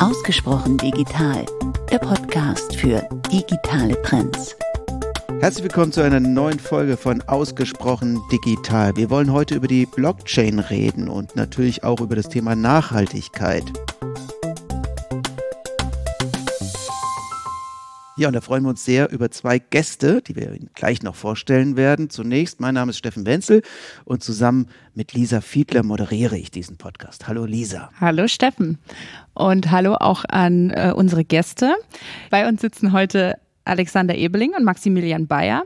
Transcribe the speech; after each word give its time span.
Ausgesprochen 0.00 0.78
digital, 0.78 1.44
der 1.92 1.98
Podcast 1.98 2.74
für 2.74 3.06
digitale 3.30 4.00
Trends. 4.00 4.56
Herzlich 5.40 5.64
willkommen 5.64 5.92
zu 5.92 6.00
einer 6.00 6.20
neuen 6.20 6.58
Folge 6.58 6.96
von 6.96 7.20
Ausgesprochen 7.28 8.18
Digital. 8.32 8.96
Wir 8.96 9.10
wollen 9.10 9.30
heute 9.30 9.56
über 9.56 9.68
die 9.68 9.84
Blockchain 9.84 10.58
reden 10.58 11.10
und 11.10 11.36
natürlich 11.36 11.84
auch 11.84 12.00
über 12.00 12.16
das 12.16 12.30
Thema 12.30 12.56
Nachhaltigkeit. 12.56 13.70
Ja, 18.20 18.28
und 18.28 18.34
da 18.34 18.42
freuen 18.42 18.64
wir 18.64 18.68
uns 18.68 18.84
sehr 18.84 19.10
über 19.10 19.30
zwei 19.30 19.58
Gäste, 19.58 20.20
die 20.20 20.36
wir 20.36 20.52
Ihnen 20.52 20.68
gleich 20.74 21.02
noch 21.02 21.14
vorstellen 21.14 21.78
werden. 21.78 22.10
Zunächst, 22.10 22.60
mein 22.60 22.74
Name 22.74 22.90
ist 22.90 22.98
Steffen 22.98 23.24
Wenzel 23.24 23.62
und 24.04 24.22
zusammen 24.22 24.66
mit 24.92 25.14
Lisa 25.14 25.40
Fiedler 25.40 25.82
moderiere 25.82 26.36
ich 26.36 26.50
diesen 26.50 26.76
Podcast. 26.76 27.28
Hallo 27.28 27.46
Lisa. 27.46 27.88
Hallo 27.98 28.28
Steffen 28.28 28.76
und 29.32 29.70
hallo 29.70 29.94
auch 29.94 30.26
an 30.28 30.68
äh, 30.68 30.92
unsere 30.94 31.24
Gäste. 31.24 31.74
Bei 32.28 32.46
uns 32.46 32.60
sitzen 32.60 32.92
heute 32.92 33.38
Alexander 33.64 34.14
Ebeling 34.14 34.52
und 34.54 34.64
Maximilian 34.64 35.26
Bayer. 35.26 35.62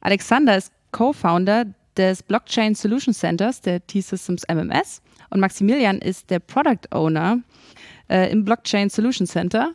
Alexander 0.00 0.56
ist 0.56 0.72
Co-Founder 0.92 1.66
des 1.98 2.22
Blockchain 2.22 2.74
Solution 2.74 3.12
Centers 3.12 3.60
der 3.60 3.86
T-Systems 3.86 4.44
MMS 4.48 5.02
und 5.28 5.40
Maximilian 5.40 5.98
ist 5.98 6.30
der 6.30 6.38
Product 6.38 6.88
Owner 6.90 7.40
äh, 8.08 8.32
im 8.32 8.46
Blockchain 8.46 8.88
Solution 8.88 9.26
Center 9.26 9.74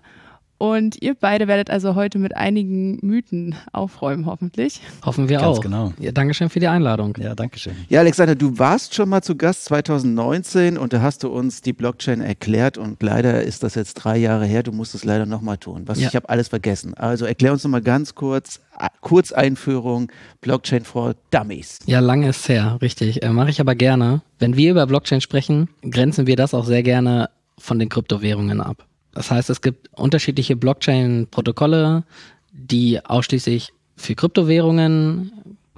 und 0.57 1.02
ihr 1.02 1.13
beide 1.13 1.48
werdet 1.48 1.70
also 1.70 1.95
heute 1.95 2.20
mit 2.20 2.35
einigen 2.38 2.98
Mythen 3.02 3.55
aufräumen, 3.73 4.25
hoffentlich. 4.25 4.80
Hoffen 5.05 5.27
wir 5.27 5.39
Ganz 5.39 5.57
auch. 5.57 5.61
genau. 5.61 5.94
Ja, 5.99 6.11
Dankeschön 6.13 6.49
für 6.49 6.59
die 6.61 6.67
Einladung. 6.67 7.17
Ja, 7.20 7.35
danke 7.35 7.59
schön. 7.59 7.73
Ja, 7.89 7.99
Alexander, 7.99 8.35
du 8.35 8.58
warst 8.59 8.95
schon 8.95 9.09
mal 9.09 9.21
zu 9.21 9.35
Gast 9.35 9.66
2019 9.66 10.77
und 10.77 10.94
da 10.94 11.02
hast 11.02 11.23
du 11.23 11.30
uns 11.30 11.61
die 11.61 11.73
Blockchain 11.73 12.21
erklärt 12.21 12.77
und 12.77 13.02
leider 13.03 13.44
ist 13.44 13.63
das 13.63 13.75
jetzt 13.75 13.95
drei 13.95 14.17
Jahre 14.17 14.45
her. 14.45 14.63
Du 14.63 14.71
musst 14.71 14.95
es 14.95 15.03
leider 15.03 15.25
nochmal 15.25 15.58
tun. 15.58 15.84
Was, 15.85 16.00
Ja. 16.00 16.08
Ich 16.08 16.16
habe 16.16 16.30
alles 16.30 16.47
vergessen. 16.47 16.94
Also 16.94 17.25
erklär 17.25 17.52
uns 17.52 17.64
nochmal 17.64 17.81
ganz 17.81 18.16
kurz, 18.16 18.61
Kurzeinführung, 19.02 20.11
Blockchain 20.42 20.83
for 20.86 21.16
Dummies. 21.31 21.80
Ja, 21.86 21.99
lange 21.99 22.30
ist 22.30 22.47
her, 22.49 22.77
richtig. 22.81 23.22
Äh, 23.23 23.30
Mache 23.30 23.49
ich 23.49 23.59
aber 23.61 23.75
gerne. 23.75 24.22
Wenn 24.39 24.55
wir 24.58 24.72
über 24.72 24.88
Blockchain 24.88 25.22
sprechen, 25.22 25.70
grenzen 25.89 26.25
wir 26.25 26.36
das 26.36 26.53
auch 26.53 26.66
sehr 26.66 26.83
gerne 26.83 27.30
von 27.58 27.80
den 27.80 27.89
Kryptowährungen 27.89 28.59
ab. 28.61 28.86
Das 29.14 29.30
heißt, 29.31 29.50
es 29.50 29.61
gibt 29.61 29.89
unterschiedliche 29.94 30.56
Blockchain-Protokolle, 30.56 32.03
die 32.52 33.03
ausschließlich 33.03 33.73
für 33.95 34.16
Kryptowährungen 34.16 35.31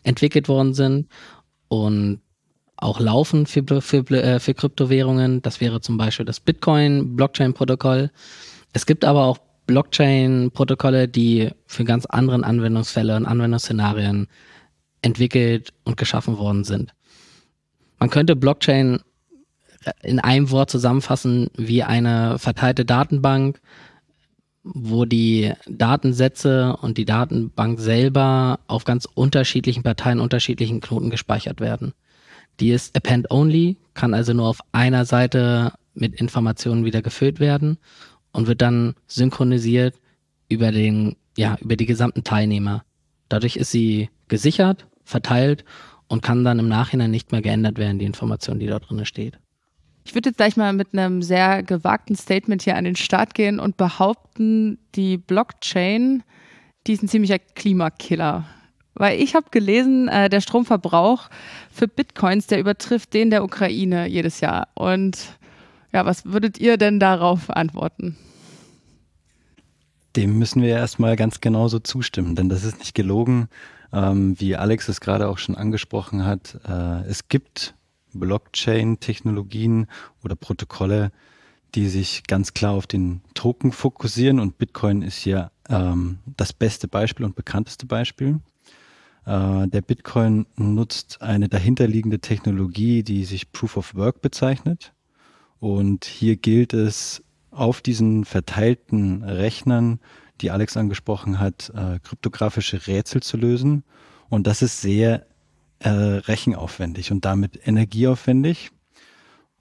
entwickelt 0.03 0.47
worden 0.47 0.73
sind 0.73 1.07
und 1.67 2.21
auch 2.77 2.99
laufen 2.99 3.45
für, 3.45 3.81
für, 3.81 4.09
äh, 4.11 4.39
für 4.39 4.53
Kryptowährungen. 4.53 5.41
Das 5.41 5.61
wäre 5.61 5.81
zum 5.81 5.97
Beispiel 5.97 6.25
das 6.25 6.39
Bitcoin-Blockchain-Protokoll. 6.39 8.11
Es 8.73 8.85
gibt 8.85 9.05
aber 9.05 9.25
auch 9.25 9.37
Blockchain-Protokolle, 9.67 11.07
die 11.07 11.49
für 11.65 11.83
ganz 11.85 12.05
anderen 12.05 12.43
Anwendungsfälle 12.43 13.15
und 13.15 13.25
Anwendungsszenarien 13.25 14.27
entwickelt 15.01 15.73
und 15.83 15.97
geschaffen 15.97 16.37
worden 16.37 16.63
sind. 16.63 16.93
Man 17.99 18.09
könnte 18.09 18.35
Blockchain 18.35 18.99
in 20.01 20.19
einem 20.19 20.51
Wort 20.51 20.69
zusammenfassen 20.69 21.49
wie 21.55 21.83
eine 21.83 22.39
verteilte 22.39 22.85
Datenbank, 22.85 23.59
wo 24.63 25.05
die 25.05 25.53
Datensätze 25.67 26.75
und 26.81 26.97
die 26.97 27.05
Datenbank 27.05 27.79
selber 27.79 28.59
auf 28.67 28.83
ganz 28.83 29.05
unterschiedlichen 29.05 29.83
Parteien, 29.83 30.19
unterschiedlichen 30.19 30.81
Knoten 30.81 31.11
gespeichert 31.11 31.59
werden. 31.59 31.93
Die 32.59 32.71
ist 32.71 32.95
append-only, 32.95 33.77
kann 33.93 34.13
also 34.13 34.33
nur 34.33 34.47
auf 34.47 34.59
einer 34.71 35.05
Seite 35.05 35.73
mit 35.93 36.15
Informationen 36.15 36.83
wieder 36.83 37.01
gefüllt 37.01 37.39
werden 37.39 37.77
und 38.31 38.47
wird 38.47 38.61
dann 38.61 38.95
synchronisiert 39.07 39.95
über 40.49 40.71
den, 40.71 41.15
ja, 41.37 41.57
über 41.61 41.75
die 41.75 41.85
gesamten 41.85 42.23
Teilnehmer. 42.23 42.83
Dadurch 43.29 43.55
ist 43.57 43.71
sie 43.71 44.09
gesichert, 44.27 44.87
verteilt 45.03 45.63
und 46.07 46.21
kann 46.21 46.43
dann 46.43 46.59
im 46.59 46.67
Nachhinein 46.67 47.11
nicht 47.11 47.31
mehr 47.31 47.41
geändert 47.41 47.77
werden, 47.77 47.99
die 47.99 48.05
Information, 48.05 48.59
die 48.59 48.67
dort 48.67 48.89
drin 48.89 49.05
steht. 49.05 49.37
Ich 50.05 50.13
würde 50.13 50.29
jetzt 50.29 50.37
gleich 50.37 50.55
mal 50.55 50.71
mit 50.71 50.89
einem 50.93 51.23
sehr 51.23 51.63
gewagten 51.63 52.15
Statement 52.15 52.61
hier 52.61 52.77
an 52.77 52.83
den 52.83 52.95
Start 52.95 53.33
gehen 53.33 53.59
und 53.59 53.75
behaupten, 53.75 54.77
die 54.93 55.17
Blockchain, 55.17 56.23
die 56.85 56.93
ist 56.93 57.03
ein 57.03 57.09
ziemlicher 57.09 57.39
Klimakiller. 57.39 58.45
Weil 58.93 59.19
ich 59.19 59.35
habe 59.35 59.47
gelesen, 59.49 60.07
äh, 60.07 60.29
der 60.29 60.41
Stromverbrauch 60.41 61.27
für 61.71 61.87
Bitcoins, 61.87 62.47
der 62.47 62.59
übertrifft 62.59 63.13
den 63.13 63.31
der 63.31 63.43
Ukraine 63.43 64.07
jedes 64.07 64.39
Jahr. 64.39 64.67
Und 64.75 65.37
ja, 65.91 66.05
was 66.05 66.23
würdet 66.25 66.59
ihr 66.59 66.77
denn 66.77 66.99
darauf 66.99 67.49
antworten? 67.49 68.15
Dem 70.15 70.37
müssen 70.37 70.61
wir 70.61 70.69
erstmal 70.69 71.15
ganz 71.17 71.41
genauso 71.41 71.79
zustimmen, 71.79 72.35
denn 72.35 72.47
das 72.47 72.63
ist 72.63 72.79
nicht 72.79 72.93
gelogen, 72.93 73.49
ähm, 73.91 74.39
wie 74.39 74.55
Alex 74.55 74.87
es 74.87 75.01
gerade 75.01 75.27
auch 75.27 75.39
schon 75.39 75.55
angesprochen 75.55 76.25
hat. 76.25 76.59
Äh, 76.65 77.09
es 77.09 77.27
gibt 77.27 77.73
Blockchain-Technologien 78.19 79.87
oder 80.23 80.35
Protokolle, 80.35 81.11
die 81.75 81.87
sich 81.89 82.23
ganz 82.25 82.53
klar 82.53 82.73
auf 82.73 82.87
den 82.87 83.21
Token 83.33 83.71
fokussieren 83.71 84.39
und 84.39 84.57
Bitcoin 84.57 85.01
ist 85.01 85.17
hier 85.17 85.51
ähm, 85.69 86.19
das 86.37 86.53
beste 86.53 86.87
Beispiel 86.87 87.25
und 87.25 87.35
bekannteste 87.35 87.85
Beispiel. 87.85 88.39
Äh, 89.25 89.67
der 89.67 89.81
Bitcoin 89.81 90.45
nutzt 90.55 91.21
eine 91.21 91.49
dahinterliegende 91.49 92.19
Technologie, 92.19 93.03
die 93.03 93.25
sich 93.25 93.51
Proof 93.51 93.77
of 93.77 93.95
Work 93.95 94.21
bezeichnet. 94.21 94.93
Und 95.59 96.05
hier 96.05 96.37
gilt 96.37 96.73
es, 96.73 97.21
auf 97.51 97.81
diesen 97.81 98.25
verteilten 98.25 99.23
Rechnern, 99.23 99.99
die 100.41 100.51
Alex 100.51 100.75
angesprochen 100.75 101.39
hat, 101.39 101.71
äh, 101.73 101.99
kryptografische 101.99 102.87
Rätsel 102.87 103.23
zu 103.23 103.37
lösen. 103.37 103.83
Und 104.29 104.45
das 104.47 104.61
ist 104.61 104.81
sehr 104.81 105.25
äh, 105.79 105.89
rechenaufwendig 105.89 107.11
und 107.11 107.25
damit 107.25 107.59
energieaufwendig. 107.67 108.71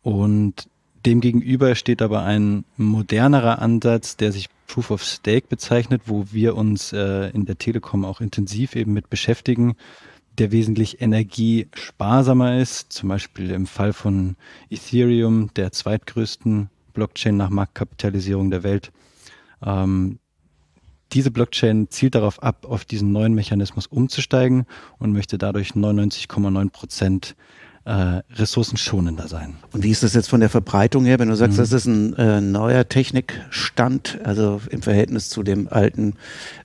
Und 0.02 0.68
demgegenüber 1.06 1.74
steht 1.74 2.02
aber 2.02 2.22
ein 2.22 2.64
modernerer 2.76 3.60
Ansatz, 3.60 4.16
der 4.16 4.32
sich 4.32 4.48
Proof 4.66 4.90
of 4.90 5.04
Stake 5.04 5.46
bezeichnet, 5.48 6.02
wo 6.06 6.26
wir 6.32 6.56
uns 6.56 6.92
äh, 6.92 7.30
in 7.30 7.44
der 7.44 7.58
Telekom 7.58 8.04
auch 8.04 8.20
intensiv 8.20 8.76
eben 8.76 8.92
mit 8.92 9.10
beschäftigen, 9.10 9.76
der 10.38 10.52
wesentlich 10.52 11.00
energiesparsamer 11.00 12.58
ist. 12.58 12.92
Zum 12.92 13.08
Beispiel 13.08 13.50
im 13.50 13.66
Fall 13.66 13.92
von 13.92 14.36
Ethereum, 14.70 15.50
der 15.54 15.72
zweitgrößten 15.72 16.70
Blockchain 16.92 17.36
nach 17.36 17.50
Marktkapitalisierung 17.50 18.50
der 18.50 18.62
Welt. 18.62 18.92
Ähm, 19.64 20.18
diese 21.14 21.30
Blockchain 21.30 21.88
zielt 21.90 22.14
darauf 22.14 22.42
ab, 22.42 22.66
auf 22.68 22.84
diesen 22.84 23.12
neuen 23.12 23.34
Mechanismus 23.34 23.86
umzusteigen 23.86 24.66
und 24.98 25.12
möchte 25.12 25.38
dadurch 25.38 25.70
99,9 25.70 26.70
Prozent 26.70 27.36
äh, 27.84 28.22
ressourcenschonender 28.34 29.28
sein. 29.28 29.56
Und 29.72 29.84
wie 29.84 29.90
ist 29.90 30.02
das 30.02 30.14
jetzt 30.14 30.28
von 30.28 30.40
der 30.40 30.48
Verbreitung 30.48 31.04
her, 31.04 31.18
wenn 31.18 31.28
du 31.28 31.36
sagst, 31.36 31.58
das 31.58 31.70
ist 31.70 31.86
ein 31.86 32.14
äh, 32.14 32.40
neuer 32.40 32.88
Technikstand, 32.88 34.18
also 34.24 34.60
im 34.70 34.80
Verhältnis 34.80 35.28
zu 35.28 35.42
dem 35.42 35.68
alten 35.68 36.14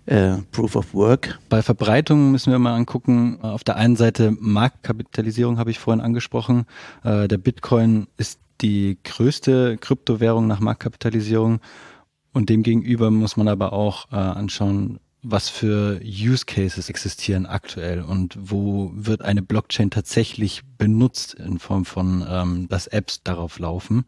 äh, 0.06 0.36
Proof 0.52 0.76
of 0.78 0.94
Work? 0.94 1.40
Bei 1.50 1.62
Verbreitung 1.62 2.32
müssen 2.32 2.52
wir 2.52 2.60
mal 2.60 2.76
angucken. 2.76 3.40
Auf 3.42 3.66
der 3.66 3.76
einen 3.76 3.98
Seite 3.98 4.32
Marktkapitalisierung 4.40 5.58
habe 5.58 5.72
ich 5.72 5.80
vorhin 5.80 6.02
angesprochen. 6.02 6.66
Äh, 7.04 7.28
der 7.28 7.38
Bitcoin 7.38 8.08
ist 8.18 8.40
die 8.62 8.98
größte 9.04 9.78
Kryptowährung 9.78 10.48
nach 10.48 10.60
Marktkapitalisierung. 10.60 11.60
Und 12.34 12.50
demgegenüber 12.50 13.12
muss 13.12 13.38
man 13.38 13.48
aber 13.48 13.74
auch 13.74 14.12
äh, 14.12 14.16
anschauen, 14.16 15.00
was 15.22 15.50
für 15.50 16.00
Use 16.04 16.46
Cases 16.46 16.90
existieren 16.90 17.46
aktuell 17.46 18.02
und 18.02 18.38
wo 18.40 18.92
wird 18.94 19.22
eine 19.22 19.42
Blockchain 19.42 19.90
tatsächlich 19.90 20.62
benutzt 20.78 21.34
in 21.34 21.60
Form 21.60 21.86
von, 21.86 22.26
ähm, 22.28 22.68
dass 22.70 22.88
Apps 22.88 23.24
darauf 23.24 23.60
laufen. 23.60 24.06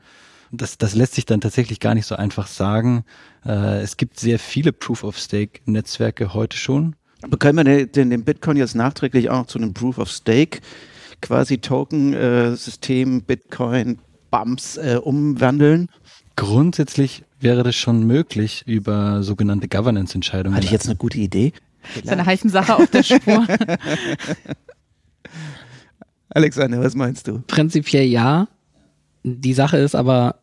Das, 0.52 0.78
das 0.78 0.96
lässt 0.96 1.16
sich 1.16 1.26
dann 1.26 1.42
tatsächlich 1.42 1.80
gar 1.80 1.96
nicht 1.96 2.06
so 2.06 2.16
einfach 2.16 2.48
sagen. 2.48 3.04
Äh, 3.46 3.82
es 3.82 3.98
gibt 3.98 4.20
sehr 4.20 4.40
viele 4.40 4.72
Proof-of-Stake-Netzwerke 4.74 6.34
heute 6.34 6.58
schon. 6.58 6.96
Aber 7.22 7.38
können 7.38 7.66
wir 7.66 7.86
den, 7.86 8.10
den, 8.10 8.24
Bitcoin 8.24 8.58
jetzt 8.58 8.76
nachträglich 8.76 9.30
auch 9.30 9.46
zu 9.46 9.60
einem 9.60 9.74
Proof 9.74 9.98
of 9.98 10.10
Stake 10.10 10.60
quasi 11.22 11.60
Token-System, 11.60 13.22
Bitcoin, 13.24 14.00
Bumps 14.30 14.78
äh, 14.78 15.00
umwandeln? 15.02 15.88
Grundsätzlich 16.36 17.24
wäre 17.42 17.64
das 17.64 17.76
schon 17.76 18.06
möglich 18.06 18.64
über 18.66 19.24
sogenannte 19.24 19.68
Governance-Entscheidungen. 19.68 20.56
Hatte 20.56 20.66
ich 20.66 20.72
jetzt 20.72 20.88
eine 20.88 20.96
gute 20.96 21.20
Idee? 21.20 21.54
Das 21.96 22.04
ist 22.04 22.10
eine 22.10 22.26
heißen 22.26 22.50
Sache 22.50 22.76
auf 22.76 22.90
der 22.90 23.04
Spur. 23.04 23.48
Alexander, 26.30 26.80
was 26.82 26.96
meinst 26.96 27.28
du? 27.28 27.42
Prinzipiell 27.48 28.06
ja. 28.06 28.48
Die 29.24 29.54
Sache 29.54 29.78
ist 29.78 29.96
aber, 29.96 30.42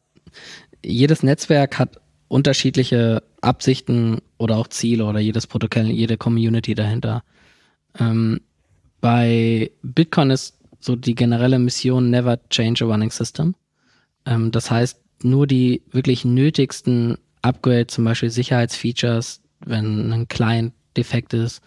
jedes 0.85 1.23
Netzwerk 1.23 1.79
hat 1.79 2.00
unterschiedliche 2.29 3.23
Absichten 3.41 4.19
oder 4.37 4.56
auch 4.56 4.69
Ziele 4.69 5.05
oder 5.05 5.19
jedes 5.19 5.47
Protokoll, 5.47 5.87
jede 5.87 6.17
Community 6.17 6.75
dahinter. 6.75 7.23
Ähm, 7.99 8.41
bei 9.00 9.71
Bitcoin 9.83 10.31
ist 10.31 10.59
so 10.81 10.97
die 10.97 11.15
generelle 11.15 11.59
Mission 11.59 12.11
Never 12.11 12.39
Change 12.50 12.85
a 12.85 12.89
Running 12.89 13.11
System. 13.11 13.55
Ähm, 14.27 14.50
das 14.50 14.71
heißt, 14.71 15.00
nur 15.25 15.47
die 15.47 15.82
wirklich 15.91 16.25
nötigsten 16.25 17.19
Upgrade, 17.43 17.87
zum 17.87 18.05
Beispiel 18.05 18.31
Sicherheitsfeatures, 18.31 19.41
wenn 19.65 20.12
ein 20.12 20.29
Client 20.29 20.73
defekt 20.97 21.35
ist 21.35 21.62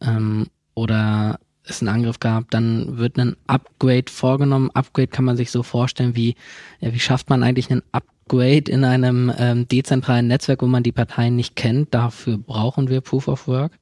ähm, 0.00 0.46
oder 0.74 1.38
es 1.64 1.80
einen 1.80 1.88
Angriff 1.88 2.20
gab, 2.20 2.50
dann 2.50 2.98
wird 2.98 3.18
ein 3.18 3.36
Upgrade 3.46 4.10
vorgenommen. 4.10 4.70
Upgrade 4.72 5.08
kann 5.08 5.24
man 5.24 5.36
sich 5.36 5.50
so 5.50 5.62
vorstellen, 5.62 6.16
wie, 6.16 6.34
ja, 6.80 6.92
wie 6.92 6.98
schafft 6.98 7.30
man 7.30 7.42
eigentlich 7.42 7.70
einen 7.70 7.82
Upgrade 7.92 8.70
in 8.70 8.84
einem 8.84 9.32
ähm, 9.38 9.68
dezentralen 9.68 10.26
Netzwerk, 10.26 10.62
wo 10.62 10.66
man 10.66 10.82
die 10.82 10.92
Parteien 10.92 11.36
nicht 11.36 11.56
kennt. 11.56 11.94
Dafür 11.94 12.38
brauchen 12.38 12.88
wir 12.88 13.00
Proof 13.00 13.28
of 13.28 13.46
Work. 13.46 13.78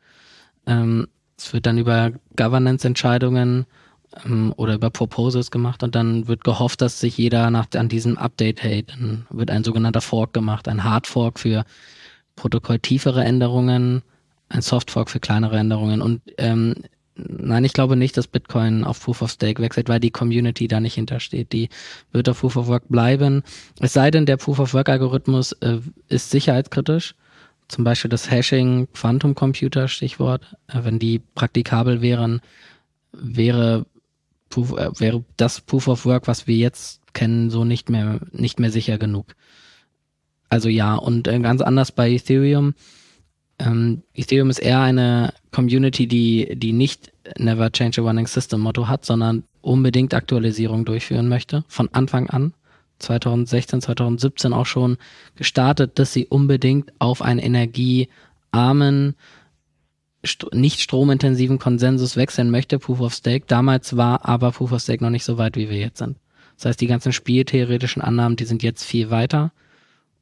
Ähm, 0.66 1.08
es 1.36 1.52
wird 1.52 1.66
dann 1.66 1.78
über 1.78 2.12
Governance-Entscheidungen 2.36 3.66
ähm, 4.24 4.52
oder 4.56 4.74
über 4.74 4.90
Proposals 4.90 5.50
gemacht 5.50 5.82
und 5.82 5.94
dann 5.94 6.28
wird 6.28 6.44
gehofft, 6.44 6.80
dass 6.80 7.00
sich 7.00 7.18
jeder 7.18 7.50
nach, 7.50 7.66
an 7.74 7.88
diesem 7.88 8.18
Update 8.18 8.62
hält. 8.62 8.90
Dann 8.90 9.26
wird 9.30 9.50
ein 9.50 9.64
sogenannter 9.64 10.00
Fork 10.00 10.32
gemacht, 10.32 10.68
ein 10.68 10.84
Hard 10.84 11.06
Fork 11.06 11.38
für 11.38 11.64
protokolltiefere 12.36 13.24
Änderungen, 13.24 14.02
ein 14.48 14.62
Soft 14.62 14.90
Fork 14.90 15.10
für 15.10 15.20
kleinere 15.20 15.58
Änderungen 15.58 16.02
und 16.02 16.22
ähm, 16.38 16.74
Nein, 17.20 17.64
ich 17.64 17.72
glaube 17.72 17.96
nicht, 17.96 18.16
dass 18.16 18.28
Bitcoin 18.28 18.84
auf 18.84 19.02
Proof 19.02 19.22
of 19.22 19.30
Stake 19.32 19.60
wechselt, 19.60 19.88
weil 19.88 19.98
die 19.98 20.12
Community 20.12 20.68
da 20.68 20.78
nicht 20.78 20.94
hintersteht. 20.94 21.52
Die 21.52 21.68
wird 22.12 22.28
auf 22.28 22.40
Proof 22.40 22.56
of 22.56 22.68
Work 22.68 22.84
bleiben. 22.88 23.42
Es 23.80 23.92
sei 23.92 24.12
denn, 24.12 24.24
der 24.24 24.36
Proof 24.36 24.60
of 24.60 24.72
Work 24.72 24.88
Algorithmus 24.88 25.50
äh, 25.52 25.78
ist 26.08 26.30
sicherheitskritisch. 26.30 27.16
Zum 27.66 27.82
Beispiel 27.82 28.08
das 28.08 28.30
Hashing 28.30 28.86
Quantum 28.92 29.34
Computer 29.34 29.88
Stichwort. 29.88 30.56
Äh, 30.68 30.84
wenn 30.84 31.00
die 31.00 31.20
praktikabel 31.34 32.02
wären, 32.02 32.40
wäre, 33.12 33.84
Proof, 34.48 34.72
äh, 34.72 34.90
wäre 34.98 35.24
das 35.36 35.60
Proof 35.60 35.88
of 35.88 36.04
Work, 36.06 36.26
was 36.26 36.46
wir 36.46 36.56
jetzt 36.56 37.00
kennen, 37.12 37.50
so 37.50 37.64
nicht 37.64 37.90
mehr, 37.90 38.20
nicht 38.32 38.60
mehr 38.60 38.70
sicher 38.70 38.98
genug. 38.98 39.34
Also 40.48 40.68
ja, 40.68 40.94
und 40.94 41.28
äh, 41.28 41.38
ganz 41.40 41.60
anders 41.60 41.92
bei 41.92 42.10
Ethereum 42.10 42.74
ähm, 43.58 44.02
Ethereum 44.14 44.50
ist 44.50 44.60
eher 44.60 44.80
eine 44.80 45.32
Community, 45.50 46.06
die, 46.06 46.54
die 46.56 46.72
nicht 46.72 47.12
Never 47.38 47.70
Change 47.72 48.00
a 48.00 48.04
Running 48.04 48.26
System 48.26 48.60
Motto 48.60 48.88
hat, 48.88 49.04
sondern 49.04 49.44
unbedingt 49.60 50.14
Aktualisierung 50.14 50.84
durchführen 50.84 51.28
möchte, 51.28 51.64
von 51.68 51.88
Anfang 51.92 52.30
an. 52.30 52.54
2016, 53.00 53.80
2017 53.82 54.52
auch 54.52 54.66
schon 54.66 54.96
gestartet, 55.36 55.98
dass 55.98 56.12
sie 56.12 56.26
unbedingt 56.26 56.92
auf 56.98 57.22
einen 57.22 57.38
energiearmen, 57.38 59.14
st 60.26 60.52
nicht 60.52 60.80
stromintensiven 60.80 61.58
Konsensus 61.58 62.16
wechseln 62.16 62.50
möchte, 62.50 62.78
Proof 62.78 63.00
of 63.00 63.14
Stake. 63.14 63.44
Damals 63.46 63.96
war 63.96 64.24
aber 64.28 64.52
Proof 64.52 64.72
of 64.72 64.82
Stake 64.82 65.02
noch 65.02 65.10
nicht 65.10 65.24
so 65.24 65.38
weit, 65.38 65.56
wie 65.56 65.70
wir 65.70 65.78
jetzt 65.78 65.98
sind. 65.98 66.16
Das 66.56 66.66
heißt, 66.66 66.80
die 66.80 66.88
ganzen 66.88 67.12
spieltheoretischen 67.12 68.02
Annahmen, 68.02 68.36
die 68.36 68.44
sind 68.44 68.62
jetzt 68.62 68.84
viel 68.84 69.10
weiter. 69.10 69.52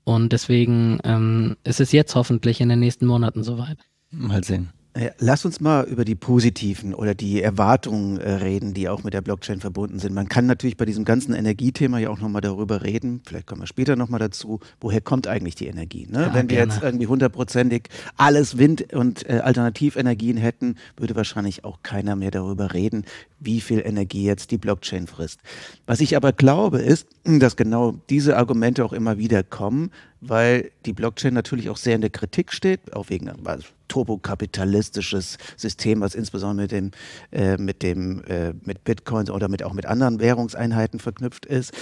Und 0.04 0.32
deswegen 0.32 0.98
ähm, 1.02 1.56
ist 1.64 1.81
es 1.81 1.93
jetzt 1.93 2.14
hoffentlich 2.14 2.60
in 2.60 2.69
den 2.69 2.78
nächsten 2.78 3.06
Monaten 3.06 3.43
soweit. 3.43 3.78
Mal 4.10 4.44
sehen. 4.44 4.70
Lass 5.19 5.44
uns 5.44 5.60
mal 5.60 5.84
über 5.84 6.04
die 6.04 6.14
positiven 6.14 6.94
oder 6.94 7.14
die 7.14 7.43
Erwartungen 7.43 8.19
äh, 8.19 8.31
reden, 8.32 8.72
die 8.72 8.88
auch 8.88 9.04
mit 9.04 9.12
der 9.12 9.20
Blockchain 9.20 9.60
verbunden 9.60 9.98
sind. 9.98 10.14
Man 10.14 10.28
kann 10.28 10.46
natürlich 10.46 10.76
bei 10.76 10.87
diesem 10.87 11.04
ganzen 11.04 11.34
Energiethema 11.34 11.98
ja 11.98 12.08
auch 12.08 12.19
nochmal 12.19 12.40
darüber 12.40 12.82
reden, 12.82 13.20
vielleicht 13.26 13.46
kommen 13.46 13.60
wir 13.60 13.66
später 13.66 13.96
nochmal 13.96 14.20
dazu, 14.20 14.60
woher 14.81 15.02
kommt 15.02 15.26
eigentlich 15.26 15.54
die 15.54 15.66
Energie? 15.66 16.06
Ne? 16.10 16.22
Ja, 16.22 16.34
Wenn 16.34 16.48
wir 16.48 16.56
gerne. 16.56 16.72
jetzt 16.72 16.82
irgendwie 16.82 17.06
hundertprozentig 17.06 17.88
alles 18.16 18.56
Wind- 18.56 18.93
und 18.94 19.28
äh, 19.28 19.40
Alternativenergien 19.40 20.38
hätten, 20.38 20.76
würde 20.96 21.14
wahrscheinlich 21.14 21.64
auch 21.64 21.82
keiner 21.82 22.16
mehr 22.16 22.31
darüber 22.31 22.72
reden, 22.72 23.04
wie 23.38 23.60
viel 23.60 23.81
Energie 23.84 24.25
jetzt 24.25 24.50
die 24.50 24.58
Blockchain 24.58 25.06
frisst. 25.06 25.40
Was 25.87 26.00
ich 26.00 26.16
aber 26.16 26.32
glaube, 26.32 26.78
ist, 26.78 27.06
dass 27.25 27.56
genau 27.56 27.94
diese 28.08 28.37
Argumente 28.37 28.84
auch 28.84 28.94
immer 28.94 29.19
wieder 29.19 29.43
kommen, 29.43 29.90
weil 30.28 30.70
die 30.84 30.93
Blockchain 30.93 31.34
natürlich 31.34 31.70
auch 31.70 31.76
sehr 31.76 31.94
in 31.94 32.00
der 32.00 32.11
Kritik 32.11 32.52
steht, 32.52 32.93
auch 32.94 33.11
wegen 33.11 33.28
also, 33.46 33.67
turbokapitalistisches 33.88 35.38
System, 35.56 36.00
was 36.00 36.14
insbesondere 36.14 36.64
mit 36.64 36.73
dem, 36.73 36.90
äh, 37.32 37.56
mit 37.56 37.82
dem, 37.82 38.25
äh, 38.25 38.52
mit 38.64 38.84
Bitcoins 38.84 39.31
oder 39.31 39.49
mit, 39.49 39.62
auch 39.62 39.73
mit 39.73 39.87
anderen 39.87 40.20
Währungseinheiten 40.20 40.99
verknüpft 40.99 41.46
ist, 41.46 41.73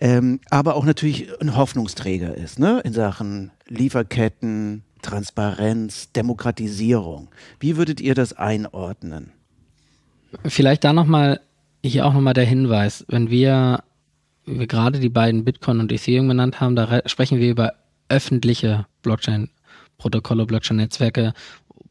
ähm, 0.00 0.40
aber 0.50 0.76
auch 0.76 0.84
natürlich 0.84 1.28
ein 1.40 1.56
Hoffnungsträger 1.56 2.34
ist, 2.36 2.58
ne, 2.58 2.80
in 2.84 2.92
Sachen 2.92 3.50
Lieferketten, 3.66 4.84
Transparenz, 5.02 6.12
Demokratisierung. 6.12 7.28
Wie 7.60 7.76
würdet 7.76 8.00
ihr 8.00 8.14
das 8.14 8.32
einordnen? 8.32 9.32
Vielleicht 10.46 10.84
da 10.84 10.92
nochmal, 10.92 11.40
hier 11.84 12.06
auch 12.06 12.14
nochmal 12.14 12.34
der 12.34 12.44
Hinweis, 12.44 13.04
wenn 13.08 13.30
wir, 13.30 13.84
wir 14.46 14.66
gerade 14.66 15.00
die 15.00 15.08
beiden 15.08 15.44
Bitcoin 15.44 15.80
und 15.80 15.92
Ethereum 15.92 16.28
genannt 16.28 16.60
haben, 16.60 16.76
da 16.76 17.02
sprechen 17.06 17.38
wir 17.38 17.50
über 17.50 17.74
öffentliche 18.08 18.86
Blockchain-Protokolle, 19.02 20.46
Blockchain-Netzwerke, 20.46 21.32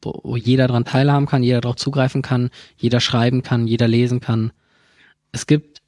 wo, 0.01 0.35
jeder 0.35 0.67
daran 0.67 0.85
teilhaben 0.85 1.25
kann, 1.25 1.43
jeder 1.43 1.61
darauf 1.61 1.77
zugreifen 1.77 2.21
kann, 2.21 2.49
jeder 2.77 2.99
schreiben 2.99 3.41
kann, 3.41 3.67
jeder 3.67 3.87
lesen 3.87 4.19
kann. 4.19 4.51
Es 5.31 5.47
gibt 5.47 5.81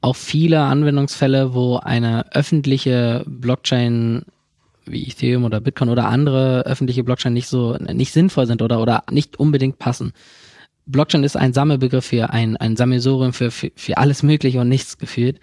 auch 0.00 0.16
viele 0.16 0.60
Anwendungsfälle, 0.60 1.54
wo 1.54 1.76
eine 1.76 2.32
öffentliche 2.34 3.24
Blockchain 3.26 4.22
wie 4.84 5.06
Ethereum 5.06 5.44
oder 5.44 5.60
Bitcoin 5.60 5.90
oder 5.90 6.06
andere 6.06 6.62
öffentliche 6.66 7.04
Blockchain 7.04 7.32
nicht 7.32 7.46
so 7.46 7.76
nicht 7.76 8.12
sinnvoll 8.12 8.46
sind 8.46 8.62
oder 8.62 8.80
oder 8.80 9.04
nicht 9.10 9.38
unbedingt 9.38 9.78
passen. 9.78 10.12
Blockchain 10.86 11.22
ist 11.22 11.36
ein 11.36 11.52
Sammelbegriff 11.52 12.06
für 12.06 12.30
ein, 12.30 12.56
ein 12.56 12.76
Sammelsurium 12.76 13.32
für, 13.32 13.52
für, 13.52 13.70
für 13.76 13.96
alles 13.96 14.24
Mögliche 14.24 14.60
und 14.60 14.68
nichts 14.68 14.98
gefühlt, 14.98 15.38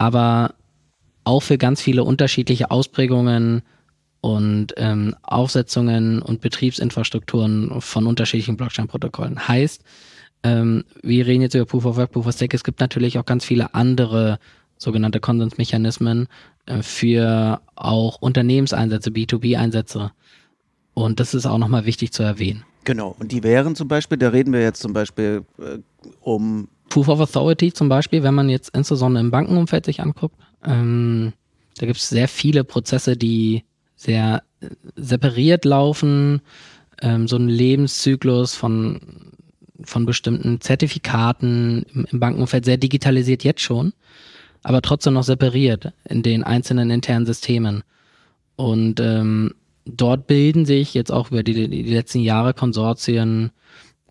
aber 0.00 0.54
auch 1.24 1.40
für 1.40 1.58
ganz 1.58 1.82
viele 1.82 2.04
unterschiedliche 2.04 2.70
Ausprägungen 2.70 3.60
und 4.22 4.72
ähm, 4.78 5.14
Aufsetzungen 5.22 6.22
und 6.22 6.40
Betriebsinfrastrukturen 6.40 7.82
von 7.82 8.06
unterschiedlichen 8.06 8.56
Blockchain-Protokollen. 8.56 9.46
Heißt, 9.46 9.84
ähm, 10.42 10.84
wir 11.02 11.26
reden 11.26 11.42
jetzt 11.42 11.54
über 11.54 11.66
Proof 11.66 11.84
of 11.84 11.96
Work, 11.98 12.12
Proof 12.12 12.26
of 12.26 12.34
Stake, 12.34 12.56
es 12.56 12.64
gibt 12.64 12.80
natürlich 12.80 13.18
auch 13.18 13.26
ganz 13.26 13.44
viele 13.44 13.74
andere 13.74 14.38
sogenannte 14.78 15.20
Konsensmechanismen 15.20 16.28
äh, 16.64 16.80
für 16.82 17.60
auch 17.74 18.22
Unternehmenseinsätze, 18.22 19.10
B2B-Einsätze. 19.10 20.12
Und 20.94 21.20
das 21.20 21.34
ist 21.34 21.44
auch 21.44 21.58
nochmal 21.58 21.84
wichtig 21.84 22.12
zu 22.12 22.22
erwähnen. 22.22 22.64
Genau, 22.84 23.14
und 23.18 23.32
die 23.32 23.42
wären 23.42 23.76
zum 23.76 23.88
Beispiel, 23.88 24.16
da 24.16 24.30
reden 24.30 24.54
wir 24.54 24.62
jetzt 24.62 24.80
zum 24.80 24.94
Beispiel 24.94 25.44
äh, 25.58 25.78
um. 26.22 26.68
Proof 26.90 27.08
of 27.08 27.20
Authority 27.20 27.72
zum 27.72 27.88
Beispiel, 27.88 28.22
wenn 28.22 28.34
man 28.34 28.50
jetzt 28.50 28.74
insbesondere 28.76 29.24
im 29.24 29.30
Bankenumfeld 29.30 29.86
sich 29.86 30.00
anguckt. 30.00 30.36
Ähm, 30.62 31.32
da 31.78 31.86
gibt 31.86 31.98
es 31.98 32.10
sehr 32.10 32.28
viele 32.28 32.64
Prozesse, 32.64 33.16
die 33.16 33.64
sehr 33.96 34.42
äh, 34.60 34.68
separiert 34.96 35.64
laufen. 35.64 36.42
Ähm, 37.00 37.26
so 37.26 37.36
ein 37.36 37.48
Lebenszyklus 37.48 38.54
von, 38.54 39.00
von 39.82 40.04
bestimmten 40.04 40.60
Zertifikaten 40.60 41.86
im, 41.94 42.06
im 42.10 42.20
Bankenumfeld 42.20 42.66
sehr 42.66 42.76
digitalisiert 42.76 43.44
jetzt 43.44 43.62
schon, 43.62 43.94
aber 44.62 44.82
trotzdem 44.82 45.14
noch 45.14 45.24
separiert 45.24 45.92
in 46.06 46.22
den 46.22 46.44
einzelnen 46.44 46.90
internen 46.90 47.24
Systemen. 47.24 47.82
Und 48.56 49.00
ähm, 49.00 49.54
dort 49.86 50.26
bilden 50.26 50.66
sich 50.66 50.92
jetzt 50.92 51.10
auch 51.10 51.30
über 51.30 51.42
die, 51.42 51.68
die 51.68 51.82
letzten 51.82 52.20
Jahre 52.20 52.52
Konsortien, 52.52 53.52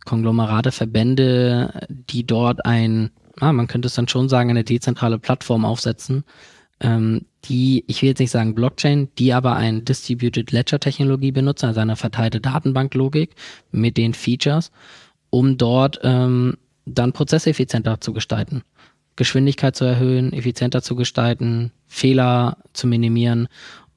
Konglomerate, 0.06 0.72
Verbände, 0.72 1.88
die 1.90 2.26
dort 2.26 2.66
ein, 2.66 3.12
ah, 3.40 3.54
man 3.54 3.68
könnte 3.68 3.88
es 3.88 3.96
dann 3.96 4.08
schon 4.08 4.30
sagen, 4.30 4.50
eine 4.50 4.64
dezentrale 4.64 5.20
Plattform 5.20 5.66
aufsetzen, 5.66 6.24
ähm, 6.80 7.26
die, 7.46 7.84
ich 7.88 8.02
will 8.02 8.10
jetzt 8.10 8.20
nicht 8.20 8.32
sagen 8.32 8.56
Blockchain, 8.56 9.10
die 9.18 9.34
aber 9.34 9.56
ein 9.56 9.86
Distributed 9.86 10.52
Ledger 10.52 10.80
Technologie 10.80 11.32
benutzen, 11.32 11.68
also 11.68 11.80
eine 11.80 11.96
verteilte 11.96 12.42
Datenbanklogik 12.42 13.36
mit 13.72 13.98
den 13.98 14.14
Features, 14.14 14.72
um 15.30 15.58
dort 15.58 16.00
ähm, 16.04 16.58
dann 16.86 17.14
Prozesse 17.14 17.50
effizienter 17.50 18.02
zu 18.02 18.14
gestalten. 18.14 18.64
Geschwindigkeit 19.16 19.76
zu 19.76 19.84
erhöhen, 19.84 20.32
effizienter 20.32 20.82
zu 20.82 20.96
gestalten, 20.96 21.72
Fehler 21.88 22.58
zu 22.74 22.88
minimieren 22.88 23.48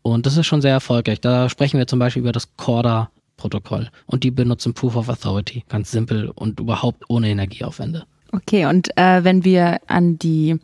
und 0.02 0.26
das 0.26 0.37
ist 0.37 0.47
schon 0.47 0.62
sehr 0.62 0.73
erfolgreich. 0.73 1.21
Da 1.21 1.49
sprechen 1.49 1.78
wir 1.78 1.87
zum 1.87 1.99
Beispiel 1.99 2.23
über 2.23 2.32
das 2.32 2.47
Corda-Protokoll. 3.43 3.91
Und 4.07 4.25
die 4.25 4.31
benutzen 4.31 4.75
Proof 4.75 4.97
of 4.97 5.09
Authority. 5.09 5.65
Ganz 5.69 5.91
simpel 5.91 6.31
und 6.31 6.61
überhaupt 6.61 7.05
ohne 7.09 7.29
Energieaufwände. 7.29 8.05
Okay, 8.33 8.67
und 8.67 8.97
äh, 8.97 9.25
wenn 9.25 9.45
wir 9.45 9.81
an 9.89 10.19
die 10.19 10.59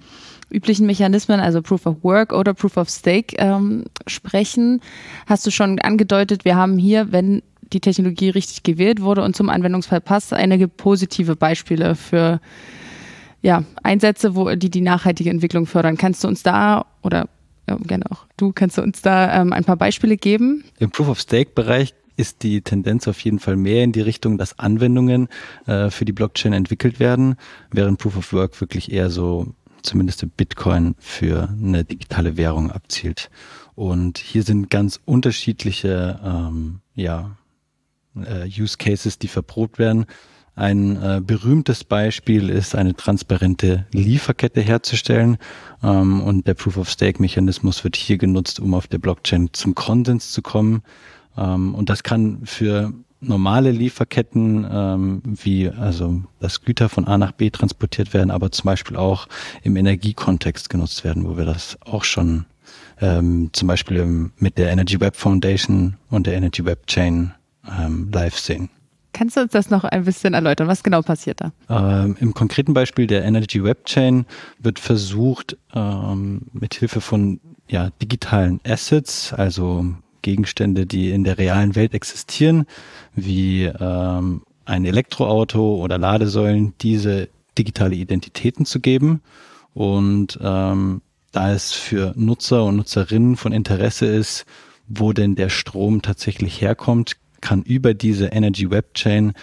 üblichen 0.51 0.87
Mechanismen, 0.87 1.41
also 1.41 1.61
Proof 1.61 1.85
of 1.87 2.03
Work 2.03 2.33
oder 2.33 2.55
Proof 2.55 2.79
of 2.79 2.89
Stake 2.89 3.37
ähm, 3.37 3.85
sprechen, 4.07 4.81
hast 5.27 5.47
du 5.47 5.51
schon 5.51 5.79
angedeutet, 5.79 6.47
wir 6.47 6.57
haben 6.57 6.79
hier, 6.79 7.13
wenn 7.13 7.43
die 7.73 7.81
Technologie 7.81 8.31
richtig 8.31 8.63
gewählt 8.63 9.03
wurde 9.03 9.23
und 9.23 9.37
zum 9.37 9.51
Anwendungsfall 9.51 10.01
passt, 10.01 10.33
einige 10.33 10.69
positive 10.69 11.37
Beispiele 11.37 11.95
für 11.95 12.41
ja, 13.43 13.63
Einsätze, 13.83 14.35
wo 14.35 14.55
die 14.55 14.71
die 14.71 14.81
nachhaltige 14.81 15.29
Entwicklung 15.29 15.67
fördern. 15.67 15.99
Kannst 15.99 16.25
du 16.25 16.29
uns 16.29 16.43
da 16.43 16.87
oder 17.03 17.29
ja, 17.69 17.77
gerne 17.77 18.07
auch. 18.11 18.25
Du 18.39 18.53
kannst 18.53 18.79
du 18.79 18.83
uns 18.83 19.03
da 19.03 19.43
ähm, 19.43 19.53
ein 19.53 19.65
paar 19.65 19.77
Beispiele 19.77 20.17
geben? 20.17 20.65
Im 20.79 20.91
Proof 20.91 21.09
of 21.09 21.21
Stake 21.21 21.51
Bereich 21.55 21.95
ist 22.19 22.43
die 22.43 22.61
Tendenz 22.63 23.07
auf 23.09 23.21
jeden 23.21 23.39
Fall 23.39 23.57
mehr 23.57 23.85
in 23.85 23.93
die 23.93 24.01
Richtung, 24.01 24.39
dass 24.39 24.59
Anwendungen 24.59 25.29
äh, 25.67 25.91
für 25.91 26.05
die 26.05 26.13
Blockchain 26.13 26.53
entwickelt 26.53 27.01
werden, 27.01 27.37
während 27.71 27.99
Proof 27.99 28.17
of 28.17 28.33
Work 28.33 28.61
wirklich 28.61 28.93
eher 28.93 29.11
so 29.11 29.55
zumindest 29.83 30.23
der 30.23 30.27
Bitcoin 30.27 30.97
für 30.99 31.49
eine 31.49 31.85
digitale 31.85 32.37
Währung 32.37 32.71
abzielt. 32.71 33.31
Und 33.75 34.19
hier 34.19 34.43
sind 34.43 34.71
ganz 34.71 35.01
unterschiedliche 35.05 36.19
ähm, 36.25 36.81
ja, 36.95 37.37
äh, 38.17 38.49
Use 38.49 38.77
Cases, 38.77 39.19
die 39.19 39.29
verprobt 39.29 39.79
werden. 39.79 40.07
Ein 40.57 41.01
äh, 41.01 41.21
berühmtes 41.25 41.85
Beispiel 41.85 42.51
ist, 42.51 42.75
eine 42.75 42.97
transparente 42.97 43.87
Lieferkette 43.93 44.61
herzustellen. 44.61 45.39
Ähm, 45.85 46.21
und 46.21 46.49
der 46.49 46.55
Proof-of-Stake-Mechanismus 46.55 47.85
wird 47.85 47.95
hier 47.95 48.19
genutzt, 48.19 48.59
um 48.59 48.75
auf 48.75 48.89
der 48.89 48.99
Blockchain 48.99 49.51
zum 49.53 49.77
Konsens 49.77 50.33
zu 50.33 50.43
kommen. 50.43 50.83
Ähm, 51.39 51.75
und 51.75 51.89
das 51.89 52.03
kann 52.03 52.41
für 52.45 52.93
normale 53.21 53.71
Lieferketten, 53.73 54.67
ähm, 54.71 55.23
wie 55.25 55.69
also 55.69 56.23
dass 56.41 56.63
Güter 56.63 56.89
von 56.89 57.07
A 57.07 57.19
nach 57.19 57.33
B 57.33 57.51
transportiert 57.51 58.15
werden, 58.15 58.31
aber 58.31 58.53
zum 58.53 58.65
Beispiel 58.67 58.97
auch 58.97 59.27
im 59.63 59.77
Energiekontext 59.77 60.71
genutzt 60.71 61.05
werden, 61.05 61.27
wo 61.27 61.37
wir 61.37 61.45
das 61.45 61.79
auch 61.85 62.05
schon 62.05 62.45
ähm, 63.01 63.51
zum 63.53 63.69
Beispiel 63.69 64.31
mit 64.37 64.59
der 64.59 64.71
Energy 64.71 65.01
Web 65.01 65.17
Foundation 65.17 65.97
und 66.11 66.27
der 66.27 66.35
Energy 66.35 66.65
Web 66.65 66.87
Chain 66.87 67.33
ähm, 67.79 68.11
live 68.13 68.39
sehen. 68.39 68.71
Kannst 69.13 69.37
du 69.37 69.41
uns 69.41 69.53
das 69.53 69.71
noch 69.71 69.85
ein 69.85 70.05
bisschen 70.05 70.35
erläutern? 70.35 70.69
Was 70.69 70.83
genau 70.83 71.03
passiert 71.03 71.41
da? 71.41 71.53
Ähm, 71.69 72.17
Im 72.21 72.35
konkreten 72.35 72.75
Beispiel 72.75 73.07
der 73.07 73.25
Energy 73.25 73.65
Web 73.65 73.87
Chain 73.87 74.27
wird 74.61 74.79
versucht, 74.79 75.57
ähm, 75.75 76.43
mit 76.53 76.75
Hilfe 76.75 77.01
von 77.01 77.41
ja, 77.69 77.91
digitalen 78.01 78.61
Assets, 78.65 79.33
also 79.33 79.87
Gegenstände, 80.23 80.87
die 80.87 81.11
in 81.11 81.25
der 81.25 81.39
realen 81.39 81.75
Welt 81.75 81.95
existieren, 81.95 82.67
wie 83.15 83.65
ähm, 83.65 84.43
ein 84.65 84.85
Elektroauto 84.85 85.77
oder 85.77 85.99
Ladesäulen, 85.99 86.75
diese 86.81 87.29
digitale 87.57 87.97
Identitäten 87.97 88.67
zu 88.67 88.81
geben. 88.81 89.23
Und 89.75 90.39
ähm, 90.43 91.03
da 91.33 91.53
es 91.53 91.73
für 91.73 92.13
Nutzer 92.17 92.65
und 92.65 92.77
Nutzerinnen 92.77 93.37
von 93.37 93.53
Interesse 93.53 94.07
ist, 94.07 94.45
wo 94.89 95.13
denn 95.13 95.35
der 95.35 95.51
Strom 95.51 96.03
tatsächlich 96.03 96.61
herkommt, 96.61 97.17
kann 97.41 97.63
über 97.63 97.95
diese 97.95 98.27
Energy 98.27 98.71
Web 98.71 98.95
Chain 98.95 99.35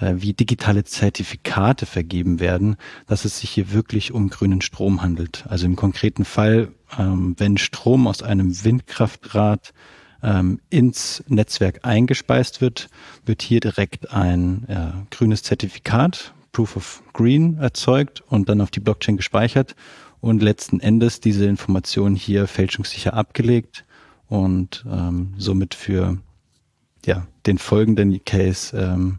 äh, 0.00 0.14
wie 0.16 0.32
digitale 0.32 0.84
Zertifikate 0.84 1.86
vergeben 1.86 2.40
werden, 2.40 2.76
dass 3.06 3.24
es 3.24 3.40
sich 3.40 3.50
hier 3.50 3.72
wirklich 3.72 4.12
um 4.12 4.30
grünen 4.30 4.60
Strom 4.60 5.02
handelt. 5.02 5.44
Also 5.48 5.66
im 5.66 5.76
konkreten 5.76 6.24
Fall, 6.24 6.72
ähm, 6.98 7.34
wenn 7.38 7.58
Strom 7.58 8.06
aus 8.06 8.22
einem 8.22 8.64
Windkraftrad 8.64 9.72
ähm, 10.22 10.60
ins 10.70 11.22
Netzwerk 11.28 11.80
eingespeist 11.82 12.60
wird, 12.60 12.88
wird 13.24 13.42
hier 13.42 13.60
direkt 13.60 14.12
ein 14.12 14.68
äh, 14.68 15.14
grünes 15.14 15.42
Zertifikat, 15.42 16.34
Proof 16.52 16.76
of 16.76 17.02
Green, 17.12 17.58
erzeugt 17.58 18.22
und 18.28 18.48
dann 18.48 18.60
auf 18.60 18.70
die 18.70 18.80
Blockchain 18.80 19.16
gespeichert. 19.16 19.74
Und 20.20 20.40
letzten 20.40 20.78
Endes 20.78 21.20
diese 21.20 21.46
Information 21.46 22.14
hier 22.14 22.46
fälschungssicher 22.46 23.14
abgelegt 23.14 23.84
und 24.28 24.84
ähm, 24.88 25.34
somit 25.36 25.74
für 25.74 26.18
ja, 27.04 27.26
den 27.46 27.58
folgenden 27.58 28.24
Case 28.24 28.76
ähm, 28.76 29.18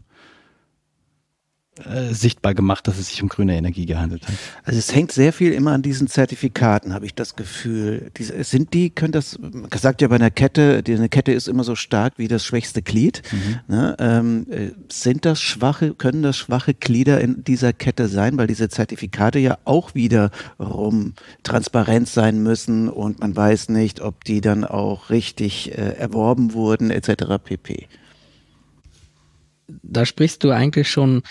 äh, 1.82 2.14
sichtbar 2.14 2.54
gemacht, 2.54 2.86
dass 2.86 2.98
es 2.98 3.08
sich 3.08 3.20
um 3.20 3.28
grüne 3.28 3.56
Energie 3.56 3.84
gehandelt 3.84 4.28
hat. 4.28 4.34
Also 4.62 4.78
es 4.78 4.94
hängt 4.94 5.10
sehr 5.10 5.32
viel 5.32 5.52
immer 5.52 5.72
an 5.72 5.82
diesen 5.82 6.06
Zertifikaten, 6.06 6.94
habe 6.94 7.04
ich 7.04 7.16
das 7.16 7.34
Gefühl. 7.34 8.12
Diese, 8.16 8.44
sind 8.44 8.74
die, 8.74 8.90
können 8.90 9.10
das, 9.10 9.40
gesagt 9.70 10.00
ja 10.00 10.06
bei 10.06 10.14
einer 10.14 10.30
Kette, 10.30 10.84
die, 10.84 10.94
eine 10.94 11.08
Kette 11.08 11.32
ist 11.32 11.48
immer 11.48 11.64
so 11.64 11.74
stark 11.74 12.14
wie 12.16 12.28
das 12.28 12.44
schwächste 12.44 12.80
Glied. 12.80 13.22
Mhm. 13.32 13.74
Ne, 13.74 13.96
ähm, 13.98 14.46
äh, 14.52 14.70
sind 14.88 15.24
das 15.24 15.40
schwache, 15.40 15.94
können 15.94 16.22
das 16.22 16.36
schwache 16.36 16.74
Glieder 16.74 17.20
in 17.20 17.42
dieser 17.42 17.72
Kette 17.72 18.06
sein, 18.06 18.38
weil 18.38 18.46
diese 18.46 18.68
Zertifikate 18.68 19.40
ja 19.40 19.58
auch 19.64 19.96
wiederum 19.96 21.14
transparent 21.42 22.08
sein 22.08 22.40
müssen 22.40 22.88
und 22.88 23.18
man 23.18 23.34
weiß 23.34 23.70
nicht, 23.70 24.00
ob 24.00 24.22
die 24.22 24.40
dann 24.40 24.64
auch 24.64 25.10
richtig 25.10 25.72
äh, 25.72 25.96
erworben 25.96 26.52
wurden, 26.52 26.92
etc. 26.92 27.42
pp. 27.42 27.88
Da 29.82 30.06
sprichst 30.06 30.44
du 30.44 30.52
eigentlich 30.52 30.88
schon 30.88 31.22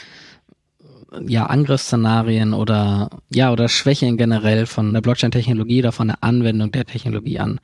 ja, 1.27 1.45
Angriffsszenarien 1.45 2.53
oder 2.53 3.09
ja, 3.29 3.51
oder 3.51 3.69
Schwächen 3.69 4.17
generell 4.17 4.65
von 4.65 4.93
der 4.93 5.01
Blockchain-Technologie 5.01 5.79
oder 5.79 5.91
von 5.91 6.07
der 6.07 6.23
Anwendung 6.23 6.71
der 6.71 6.85
Technologie 6.85 7.39
an. 7.39 7.59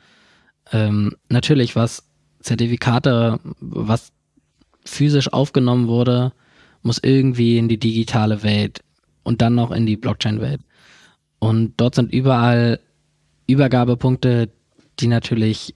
Ähm, 0.72 1.16
natürlich, 1.30 1.76
was 1.76 2.04
Zertifikate, 2.42 3.40
was 3.60 4.12
physisch 4.86 5.32
aufgenommen 5.32 5.88
wurde, 5.88 6.32
muss 6.82 7.00
irgendwie 7.02 7.58
in 7.58 7.68
die 7.68 7.80
digitale 7.80 8.44
Welt 8.44 8.82
und 9.24 9.42
dann 9.42 9.56
noch 9.56 9.72
in 9.72 9.86
die 9.86 9.98
Blockchain-Welt. 9.98 10.62
Und 11.40 11.74
dort 11.78 11.96
sind 11.96 12.14
überall 12.14 12.80
Übergabepunkte, 13.48 14.50
die 15.00 15.08
natürlich, 15.08 15.74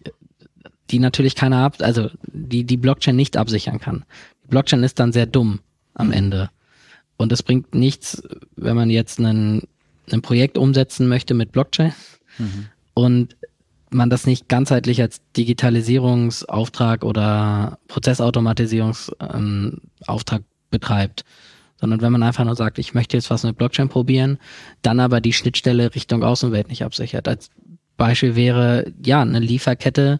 die 0.89 1.00
natürlich 1.00 1.36
keiner 1.36 1.58
ab, 1.58 1.77
also 1.80 2.10
die 2.25 2.65
die 2.65 2.77
Blockchain 2.77 3.15
nicht 3.15 3.38
absichern 3.38 3.80
kann. 3.80 4.06
Die 4.44 4.50
Blockchain 4.50 4.84
ist 4.84 5.00
dann 5.00 5.12
sehr 5.12 5.25
dumm 5.25 5.60
am 5.94 6.12
Ende. 6.12 6.50
Und 7.17 7.32
es 7.32 7.43
bringt 7.43 7.75
nichts, 7.75 8.24
wenn 8.55 8.75
man 8.75 8.89
jetzt 8.89 9.20
einen, 9.20 9.67
ein 10.12 10.22
Projekt 10.22 10.58
umsetzen 10.58 11.08
möchte 11.08 11.34
mit 11.34 11.51
Blockchain 11.51 11.93
mhm. 12.38 12.67
und 12.93 13.36
man 13.91 14.10
das 14.10 14.25
nicht 14.25 14.50
ganzheitlich 14.50 15.01
als 15.01 15.22
Digitalisierungsauftrag 15.38 17.03
oder 17.03 17.77
Prozessautomatisierungsauftrag 17.88 20.39
ähm, 20.39 20.46
betreibt, 20.72 21.25
sondern 21.79 22.01
wenn 22.01 22.12
man 22.12 22.24
einfach 22.24 22.46
nur 22.46 22.55
sagt, 22.55 22.79
ich 22.79 22.93
möchte 22.93 23.17
jetzt 23.17 23.29
was 23.29 23.43
mit 23.43 23.58
Blockchain 23.58 23.89
probieren, 23.89 24.39
dann 24.82 25.00
aber 25.00 25.22
die 25.22 25.34
Schnittstelle 25.34 25.93
Richtung 25.93 26.24
Außenwelt 26.24 26.70
nicht 26.70 26.84
absichert. 26.84 27.27
Als 27.27 27.51
Beispiel 27.98 28.36
wäre 28.36 28.91
ja 29.03 29.22
eine 29.22 29.39
Lieferkette, 29.39 30.20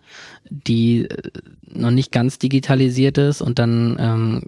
die 0.50 1.06
äh, 1.06 1.32
noch 1.66 1.92
nicht 1.92 2.12
ganz 2.12 2.38
digitalisiert 2.38 3.18
ist 3.18 3.42
und 3.42 3.60
dann 3.60 3.98
ähm, 4.00 4.44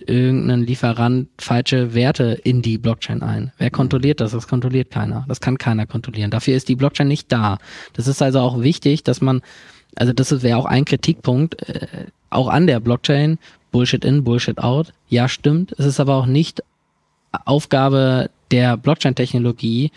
irgendein 0.00 0.62
Lieferant 0.62 1.28
falsche 1.38 1.94
Werte 1.94 2.38
in 2.44 2.62
die 2.62 2.78
Blockchain 2.78 3.22
ein. 3.22 3.52
Wer 3.58 3.70
kontrolliert 3.70 4.20
das? 4.20 4.32
Das 4.32 4.48
kontrolliert 4.48 4.90
keiner. 4.90 5.24
Das 5.28 5.40
kann 5.40 5.58
keiner 5.58 5.86
kontrollieren. 5.86 6.30
Dafür 6.30 6.56
ist 6.56 6.68
die 6.68 6.76
Blockchain 6.76 7.08
nicht 7.08 7.30
da. 7.32 7.58
Das 7.92 8.06
ist 8.06 8.22
also 8.22 8.40
auch 8.40 8.60
wichtig, 8.60 9.04
dass 9.04 9.20
man, 9.20 9.42
also 9.96 10.12
das 10.12 10.42
wäre 10.42 10.58
auch 10.58 10.66
ein 10.66 10.84
Kritikpunkt, 10.84 11.68
äh, 11.68 11.86
auch 12.30 12.48
an 12.48 12.66
der 12.66 12.80
Blockchain, 12.80 13.38
Bullshit 13.70 14.04
in, 14.04 14.24
Bullshit 14.24 14.58
out. 14.58 14.92
Ja, 15.08 15.28
stimmt. 15.28 15.74
Es 15.78 15.86
ist 15.86 16.00
aber 16.00 16.16
auch 16.16 16.26
nicht 16.26 16.62
Aufgabe 17.44 18.30
der 18.50 18.76
Blockchain-Technologie, 18.76 19.90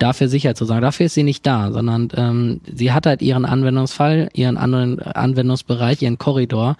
dafür 0.00 0.28
sicher 0.28 0.54
zu 0.54 0.64
sein. 0.64 0.82
Dafür 0.82 1.06
ist 1.06 1.14
sie 1.14 1.22
nicht 1.22 1.46
da, 1.46 1.70
sondern 1.72 2.08
ähm, 2.16 2.60
sie 2.74 2.92
hat 2.92 3.06
halt 3.06 3.22
ihren 3.22 3.44
Anwendungsfall, 3.44 4.30
ihren 4.32 4.56
anderen 4.56 4.98
Anwendungsbereich, 5.00 6.02
ihren 6.02 6.18
Korridor 6.18 6.76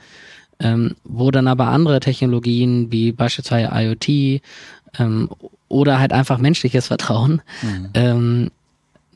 ähm, 0.61 0.95
wo 1.05 1.31
dann 1.31 1.49
aber 1.49 1.69
andere 1.69 2.00
Technologien 2.00 2.93
wie 2.93 3.12
beispielsweise 3.12 3.71
IoT 3.73 4.43
ähm, 4.99 5.29
oder 5.69 5.99
halt 5.99 6.12
einfach 6.12 6.38
menschliches 6.38 6.88
Vertrauen 6.88 7.43
mhm. 7.62 7.88
ähm, 7.95 8.50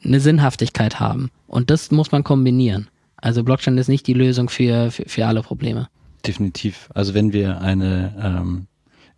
eine 0.05 0.21
Sinnhaftigkeit 0.21 1.01
haben. 1.01 1.31
Und 1.47 1.71
das 1.71 1.91
muss 1.91 2.13
man 2.13 2.25
kombinieren. 2.25 2.89
Also 3.17 3.43
Blockchain 3.43 3.79
ist 3.79 3.89
nicht 3.89 4.07
die 4.07 4.13
Lösung 4.13 4.49
für, 4.49 4.91
für, 4.91 5.05
für 5.07 5.27
alle 5.27 5.43
Probleme. 5.43 5.89
Definitiv. 6.27 6.89
Also 6.95 7.15
wenn 7.15 7.33
wir 7.33 7.61
eine 7.61 8.15
ähm, 8.21 8.67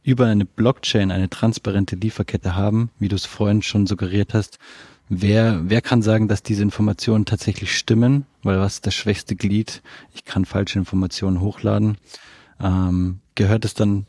über 0.02 0.26
eine 0.26 0.44
Blockchain 0.44 1.10
eine 1.10 1.28
transparente 1.28 1.96
Lieferkette 1.96 2.54
haben, 2.54 2.90
wie 3.00 3.08
du 3.08 3.16
es 3.16 3.26
vorhin 3.26 3.62
schon 3.62 3.88
suggeriert 3.88 4.34
hast, 4.34 4.58
Wer, 5.08 5.60
wer 5.64 5.80
kann 5.80 6.02
sagen, 6.02 6.26
dass 6.26 6.42
diese 6.42 6.62
Informationen 6.62 7.24
tatsächlich 7.24 7.76
stimmen? 7.76 8.26
Weil 8.42 8.58
was 8.58 8.74
ist 8.74 8.86
das 8.86 8.94
schwächste 8.94 9.36
Glied? 9.36 9.82
Ich 10.14 10.24
kann 10.24 10.44
falsche 10.44 10.78
Informationen 10.78 11.40
hochladen. 11.40 11.98
Ähm, 12.60 13.20
gehört 13.34 13.64
es 13.64 13.74
dann 13.74 14.06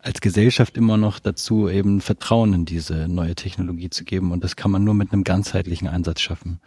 als 0.00 0.20
Gesellschaft 0.20 0.76
immer 0.76 0.96
noch 0.96 1.18
dazu, 1.18 1.68
eben 1.68 2.00
Vertrauen 2.00 2.54
in 2.54 2.64
diese 2.64 3.08
neue 3.08 3.34
Technologie 3.34 3.90
zu 3.90 4.04
geben. 4.04 4.32
Und 4.32 4.42
das 4.42 4.56
kann 4.56 4.70
man 4.70 4.84
nur 4.84 4.94
mit 4.94 5.12
einem 5.12 5.24
ganzheitlichen 5.24 5.88
Einsatz 5.88 6.20
schaffen. 6.20 6.60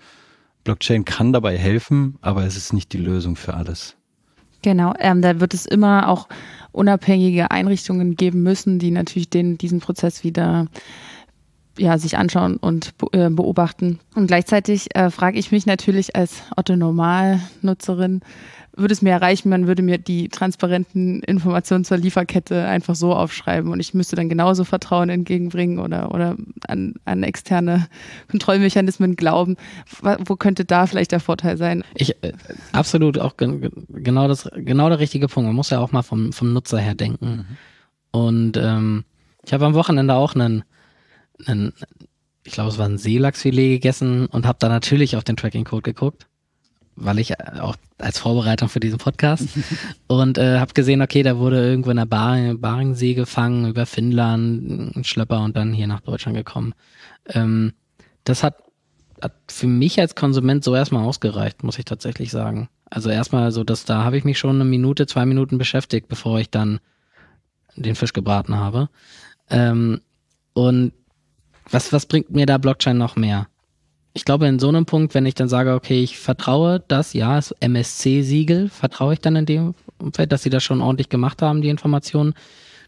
Blockchain 0.64 1.06
kann 1.06 1.34
dabei 1.34 1.58
helfen, 1.58 2.18
aber 2.22 2.46
es 2.46 2.56
ist 2.56 2.74
nicht 2.74 2.94
die 2.94 3.00
Lösung 3.00 3.36
für 3.36 3.56
alles. 3.56 3.96
Genau, 4.62 4.94
ähm, 5.00 5.24
da 5.24 5.40
wird 5.40 5.56
es 5.56 5.66
immer 5.66 6.08
auch 6.08 6.28
unabhängige 6.72 7.50
Einrichtungen 7.50 8.16
geben 8.16 8.44
müssen, 8.44 8.78
die 8.78 8.92
natürlich 8.92 9.30
den, 9.30 9.58
diesen 9.58 9.80
Prozess 9.80 10.24
wieder 10.24 10.68
ja, 11.82 11.98
sich 11.98 12.18
anschauen 12.18 12.58
und 12.58 12.94
äh, 13.12 13.30
beobachten. 13.30 14.00
Und 14.16 14.28
gleichzeitig 14.28 14.96
äh, 14.96 15.10
frage 15.10 15.40
ich 15.40 15.52
mich 15.52 15.66
natürlich 15.66 16.16
als 16.16 16.44
Otto-Normal-Nutzerin, 16.56 18.22
würde 18.74 18.94
es 18.94 19.02
mir 19.02 19.12
erreichen, 19.12 19.50
man 19.50 19.68
würde 19.68 19.82
mir 19.82 19.98
die 19.98 20.30
transparenten 20.30 21.22
Informationen 21.24 21.84
zur 21.84 21.98
Lieferkette 21.98 22.66
einfach 22.66 22.96
so 22.96 23.14
aufschreiben 23.14 23.72
und 23.72 23.80
ich 23.80 23.94
müsste 23.94 24.16
dann 24.16 24.30
genauso 24.30 24.64
Vertrauen 24.64 25.10
entgegenbringen 25.10 25.80
oder, 25.80 26.14
oder 26.14 26.38
an, 26.68 26.96
an 27.04 27.24
externe 27.24 27.88
Kontrollmechanismen 28.30 29.16
glauben. 29.16 29.58
Wo 30.26 30.36
könnte 30.36 30.64
da 30.64 30.88
vielleicht 30.88 31.12
der 31.12 31.20
Vorteil 31.20 31.58
sein? 31.58 31.84
Ich, 31.96 32.24
äh, 32.24 32.32
absolut 32.72 33.20
auch 33.20 33.36
genau 33.38 34.28
das, 34.28 34.50
genau 34.56 34.88
der 34.88 35.00
richtige 35.00 35.28
Punkt. 35.28 35.48
Man 35.48 35.56
muss 35.56 35.72
ja 35.72 35.80
auch 35.80 35.92
mal 35.92 36.04
vom, 36.04 36.32
vom 36.32 36.54
Nutzer 36.54 36.80
her 36.80 36.96
denken. 36.96 37.28
Mhm. 37.30 37.46
Und 38.12 38.58
ähm, 38.58 39.04
ich 39.44 39.52
habe 39.54 39.66
am 39.66 39.74
Wochenende 39.74 40.14
auch 40.14 40.36
einen 40.36 40.64
einen, 41.46 41.74
ich 42.44 42.54
glaube, 42.54 42.70
es 42.70 42.78
war 42.78 42.88
ein 42.88 42.98
Seelachsfilet 42.98 43.76
gegessen 43.76 44.26
und 44.28 44.46
habe 44.46 44.58
da 44.60 44.70
natürlich 44.70 45.16
auf 45.16 45.24
den 45.24 45.38
Tracking-Code 45.38 45.84
geguckt, 45.84 46.28
weil 46.96 47.20
ich 47.20 47.32
äh, 47.32 47.60
auch 47.60 47.76
als 47.98 48.20
Vorbereitung 48.20 48.70
für 48.70 48.80
diesen 48.80 48.98
Podcast 48.98 49.48
und 50.08 50.38
äh, 50.38 50.60
habe 50.60 50.74
gesehen, 50.74 51.02
okay, 51.02 51.24
da 51.24 51.38
wurde 51.38 51.64
irgendwo 51.64 51.92
in 51.92 51.98
der 51.98 52.06
Bar 52.06 52.56
Baringsee 52.56 53.14
gefangen, 53.14 53.70
über 53.70 53.86
Finnland, 53.86 54.96
ein 54.98 55.04
Schlepper 55.04 55.42
und 55.42 55.56
dann 55.56 55.74
hier 55.74 55.88
nach 55.88 56.02
Deutschland 56.02 56.38
gekommen. 56.38 56.74
Ähm, 57.28 57.74
das 58.24 58.44
hat, 58.44 58.64
hat 59.22 59.34
für 59.48 59.68
mich 59.68 60.00
als 60.00 60.16
Konsument 60.16 60.64
so 60.64 60.76
erstmal 60.76 61.04
ausgereicht, 61.04 61.64
muss 61.64 61.80
ich 61.80 61.86
tatsächlich 61.86 62.32
sagen. 62.32 62.70
Also 62.90 63.10
erstmal 63.10 63.52
so, 63.52 63.64
dass 63.64 63.86
da 63.86 64.04
habe 64.04 64.18
ich 64.18 64.26
mich 64.26 64.38
schon 64.38 64.56
eine 64.56 64.66
Minute, 64.66 65.08
zwei 65.08 65.26
Minuten 65.26 65.58
beschäftigt, 65.58 66.08
bevor 66.08 66.40
ich 66.40 66.50
dann 66.50 66.80
den 67.76 67.96
Fisch 67.96 68.14
gebraten 68.14 68.56
habe. 68.56 68.90
Ähm, 69.50 70.02
und 70.54 70.92
was, 71.72 71.94
was 71.94 72.06
bringt 72.06 72.32
mir 72.32 72.46
da 72.46 72.58
Blockchain 72.58 72.98
noch 72.98 73.16
mehr? 73.16 73.48
Ich 74.14 74.26
glaube, 74.26 74.48
in 74.48 74.60
so 74.60 74.68
einem 74.68 74.86
Punkt, 74.86 75.14
wenn 75.14 75.26
ich 75.26 75.36
dann 75.36 75.48
sage, 75.48 75.74
okay, 75.74 76.04
ich 76.04 76.18
vertraue 76.18 76.84
das, 76.88 77.14
ja, 77.14 77.36
das 77.36 77.52
MSC-Siegel, 77.62 78.70
vertraue 78.70 79.14
ich 79.14 79.20
dann 79.20 79.38
in 79.38 79.46
dem 79.46 79.74
Umfeld, 80.00 80.32
dass 80.32 80.44
sie 80.44 80.50
das 80.50 80.64
schon 80.64 80.82
ordentlich 80.82 81.08
gemacht 81.08 81.42
haben, 81.42 81.62
die 81.62 81.70
Informationen, 81.70 82.34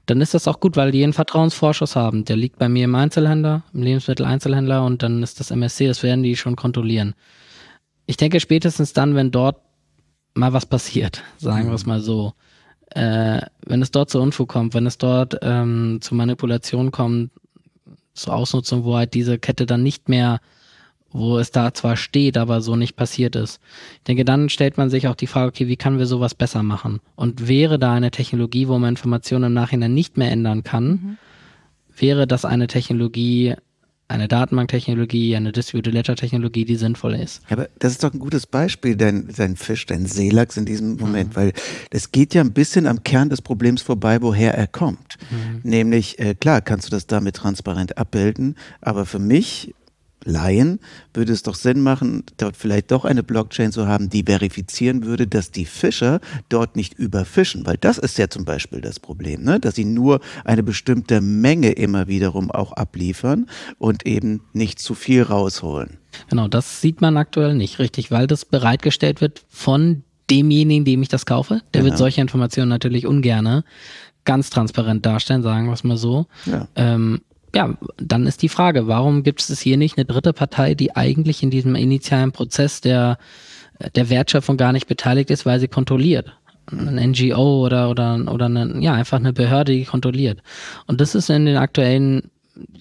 dann 0.05 0.19
ist 0.19 0.33
das 0.33 0.49
auch 0.49 0.59
gut, 0.59 0.75
weil 0.75 0.91
die 0.91 1.03
einen 1.03 1.13
Vertrauensvorschuss 1.13 1.95
haben. 1.95 2.25
Der 2.25 2.35
liegt 2.35 2.59
bei 2.59 2.67
mir 2.67 2.83
im 2.83 2.95
Einzelhändler, 2.95 3.63
im 3.73 3.83
Lebensmitteleinzelhändler 3.83 4.83
und 4.83 5.01
dann 5.01 5.23
ist 5.23 5.39
das 5.39 5.51
MSC, 5.51 5.87
das 5.87 6.03
werden 6.03 6.23
die 6.23 6.35
schon 6.35 6.57
kontrollieren. 6.57 7.15
Ich 8.05 8.17
denke 8.17 8.41
spätestens 8.41 8.91
dann, 8.91 9.15
wenn 9.15 9.31
dort 9.31 9.61
mal 10.33 10.51
was 10.51 10.65
passiert, 10.65 11.23
sagen 11.37 11.67
wir 11.67 11.75
es 11.75 11.85
mal 11.85 12.01
so, 12.01 12.33
äh, 12.89 13.41
wenn 13.65 13.81
es 13.81 13.91
dort 13.91 14.09
zu 14.09 14.19
Unfug 14.19 14.49
kommt, 14.49 14.73
wenn 14.73 14.85
es 14.85 14.97
dort 14.97 15.37
ähm, 15.41 15.99
zu 16.01 16.15
Manipulation 16.15 16.91
kommt, 16.91 17.31
zur 18.13 18.35
Ausnutzung, 18.35 18.83
wo 18.83 18.95
halt 18.95 19.13
diese 19.13 19.39
Kette 19.39 19.65
dann 19.65 19.83
nicht 19.83 20.09
mehr, 20.09 20.39
wo 21.11 21.37
es 21.37 21.51
da 21.51 21.73
zwar 21.73 21.95
steht, 21.95 22.37
aber 22.37 22.61
so 22.61 22.75
nicht 22.75 22.95
passiert 22.95 23.35
ist. 23.35 23.59
Ich 23.97 24.03
denke, 24.03 24.25
dann 24.25 24.49
stellt 24.49 24.77
man 24.77 24.89
sich 24.89 25.07
auch 25.07 25.15
die 25.15 25.27
Frage, 25.27 25.49
okay, 25.49 25.67
wie 25.67 25.77
können 25.77 25.99
wir 25.99 26.07
sowas 26.07 26.33
besser 26.33 26.63
machen? 26.63 27.01
Und 27.15 27.47
wäre 27.47 27.77
da 27.79 27.93
eine 27.93 28.11
Technologie, 28.11 28.67
wo 28.67 28.77
man 28.79 28.89
Informationen 28.89 29.45
im 29.45 29.53
Nachhinein 29.53 29.93
nicht 29.93 30.17
mehr 30.17 30.31
ändern 30.31 30.63
kann, 30.63 30.87
mhm. 30.87 31.17
wäre 31.95 32.25
das 32.27 32.45
eine 32.45 32.67
Technologie, 32.67 33.55
eine 34.07 34.27
Datenbanktechnologie, 34.27 35.35
eine 35.35 35.51
Distributed 35.51 35.93
Ledger 35.93 36.15
Technologie, 36.15 36.65
die 36.65 36.75
sinnvoll 36.75 37.15
ist. 37.15 37.41
Aber 37.49 37.69
das 37.79 37.93
ist 37.93 38.03
doch 38.03 38.13
ein 38.13 38.19
gutes 38.19 38.45
Beispiel, 38.45 38.95
dein, 38.95 39.27
dein 39.35 39.55
Fisch, 39.55 39.85
dein 39.85 40.05
Seelachs 40.05 40.57
in 40.57 40.65
diesem 40.65 40.97
Moment, 40.97 41.31
mhm. 41.31 41.35
weil 41.35 41.53
es 41.89 42.11
geht 42.11 42.33
ja 42.33 42.41
ein 42.41 42.53
bisschen 42.53 42.85
am 42.85 43.03
Kern 43.03 43.29
des 43.29 43.41
Problems 43.41 43.81
vorbei, 43.81 44.21
woher 44.21 44.55
er 44.55 44.67
kommt. 44.67 45.17
Mhm. 45.31 45.61
Nämlich, 45.63 46.19
äh, 46.19 46.35
klar, 46.35 46.61
kannst 46.61 46.87
du 46.87 46.91
das 46.91 47.07
damit 47.07 47.35
transparent 47.37 47.97
abbilden, 47.97 48.55
aber 48.81 49.05
für 49.05 49.19
mich 49.19 49.73
Laien 50.25 50.79
würde 51.13 51.33
es 51.33 51.43
doch 51.43 51.55
Sinn 51.55 51.81
machen, 51.81 52.23
dort 52.37 52.57
vielleicht 52.57 52.91
doch 52.91 53.05
eine 53.05 53.23
Blockchain 53.23 53.71
zu 53.71 53.87
haben, 53.87 54.09
die 54.09 54.23
verifizieren 54.23 55.05
würde, 55.05 55.27
dass 55.27 55.51
die 55.51 55.65
Fischer 55.65 56.19
dort 56.49 56.75
nicht 56.75 56.93
überfischen, 56.93 57.65
weil 57.65 57.77
das 57.77 57.97
ist 57.97 58.17
ja 58.17 58.29
zum 58.29 58.45
Beispiel 58.45 58.81
das 58.81 58.99
Problem, 58.99 59.43
ne? 59.43 59.59
dass 59.59 59.75
sie 59.75 59.85
nur 59.85 60.19
eine 60.45 60.63
bestimmte 60.63 61.21
Menge 61.21 61.71
immer 61.71 62.07
wiederum 62.07 62.51
auch 62.51 62.73
abliefern 62.73 63.47
und 63.77 64.05
eben 64.05 64.41
nicht 64.53 64.79
zu 64.79 64.95
viel 64.95 65.23
rausholen. 65.23 65.97
Genau, 66.29 66.47
das 66.47 66.81
sieht 66.81 67.01
man 67.01 67.17
aktuell 67.17 67.55
nicht 67.55 67.79
richtig, 67.79 68.11
weil 68.11 68.27
das 68.27 68.45
bereitgestellt 68.45 69.21
wird 69.21 69.43
von 69.49 70.03
demjenigen, 70.29 70.85
dem 70.85 71.01
ich 71.01 71.09
das 71.09 71.25
kaufe. 71.25 71.61
Der 71.73 71.81
genau. 71.81 71.91
wird 71.91 71.97
solche 71.97 72.21
Informationen 72.21 72.69
natürlich 72.69 73.07
ungerne 73.07 73.63
ganz 74.25 74.49
transparent 74.49 75.05
darstellen, 75.05 75.43
sagen 75.43 75.67
wir 75.67 75.73
es 75.73 75.83
mal 75.83 75.97
so. 75.97 76.27
Ja. 76.45 76.67
Ähm, 76.75 77.21
ja, 77.55 77.75
dann 77.97 78.27
ist 78.27 78.41
die 78.41 78.49
Frage, 78.49 78.87
warum 78.87 79.23
gibt 79.23 79.47
es 79.47 79.59
hier 79.59 79.77
nicht 79.77 79.97
eine 79.97 80.05
dritte 80.05 80.33
Partei, 80.33 80.73
die 80.75 80.95
eigentlich 80.95 81.43
in 81.43 81.51
diesem 81.51 81.75
initialen 81.75 82.31
Prozess 82.31 82.81
der, 82.81 83.17
der 83.95 84.09
Wertschöpfung 84.09 84.57
gar 84.57 84.73
nicht 84.73 84.87
beteiligt 84.87 85.29
ist, 85.29 85.45
weil 85.45 85.59
sie 85.59 85.67
kontrolliert? 85.67 86.33
Ein 86.71 87.11
NGO 87.11 87.65
oder, 87.65 87.89
oder, 87.89 88.31
oder 88.31 88.45
eine, 88.45 88.79
ja, 88.79 88.93
einfach 88.93 89.19
eine 89.19 89.33
Behörde, 89.33 89.73
die 89.73 89.85
kontrolliert. 89.85 90.41
Und 90.87 91.01
das 91.01 91.13
ist 91.13 91.29
in 91.29 91.45
den 91.45 91.57
aktuellen 91.57 92.29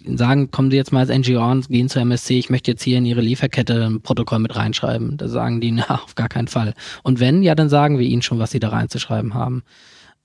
sagen, 0.06 0.50
kommen 0.50 0.70
Sie 0.70 0.76
jetzt 0.76 0.92
mal 0.92 1.00
als 1.00 1.08
NGO 1.08 1.50
und 1.50 1.68
gehen 1.68 1.88
zur 1.88 2.02
MSC, 2.02 2.38
ich 2.38 2.50
möchte 2.50 2.70
jetzt 2.70 2.82
hier 2.82 2.98
in 2.98 3.06
Ihre 3.06 3.20
Lieferkette 3.20 3.86
ein 3.86 4.00
Protokoll 4.02 4.38
mit 4.38 4.54
reinschreiben. 4.54 5.16
Da 5.16 5.28
sagen 5.28 5.60
die, 5.60 5.72
na, 5.72 6.02
auf 6.02 6.14
gar 6.14 6.28
keinen 6.28 6.48
Fall. 6.48 6.74
Und 7.02 7.20
wenn, 7.20 7.42
ja, 7.42 7.54
dann 7.54 7.68
sagen 7.68 7.98
wir 7.98 8.06
Ihnen 8.06 8.22
schon, 8.22 8.38
was 8.38 8.50
Sie 8.50 8.60
da 8.60 8.68
reinzuschreiben 8.68 9.34
haben. 9.34 9.62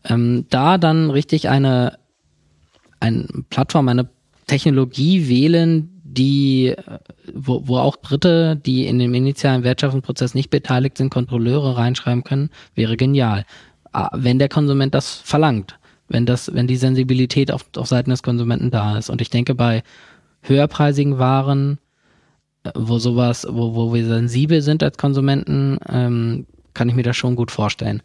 Ähm, 0.03 0.45
da 0.49 0.77
dann 0.77 1.10
richtig 1.10 1.49
eine, 1.49 1.97
eine 2.99 3.27
Plattform, 3.49 3.88
eine 3.88 4.07
Technologie 4.47 5.27
wählen, 5.27 6.01
die, 6.03 6.73
wo, 7.33 7.67
wo 7.67 7.77
auch 7.77 7.95
Dritte, 7.97 8.55
die 8.55 8.88
in 8.88 8.97
dem 8.97 9.13
initialen 9.13 9.63
Wertschöpfungsprozess 9.63 10.33
nicht 10.33 10.49
beteiligt 10.49 10.97
sind, 10.97 11.12
Kontrolleure 11.12 11.77
reinschreiben 11.77 12.23
können, 12.23 12.49
wäre 12.73 12.97
genial. 12.97 13.45
Ah, 13.91 14.10
wenn 14.13 14.39
der 14.39 14.49
Konsument 14.49 14.93
das 14.93 15.15
verlangt, 15.15 15.77
wenn 16.07 16.25
das, 16.25 16.53
wenn 16.53 16.67
die 16.67 16.77
Sensibilität 16.77 17.51
auf, 17.51 17.65
auf 17.75 17.88
Seiten 17.88 18.10
des 18.10 18.23
Konsumenten 18.23 18.71
da 18.71 18.97
ist. 18.97 19.10
Und 19.10 19.21
ich 19.21 19.29
denke, 19.29 19.53
bei 19.53 19.83
höherpreisigen 20.41 21.19
Waren, 21.19 21.79
äh, 22.63 22.71
wo 22.75 22.99
sowas, 22.99 23.45
wo, 23.49 23.75
wo 23.75 23.93
wir 23.93 24.05
sensibel 24.05 24.62
sind 24.62 24.81
als 24.83 24.97
Konsumenten, 24.97 25.77
ähm, 25.89 26.47
kann 26.73 26.89
ich 26.89 26.95
mir 26.95 27.03
das 27.03 27.17
schon 27.17 27.36
gut 27.36 27.51
vorstellen. 27.51 28.01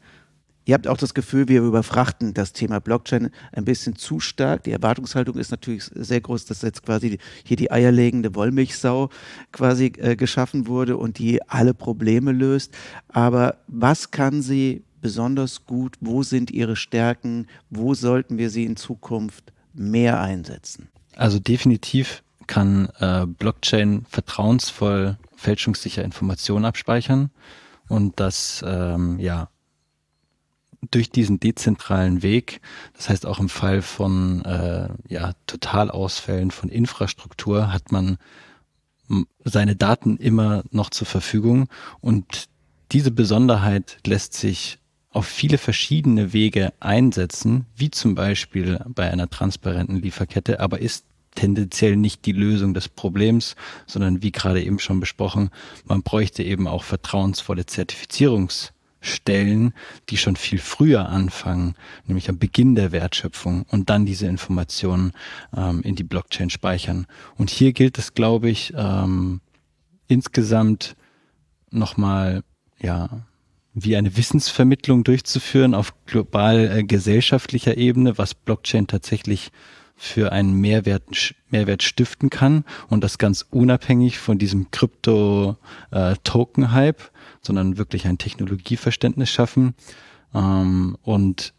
Ihr 0.64 0.74
habt 0.74 0.86
auch 0.86 0.96
das 0.96 1.14
Gefühl, 1.14 1.48
wir 1.48 1.62
überfrachten 1.62 2.34
das 2.34 2.52
Thema 2.52 2.80
Blockchain 2.80 3.30
ein 3.52 3.64
bisschen 3.64 3.96
zu 3.96 4.20
stark. 4.20 4.62
Die 4.64 4.72
Erwartungshaltung 4.72 5.36
ist 5.36 5.50
natürlich 5.50 5.84
sehr 5.94 6.20
groß, 6.20 6.44
dass 6.46 6.62
jetzt 6.62 6.84
quasi 6.84 7.18
hier 7.44 7.56
die 7.56 7.70
eierlegende 7.70 8.34
Wollmilchsau 8.34 9.10
quasi 9.50 9.92
äh, 9.98 10.14
geschaffen 10.14 10.66
wurde 10.68 10.96
und 10.96 11.18
die 11.18 11.42
alle 11.48 11.74
Probleme 11.74 12.32
löst. 12.32 12.72
Aber 13.08 13.56
was 13.66 14.12
kann 14.12 14.40
sie 14.40 14.84
besonders 15.00 15.66
gut? 15.66 15.96
Wo 16.00 16.22
sind 16.22 16.50
ihre 16.50 16.76
Stärken? 16.76 17.48
Wo 17.68 17.94
sollten 17.94 18.38
wir 18.38 18.48
sie 18.48 18.64
in 18.64 18.76
Zukunft 18.76 19.52
mehr 19.74 20.20
einsetzen? 20.20 20.88
Also 21.16 21.38
definitiv 21.38 22.22
kann 22.46 22.88
äh, 22.98 23.26
Blockchain 23.26 24.06
vertrauensvoll 24.08 25.18
fälschungssicher 25.36 26.04
Informationen 26.04 26.64
abspeichern 26.64 27.30
und 27.88 28.20
das 28.20 28.64
ähm, 28.66 29.18
ja 29.18 29.48
durch 30.92 31.10
diesen 31.10 31.40
dezentralen 31.40 32.22
Weg, 32.22 32.60
das 32.94 33.08
heißt 33.08 33.26
auch 33.26 33.40
im 33.40 33.48
Fall 33.48 33.82
von 33.82 34.44
äh, 34.44 34.88
ja, 35.08 35.32
Totalausfällen 35.46 36.52
von 36.52 36.68
Infrastruktur, 36.68 37.72
hat 37.72 37.90
man 37.90 38.18
seine 39.44 39.76
Daten 39.76 40.16
immer 40.16 40.62
noch 40.70 40.90
zur 40.90 41.06
Verfügung. 41.06 41.68
Und 42.00 42.48
diese 42.92 43.10
Besonderheit 43.10 43.98
lässt 44.06 44.34
sich 44.34 44.78
auf 45.10 45.26
viele 45.26 45.58
verschiedene 45.58 46.32
Wege 46.32 46.72
einsetzen, 46.80 47.66
wie 47.76 47.90
zum 47.90 48.14
Beispiel 48.14 48.80
bei 48.86 49.10
einer 49.10 49.28
transparenten 49.28 49.96
Lieferkette, 49.96 50.60
aber 50.60 50.80
ist 50.80 51.04
tendenziell 51.34 51.96
nicht 51.96 52.24
die 52.26 52.32
Lösung 52.32 52.74
des 52.74 52.88
Problems, 52.88 53.56
sondern 53.86 54.22
wie 54.22 54.32
gerade 54.32 54.62
eben 54.62 54.78
schon 54.78 55.00
besprochen, 55.00 55.50
man 55.84 56.02
bräuchte 56.02 56.42
eben 56.42 56.66
auch 56.66 56.84
vertrauensvolle 56.84 57.66
Zertifizierungs 57.66 58.72
Stellen, 59.02 59.74
die 60.08 60.16
schon 60.16 60.36
viel 60.36 60.58
früher 60.58 61.08
anfangen, 61.08 61.74
nämlich 62.06 62.28
am 62.28 62.38
Beginn 62.38 62.74
der 62.74 62.92
Wertschöpfung 62.92 63.66
und 63.68 63.90
dann 63.90 64.06
diese 64.06 64.26
Informationen 64.26 65.12
ähm, 65.54 65.82
in 65.82 65.96
die 65.96 66.04
Blockchain 66.04 66.48
speichern. 66.48 67.06
Und 67.36 67.50
hier 67.50 67.72
gilt 67.72 67.98
es, 67.98 68.14
glaube 68.14 68.48
ich, 68.48 68.72
ähm, 68.76 69.40
insgesamt 70.06 70.96
nochmal, 71.70 72.42
ja, 72.80 73.26
wie 73.74 73.96
eine 73.96 74.16
Wissensvermittlung 74.16 75.02
durchzuführen 75.02 75.74
auf 75.74 75.94
global 76.06 76.70
äh, 76.70 76.84
gesellschaftlicher 76.84 77.76
Ebene, 77.76 78.18
was 78.18 78.34
Blockchain 78.34 78.86
tatsächlich 78.86 79.50
für 80.02 80.32
einen 80.32 80.54
Mehrwert, 80.54 81.36
Mehrwert 81.48 81.84
stiften 81.84 82.28
kann 82.28 82.64
und 82.88 83.04
das 83.04 83.18
ganz 83.18 83.46
unabhängig 83.50 84.18
von 84.18 84.36
diesem 84.36 84.72
Krypto-Token-Hype, 84.72 87.00
äh, 87.00 87.04
sondern 87.40 87.78
wirklich 87.78 88.08
ein 88.08 88.18
Technologieverständnis 88.18 89.30
schaffen 89.30 89.74
ähm, 90.34 90.98
und 91.02 91.54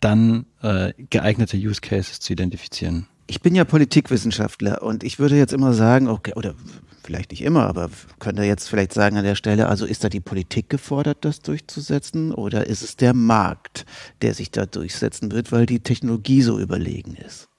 dann 0.00 0.46
äh, 0.62 0.92
geeignete 1.10 1.56
Use 1.56 1.80
Cases 1.80 2.18
zu 2.18 2.32
identifizieren. 2.32 3.06
Ich 3.28 3.40
bin 3.40 3.54
ja 3.54 3.64
Politikwissenschaftler 3.64 4.82
und 4.82 5.04
ich 5.04 5.20
würde 5.20 5.36
jetzt 5.36 5.52
immer 5.52 5.72
sagen, 5.72 6.08
okay, 6.08 6.32
oder 6.34 6.56
vielleicht 7.04 7.30
nicht 7.30 7.42
immer, 7.42 7.66
aber 7.66 7.88
könnte 8.18 8.42
jetzt 8.42 8.68
vielleicht 8.68 8.92
sagen 8.92 9.16
an 9.16 9.22
der 9.22 9.36
Stelle, 9.36 9.68
also 9.68 9.86
ist 9.86 10.02
da 10.02 10.08
die 10.08 10.18
Politik 10.18 10.70
gefordert, 10.70 11.18
das 11.20 11.40
durchzusetzen 11.40 12.34
oder 12.34 12.66
ist 12.66 12.82
es 12.82 12.96
der 12.96 13.14
Markt, 13.14 13.86
der 14.22 14.34
sich 14.34 14.50
da 14.50 14.66
durchsetzen 14.66 15.30
wird, 15.30 15.52
weil 15.52 15.66
die 15.66 15.78
Technologie 15.78 16.42
so 16.42 16.58
überlegen 16.58 17.14
ist? 17.14 17.49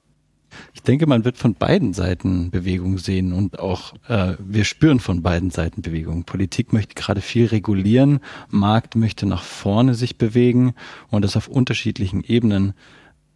Ich 0.74 0.84
denke, 0.84 1.08
man 1.08 1.26
wird 1.26 1.38
von 1.38 1.56
beiden 1.56 1.94
Seiten 1.94 2.52
Bewegung 2.52 2.98
sehen 2.98 3.34
und 3.34 3.60
auch 3.60 3.94
äh, 4.08 4.36
wir 4.40 4.64
spüren 4.64 5.00
von 5.00 5.22
beiden 5.22 5.52
Seiten 5.52 5.82
Bewegung. 5.82 6.24
Politik 6.24 6.74
möchte 6.74 6.96
gerade 6.96 7.22
viel 7.22 7.48
regulieren, 7.48 8.20
Markt 8.50 8.96
möchte 8.96 9.26
nach 9.26 9.44
vorne 9.44 9.96
sich 9.96 10.18
bewegen 10.18 10.74
und 11.10 11.24
das 11.24 11.38
auf 11.38 11.48
unterschiedlichen 11.48 12.24
Ebenen. 12.24 12.74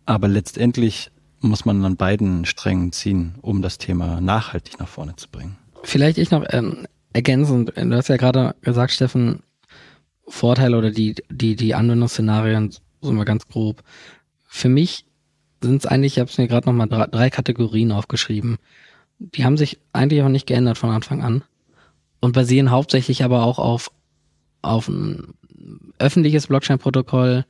Aber 0.05 0.27
letztendlich 0.27 1.11
muss 1.41 1.65
man 1.65 1.83
an 1.85 1.95
beiden 1.95 2.45
Strängen 2.45 2.91
ziehen, 2.91 3.35
um 3.41 3.61
das 3.61 3.77
Thema 3.77 4.21
nachhaltig 4.21 4.79
nach 4.79 4.87
vorne 4.87 5.15
zu 5.15 5.29
bringen. 5.29 5.57
Vielleicht 5.83 6.17
ich 6.17 6.31
noch 6.31 6.45
ähm, 6.49 6.87
ergänzend, 7.13 7.73
du 7.75 7.95
hast 7.95 8.09
ja 8.09 8.17
gerade 8.17 8.55
gesagt, 8.61 8.91
Steffen, 8.91 9.43
Vorteile 10.27 10.77
oder 10.77 10.91
die, 10.91 11.15
die, 11.29 11.55
die 11.55 11.75
Anwendungsszenarien, 11.75 12.73
so 13.01 13.11
mal 13.11 13.25
ganz 13.25 13.47
grob. 13.47 13.83
Für 14.47 14.69
mich 14.69 15.05
sind 15.61 15.83
es 15.83 15.85
eigentlich, 15.85 16.13
ich 16.13 16.19
habe 16.19 16.29
es 16.29 16.37
mir 16.37 16.47
gerade 16.47 16.67
nochmal 16.67 16.87
drei, 16.87 17.07
drei 17.07 17.29
Kategorien 17.29 17.91
aufgeschrieben. 17.91 18.57
Die 19.19 19.45
haben 19.45 19.57
sich 19.57 19.79
eigentlich 19.93 20.21
auch 20.21 20.29
nicht 20.29 20.47
geändert 20.47 20.77
von 20.77 20.89
Anfang 20.89 21.23
an 21.23 21.43
und 22.19 22.33
basieren 22.33 22.71
hauptsächlich 22.71 23.23
aber 23.23 23.43
auch 23.43 23.59
auf, 23.59 23.91
auf 24.61 24.87
ein 24.87 25.33
öffentliches 25.99 26.47
Blockchain-Protokoll, 26.47 27.45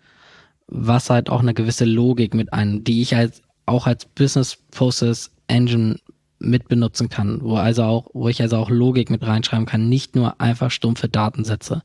was 0.67 1.09
halt 1.09 1.29
auch 1.29 1.41
eine 1.41 1.53
gewisse 1.53 1.85
Logik 1.85 2.33
mit 2.33 2.53
einem, 2.53 2.83
die 2.83 3.01
ich 3.01 3.15
als, 3.15 3.41
auch 3.65 3.87
als 3.87 4.05
Business 4.05 4.57
Process 4.71 5.31
Engine 5.47 5.97
mit 6.39 6.67
benutzen 6.67 7.09
kann, 7.09 7.41
wo 7.41 7.55
also 7.55 7.83
auch, 7.83 8.07
wo 8.13 8.29
ich 8.29 8.41
also 8.41 8.57
auch 8.57 8.69
Logik 8.69 9.09
mit 9.09 9.25
reinschreiben 9.25 9.65
kann, 9.65 9.89
nicht 9.89 10.15
nur 10.15 10.39
einfach 10.41 10.71
stumpfe 10.71 11.07
Datensätze. 11.07 11.81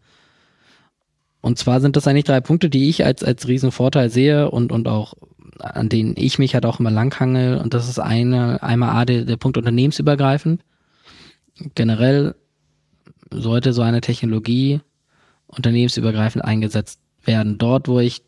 Und 1.41 1.59
zwar 1.59 1.81
sind 1.81 1.97
das 1.97 2.07
eigentlich 2.07 2.25
drei 2.25 2.41
Punkte, 2.41 2.69
die 2.69 2.89
ich 2.89 3.05
als, 3.05 3.25
als 3.25 3.49
Riesenvorteil 3.49 4.11
sehe 4.11 4.51
und, 4.51 4.73
und 4.73 4.89
auch 4.89 5.15
an 5.61 5.88
denen 5.88 6.14
ich 6.16 6.38
mich 6.38 6.55
halt 6.55 6.66
auch 6.66 6.81
immer 6.81 6.90
langhangel. 6.90 7.59
Und 7.59 7.75
das 7.75 7.88
ist 7.88 7.99
eine, 7.99 8.62
einmal 8.62 8.90
A, 8.90 9.05
der, 9.05 9.25
der 9.25 9.37
Punkt 9.37 9.57
unternehmensübergreifend. 9.59 10.62
Generell 11.75 12.35
sollte 13.31 13.73
so 13.73 13.83
eine 13.83 14.01
Technologie 14.01 14.81
unternehmensübergreifend 15.46 16.44
eingesetzt 16.44 17.01
werden. 17.25 17.59
Dort, 17.59 17.88
wo 17.88 18.01
ich 18.01 18.23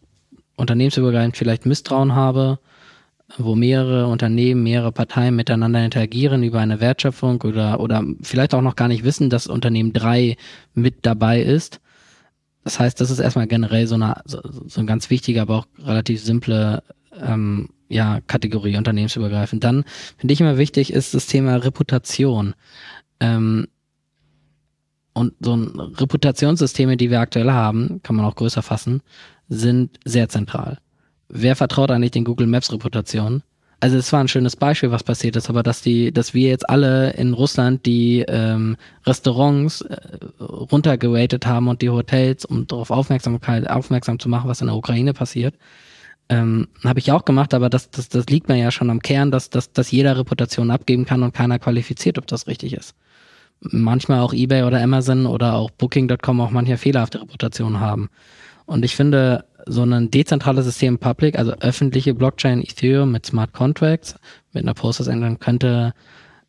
unternehmensübergreifend 0.57 1.37
vielleicht 1.37 1.67
Misstrauen 1.67 2.15
habe, 2.15 2.59
wo 3.39 3.55
mehrere 3.55 4.07
Unternehmen, 4.07 4.63
mehrere 4.63 4.93
Parteien 4.93 5.35
miteinander 5.35 5.85
interagieren 5.85 6.43
über 6.43 6.61
eine 6.61 6.81
Wertschöpfung 6.81 7.41
oder, 7.43 7.81
oder 7.81 8.05
vielleicht 8.23 8.55
auch 8.55 8.61
noch 8.61 8.77
gar 8.77 8.89
nicht 8.89 9.05
wissen, 9.05 9.31
dass 9.31 9.47
Unternehmen 9.47 9.93
drei 9.93 10.37
mit 10.75 11.07
dabei 11.07 11.41
ist. 11.41 11.81
Das 12.65 12.79
heißt, 12.79 13.01
das 13.01 13.11
ist 13.11 13.19
erstmal 13.19 13.47
generell 13.47 13.87
so, 13.87 13.95
eine, 13.95 14.21
so, 14.25 14.41
so 14.67 14.81
ein 14.81 14.87
ganz 14.87 15.11
wichtiger, 15.11 15.43
aber 15.43 15.59
auch 15.59 15.67
relativ 15.85 16.23
simple 16.23 16.83
ähm, 17.21 17.69
ja, 17.89 18.21
Kategorie, 18.27 18.77
unternehmensübergreifend. 18.77 19.65
Dann 19.65 19.85
finde 20.17 20.33
ich 20.33 20.41
immer 20.41 20.59
wichtig, 20.59 20.93
ist 20.93 21.15
das 21.15 21.27
Thema 21.27 21.57
Reputation. 21.57 22.55
Ähm, 23.21 23.69
und 25.15 25.35
so 25.41 25.55
ein 25.55 25.79
Reputationssysteme, 25.79 26.97
die 26.97 27.11
wir 27.11 27.21
aktuell 27.21 27.53
haben, 27.53 28.01
kann 28.03 28.17
man 28.17 28.25
auch 28.25 28.35
größer 28.35 28.63
fassen, 28.63 29.03
sind 29.49 29.99
sehr 30.05 30.29
zentral. 30.29 30.79
Wer 31.29 31.57
vertraut 31.57 31.91
eigentlich 31.91 32.13
den 32.13 32.25
Google 32.25 32.47
Maps 32.47 32.73
Reputationen? 32.73 33.43
Also 33.81 33.97
es 33.97 34.13
war 34.13 34.21
ein 34.21 34.29
schönes 34.29 34.55
Beispiel, 34.55 34.93
was 34.93 35.03
passiert 35.03 35.35
ist, 35.35 35.51
aber 35.51 35.65
dass 35.65 35.83
die, 35.83 36.13
dass 36.13 36.35
wir 36.35 36.49
jetzt 36.49 36.71
alle 36.71 37.15
in 37.15 37.33
Russland 37.35 37.85
die 37.85 38.25
ähm, 38.29 38.77
Restaurants 39.05 39.81
äh, 39.81 39.97
runtergeratet 40.41 41.47
haben 41.47 41.67
und 41.67 41.83
die 41.83 41.91
Hotels, 41.91 42.45
um 42.45 42.67
darauf 42.69 42.93
Aufmerksamkeit 42.93 43.69
aufmerksam 43.69 44.21
zu 44.21 44.29
machen, 44.29 44.49
was 44.49 44.61
in 44.61 44.69
der 44.69 44.77
Ukraine 44.77 45.15
passiert, 45.15 45.57
ähm, 46.33 46.69
habe 46.85 46.99
ich 46.99 47.13
auch 47.13 47.25
gemacht, 47.25 47.55
aber 47.55 47.69
das, 47.69 47.91
das, 47.91 48.09
das 48.09 48.27
liegt 48.27 48.49
mir 48.49 48.57
ja 48.57 48.71
schon 48.71 48.91
am 48.91 49.01
Kern, 49.01 49.31
dass, 49.31 49.51
dass, 49.51 49.73
dass 49.73 49.91
jeder 49.91 50.17
Reputation 50.17 50.71
abgeben 50.71 51.05
kann 51.05 51.23
und 51.23 51.35
keiner 51.35 51.59
qualifiziert, 51.59 52.19
ob 52.19 52.27
das 52.27 52.47
richtig 52.47 52.75
ist 52.75 52.95
manchmal 53.71 54.21
auch 54.21 54.33
eBay 54.33 54.65
oder 54.65 54.83
Amazon 54.83 55.27
oder 55.27 55.55
auch 55.55 55.71
Booking.com 55.71 56.41
auch 56.41 56.51
manchmal 56.51 56.79
fehlerhafte 56.79 57.21
Reputationen 57.21 57.81
haben. 57.81 58.11
Und 58.67 58.85
ich 58.85 58.97
finde, 58.97 59.45
so 59.67 59.83
ein 59.83 60.11
dezentrales 60.11 60.65
System 60.65 60.99
Public, 60.99 61.39
also 61.39 61.53
öffentliche 61.61 62.15
Blockchain 62.15 62.63
Ethereum 62.63 63.13
mit 63.13 63.27
Smart 63.27 63.53
Contracts, 63.53 64.17
mit 64.53 64.65
einer 64.65 64.75
Process 64.75 65.07
Engine 65.07 65.37
könnte 65.37 65.95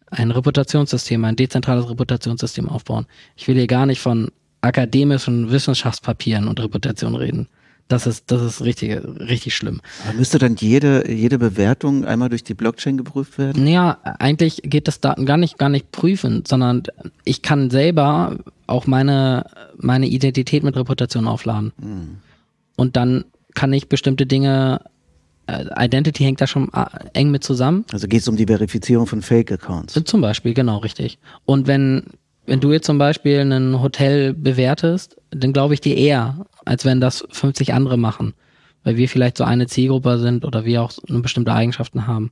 ein 0.10 0.32
Reputationssystem, 0.32 1.24
ein 1.26 1.36
dezentrales 1.36 1.90
Reputationssystem 1.90 2.70
aufbauen. 2.70 3.06
Ich 3.36 3.48
will 3.48 3.56
hier 3.56 3.68
gar 3.68 3.86
nicht 3.86 4.00
von 4.00 4.30
akademischen 4.62 5.52
Wissenschaftspapieren 5.52 6.48
und 6.48 6.60
Reputation 6.60 7.16
reden. 7.16 7.48
Das 7.88 8.08
ist, 8.08 8.32
das 8.32 8.42
ist 8.42 8.62
richtig, 8.62 8.98
richtig 9.04 9.56
schlimm. 9.56 9.82
Aber 10.06 10.18
müsste 10.18 10.40
dann 10.40 10.56
jede, 10.56 11.12
jede 11.12 11.38
Bewertung 11.38 12.06
einmal 12.06 12.30
durch 12.30 12.44
die 12.44 12.54
Blockchain 12.54 12.98
geprüft 12.98 13.38
werden? 13.38 13.68
Ja, 13.68 13.98
eigentlich 14.04 14.62
geht 14.64 14.88
das 14.88 15.00
Daten 15.00 15.26
gar 15.26 15.38
nicht, 15.38 15.58
gar 15.58 15.70
nicht 15.70 15.92
prüfen, 15.92 16.44
sondern 16.48 16.84
ich 17.24 17.42
kann 17.42 17.70
selber 17.70 18.38
auch 18.68 18.88
meine, 18.88 19.46
meine 19.78 20.08
Identität 20.08 20.64
mit 20.64 20.76
Reputation 20.78 21.28
aufladen. 21.28 21.74
Hm. 21.82 22.18
Und 22.76 22.96
dann 22.96 23.26
kann 23.54 23.74
ich 23.74 23.90
bestimmte 23.90 24.26
Dinge 24.26 24.80
äh, 25.48 25.66
Identity 25.78 26.24
hängt 26.24 26.42
da 26.42 26.48
schon 26.48 26.70
äh, 26.74 26.86
eng 27.14 27.32
mit 27.32 27.44
zusammen. 27.44 27.86
Also 27.92 28.08
geht 28.08 28.22
es 28.22 28.28
um 28.28 28.38
die 28.38 28.46
Verifizierung 28.46 29.08
von 29.08 29.22
Fake-Accounts. 29.22 30.02
Zum 30.06 30.22
Beispiel, 30.22 30.54
genau, 30.54 30.78
richtig. 30.78 31.20
Und 31.46 31.68
wenn, 31.68 32.06
wenn 32.46 32.60
du 32.60 32.72
jetzt 32.72 32.86
zum 32.86 32.98
Beispiel 32.98 33.40
ein 33.40 33.82
Hotel 33.82 34.34
bewertest, 34.34 35.18
dann 35.32 35.54
glaube 35.54 35.74
ich 35.74 35.82
dir 35.82 35.98
eher, 35.98 36.46
als 36.66 36.86
wenn 36.86 37.00
das 37.00 37.26
50 37.32 37.74
andere 37.74 37.98
machen. 37.98 38.34
Weil 38.84 38.98
wir 38.98 39.08
vielleicht 39.08 39.38
so 39.38 39.46
eine 39.46 39.68
Zielgruppe 39.68 40.20
sind 40.20 40.44
oder 40.44 40.66
wir 40.66 40.82
auch 40.82 40.92
eine 41.08 41.20
bestimmte 41.20 41.54
Eigenschaften 41.54 42.06
haben. 42.06 42.32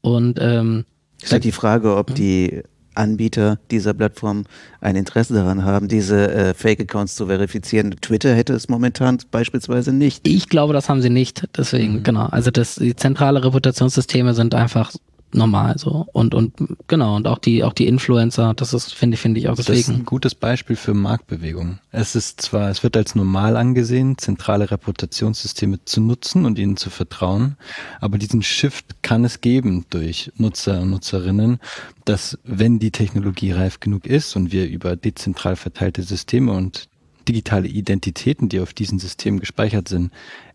Und 0.00 0.38
ähm, 0.40 0.84
ist 1.20 1.32
halt 1.32 1.44
die 1.44 1.52
Frage, 1.52 1.96
ob 1.96 2.14
die 2.14 2.62
Anbieter 2.94 3.58
dieser 3.70 3.94
Plattform 3.94 4.44
ein 4.80 4.96
Interesse 4.96 5.34
daran 5.34 5.64
haben, 5.64 5.88
diese 5.88 6.30
äh, 6.30 6.54
Fake-Accounts 6.54 7.14
zu 7.14 7.26
verifizieren. 7.26 7.96
Twitter 8.00 8.34
hätte 8.34 8.52
es 8.52 8.68
momentan 8.68 9.18
beispielsweise 9.30 9.92
nicht. 9.92 10.26
Ich 10.26 10.48
glaube, 10.48 10.72
das 10.72 10.88
haben 10.88 11.02
sie 11.02 11.10
nicht. 11.10 11.48
Deswegen, 11.56 11.94
mhm. 11.94 12.02
genau. 12.02 12.26
Also 12.26 12.50
das, 12.50 12.76
die 12.76 12.94
zentrale 12.94 13.42
Reputationssysteme 13.44 14.34
sind 14.34 14.54
einfach 14.54 14.92
normal 15.34 15.78
so. 15.78 16.06
Und 16.12 16.34
und 16.34 16.52
genau 16.86 17.16
und 17.16 17.26
auch 17.26 17.38
die 17.38 17.64
auch 17.64 17.72
die 17.72 17.86
Influencer 17.86 18.54
das 18.54 18.72
ist 18.72 18.94
finde 18.94 19.14
ich 19.14 19.20
finde 19.20 19.40
ich 19.40 19.48
auch 19.48 19.56
deswegen 19.56 19.78
das 19.78 19.88
ist 19.88 19.94
ein 19.94 20.04
gutes 20.04 20.34
Beispiel 20.34 20.76
für 20.76 20.94
Marktbewegung. 20.94 21.78
Es 21.90 22.14
ist 22.14 22.40
zwar 22.40 22.70
es 22.70 22.82
wird 22.82 22.96
als 22.96 23.14
normal 23.14 23.56
angesehen 23.56 24.18
zentrale 24.18 24.70
Reputationssysteme 24.70 25.84
zu 25.84 26.00
nutzen 26.00 26.44
und 26.44 26.58
ihnen 26.58 26.76
zu 26.76 26.90
vertrauen 26.90 27.56
aber 28.00 28.18
diesen 28.18 28.42
Shift 28.42 29.02
kann 29.02 29.24
es 29.24 29.40
geben 29.40 29.86
durch 29.90 30.30
Nutzer 30.36 30.80
und 30.80 30.90
Nutzerinnen 30.90 31.58
dass 32.04 32.38
wenn 32.44 32.78
die 32.78 32.90
Technologie 32.90 33.52
reif 33.52 33.80
genug 33.80 34.06
ist 34.06 34.36
und 34.36 34.52
wir 34.52 34.68
über 34.68 34.96
dezentral 34.96 35.56
verteilte 35.56 36.02
Systeme 36.02 36.52
und 36.52 36.88
digitale 37.28 37.68
Identitäten 37.68 38.48
die 38.48 38.60
auf 38.60 38.74
diesen 38.74 38.98
Systemen 38.98 39.40
gespeichert 39.40 39.88
sind 39.88 40.12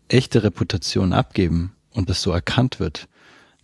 echte 0.08 0.42
Reputation 0.42 1.12
abgeben 1.12 1.72
und 1.92 2.08
das 2.08 2.22
so 2.22 2.30
erkannt 2.30 2.80
wird 2.80 3.08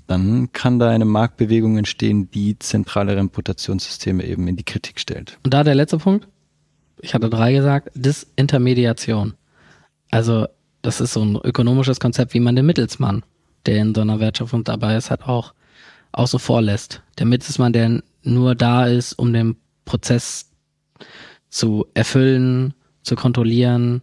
dann 0.07 0.53
kann 0.53 0.79
da 0.79 0.91
eine 0.91 1.05
Marktbewegung 1.05 1.79
entstehen, 1.79 2.31
die 2.31 2.59
zentrale 2.59 3.17
Reputationssysteme 3.17 4.25
eben 4.25 4.47
in 4.49 4.57
die 4.57 4.65
Kritik 4.65 5.01
stellt. 5.01 5.39
Und 5.45 5.55
da 5.55 5.65
der 5.65 5.75
letzte 5.75 5.99
Punkt, 5.99 6.29
ich 7.01 7.15
hatte 7.15 7.31
drei 7.31 7.53
gesagt, 7.53 7.91
Disintermediation. 7.95 9.35
Also 10.11 10.47
das 10.83 11.01
ist 11.01 11.15
so 11.15 11.23
ein 11.23 11.37
ökonomisches 11.37 12.01
Konzept, 12.01 12.35
wie 12.35 12.41
man 12.41 12.57
den 12.57 12.67
Mittelsmann, 12.67 13.23
der 13.67 13.79
in 13.79 13.95
so 13.95 14.03
einer 14.03 14.21
Wertschöpfung 14.21 14.65
dabei 14.65 14.97
ist, 14.97 15.11
halt 15.11 15.23
auch, 15.23 15.55
auch 16.13 16.27
so 16.27 16.39
vorlässt. 16.39 17.03
Der 17.19 17.27
Mittelsmann, 17.27 17.73
der 17.73 18.03
nur 18.23 18.55
da 18.55 18.87
ist, 18.87 19.15
um 19.15 19.33
den 19.33 19.57
Prozess 19.85 20.51
zu 21.49 21.87
erfüllen, 21.95 22.75
zu 23.03 23.17
kontrollieren. 23.17 24.03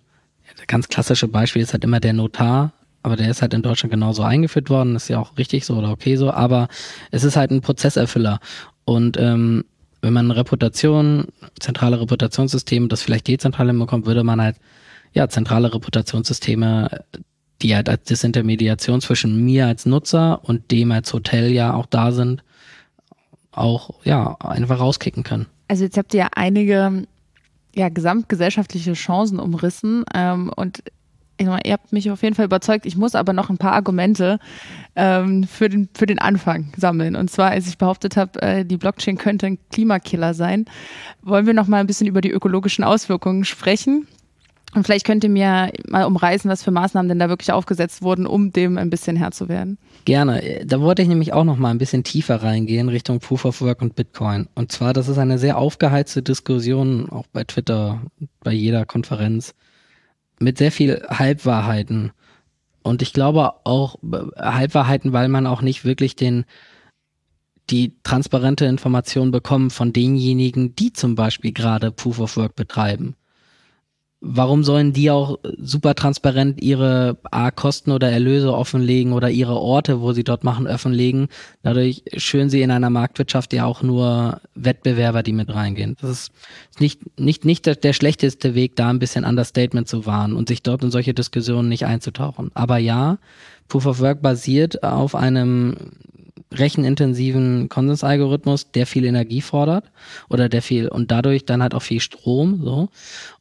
Das 0.56 0.68
ganz 0.68 0.88
klassische 0.88 1.28
Beispiel 1.28 1.62
ist 1.62 1.74
halt 1.74 1.84
immer 1.84 2.00
der 2.00 2.14
Notar, 2.14 2.74
aber 3.04 3.16
der 3.16 3.30
ist 3.30 3.42
halt 3.42 3.54
in 3.54 3.62
Deutschland 3.62 3.92
genauso 3.92 4.24
eingeführt 4.24 4.70
worden, 4.70 4.96
ist 4.96 5.10
ja 5.10 5.20
auch 5.20 5.38
richtig 5.38 5.66
so 5.66 5.76
oder 5.76 5.90
okay 5.90 6.16
so, 6.16 6.32
aber 6.32 6.68
es 7.12 7.24
ist 7.24 7.36
halt 7.36 7.52
ein 7.52 7.62
Prozesserfüller. 7.62 8.40
Und 8.86 9.18
ähm, 9.18 9.66
wenn 10.02 10.14
man 10.14 10.32
Reputation, 10.32 11.28
zentrale 11.60 12.00
Reputationssysteme, 12.00 12.88
das 12.88 13.02
vielleicht 13.02 13.28
dezentral 13.28 13.68
hinbekommt, 13.68 14.06
würde 14.06 14.24
man 14.24 14.42
halt 14.42 14.58
ja 15.14 15.28
zentrale 15.30 15.74
Reputationssysteme, 15.74 17.04
die 17.62 17.76
halt 17.76 17.90
als 17.90 18.04
Disintermediation 18.04 19.02
zwischen 19.02 19.44
mir 19.44 19.68
als 19.68 19.86
Nutzer 19.86 20.40
und 20.44 20.72
dem 20.72 20.92
als 20.92 21.14
Hotel 21.14 21.52
ja 21.52 21.74
auch 21.74 21.86
da 21.86 22.12
sind, 22.12 22.44
auch 23.52 23.92
ja 24.04 24.36
einfach 24.40 24.80
rauskicken 24.80 25.24
können. 25.24 25.46
Also 25.68 25.84
jetzt 25.84 25.98
habt 25.98 26.14
ihr 26.14 26.22
ja 26.22 26.30
einige 26.36 27.08
ja, 27.76 27.90
gesamtgesellschaftliche 27.90 28.94
Chancen 28.94 29.40
umrissen 29.40 30.04
ähm, 30.14 30.52
und 30.56 30.84
ihr 31.42 31.74
habt 31.74 31.92
mich 31.92 32.10
auf 32.12 32.24
jeden 32.24 32.36
Fall 32.36 32.46
überzeugt. 32.46 32.86
Ich 32.86 32.98
muss 32.98 33.16
aber 33.16 33.34
noch 33.34 33.50
ein 33.50 33.58
paar 33.58 33.74
Argumente 33.74 34.40
ähm, 34.96 35.44
für, 35.44 35.70
den, 35.70 35.90
für 35.94 36.06
den 36.06 36.20
Anfang 36.20 36.74
sammeln. 36.78 37.16
Und 37.16 37.30
zwar, 37.30 37.52
als 37.52 37.68
ich 37.68 37.78
behauptet 37.78 38.18
habe, 38.18 38.42
äh, 38.42 38.66
die 38.66 38.78
Blockchain 38.78 39.18
könnte 39.18 39.48
ein 39.48 39.60
Klimakiller 39.72 40.34
sein, 40.34 40.66
wollen 41.22 41.46
wir 41.46 41.54
noch 41.54 41.68
mal 41.68 41.80
ein 41.80 41.88
bisschen 41.88 42.08
über 42.08 42.22
die 42.22 42.32
ökologischen 42.32 42.84
Auswirkungen 42.84 43.46
sprechen. 43.46 44.08
Und 44.74 44.86
vielleicht 44.86 45.06
könnt 45.06 45.24
ihr 45.24 45.30
mir 45.30 45.72
mal 45.90 46.06
umreißen, 46.06 46.50
was 46.50 46.64
für 46.64 46.72
Maßnahmen 46.72 47.10
denn 47.10 47.20
da 47.20 47.28
wirklich 47.28 47.52
aufgesetzt 47.52 48.02
wurden, 48.02 48.26
um 48.26 48.54
dem 48.54 48.78
ein 48.78 48.90
bisschen 48.90 49.18
Herr 49.18 49.32
zu 49.32 49.50
werden. 49.50 49.78
Gerne. 50.06 50.62
Da 50.66 50.80
wollte 50.80 51.02
ich 51.02 51.10
nämlich 51.10 51.34
auch 51.34 51.44
noch 51.44 51.58
mal 51.58 51.72
ein 51.72 51.78
bisschen 51.78 52.04
tiefer 52.04 52.42
reingehen 52.42 52.88
Richtung 52.88 53.20
Proof 53.20 53.44
of 53.44 53.62
Work 53.62 53.82
und 53.82 53.96
Bitcoin. 53.96 54.48
Und 54.56 54.72
zwar, 54.72 54.94
das 54.94 55.10
ist 55.10 55.18
eine 55.18 55.38
sehr 55.38 55.58
aufgeheizte 55.58 56.22
Diskussion, 56.22 57.10
auch 57.10 57.28
bei 57.34 57.44
Twitter, 57.44 58.02
bei 58.44 58.54
jeder 58.54 58.86
Konferenz 58.86 59.54
mit 60.42 60.58
sehr 60.58 60.72
viel 60.72 61.06
Halbwahrheiten. 61.10 62.12
Und 62.84 63.02
ich 63.02 63.14
glaube 63.14 63.54
auch 63.66 63.98
Halbwahrheiten, 64.36 65.14
weil 65.14 65.28
man 65.28 65.48
auch 65.48 65.62
nicht 65.62 65.86
wirklich 65.86 66.16
den, 66.16 66.46
die 67.70 67.96
transparente 68.04 68.66
Information 68.66 69.32
bekommt 69.32 69.72
von 69.72 69.94
denjenigen, 69.94 70.76
die 70.76 70.92
zum 70.94 71.16
Beispiel 71.16 71.52
gerade 71.52 71.92
Proof 71.92 72.20
of 72.20 72.38
Work 72.38 72.56
betreiben 72.56 73.16
warum 74.22 74.64
sollen 74.64 74.94
die 74.94 75.10
auch 75.10 75.40
super 75.58 75.96
transparent 75.96 76.62
ihre 76.62 77.18
A, 77.32 77.50
Kosten 77.50 77.92
oder 77.92 78.12
Erlöse 78.12 78.54
offenlegen 78.54 79.14
oder 79.14 79.32
ihre 79.32 79.56
Orte, 79.56 80.00
wo 80.00 80.14
sie 80.14 80.24
dort 80.24 80.44
machen, 80.44 80.68
offenlegen? 80.68 81.28
Dadurch 81.64 82.04
schüren 82.18 82.50
sie 82.50 82.62
in 82.62 82.70
einer 82.70 82.92
Marktwirtschaft 82.92 83.52
ja 83.52 83.66
auch 83.66 83.82
nur 83.82 84.40
Wettbewerber, 84.54 85.24
die 85.24 85.34
mit 85.34 85.54
reingehen. 85.54 85.98
Das 86.00 86.12
ist 86.12 86.32
nicht, 86.80 87.20
nicht, 87.20 87.46
nicht 87.46 87.66
der, 87.66 87.76
der 87.76 87.94
schlechteste 87.94 88.54
Weg, 88.54 88.76
da 88.76 88.90
ein 88.90 89.00
bisschen 89.00 89.26
Understatement 89.26 89.88
zu 89.88 90.06
wahren 90.06 90.34
und 90.34 90.48
sich 90.48 90.62
dort 90.62 90.84
in 90.84 90.92
solche 90.92 91.16
Diskussionen 91.16 91.68
nicht 91.68 91.88
einzutauchen. 91.88 92.52
Aber 92.54 92.78
ja, 92.78 93.18
Proof 93.70 93.88
of 93.88 94.00
Work 94.02 94.22
basiert 94.22 94.84
auf 94.84 95.16
einem 95.16 95.76
rechenintensiven 96.54 97.70
Konsensalgorithmus, 97.70 98.72
der 98.72 98.86
viel 98.86 99.06
Energie 99.06 99.42
fordert 99.42 99.86
oder 100.30 100.48
der 100.48 100.62
viel 100.62 100.90
und 100.90 101.10
dadurch 101.10 101.46
dann 101.46 101.64
halt 101.64 101.74
auch 101.74 101.82
viel 101.82 102.02
Strom, 102.02 102.62
so. 102.64 102.90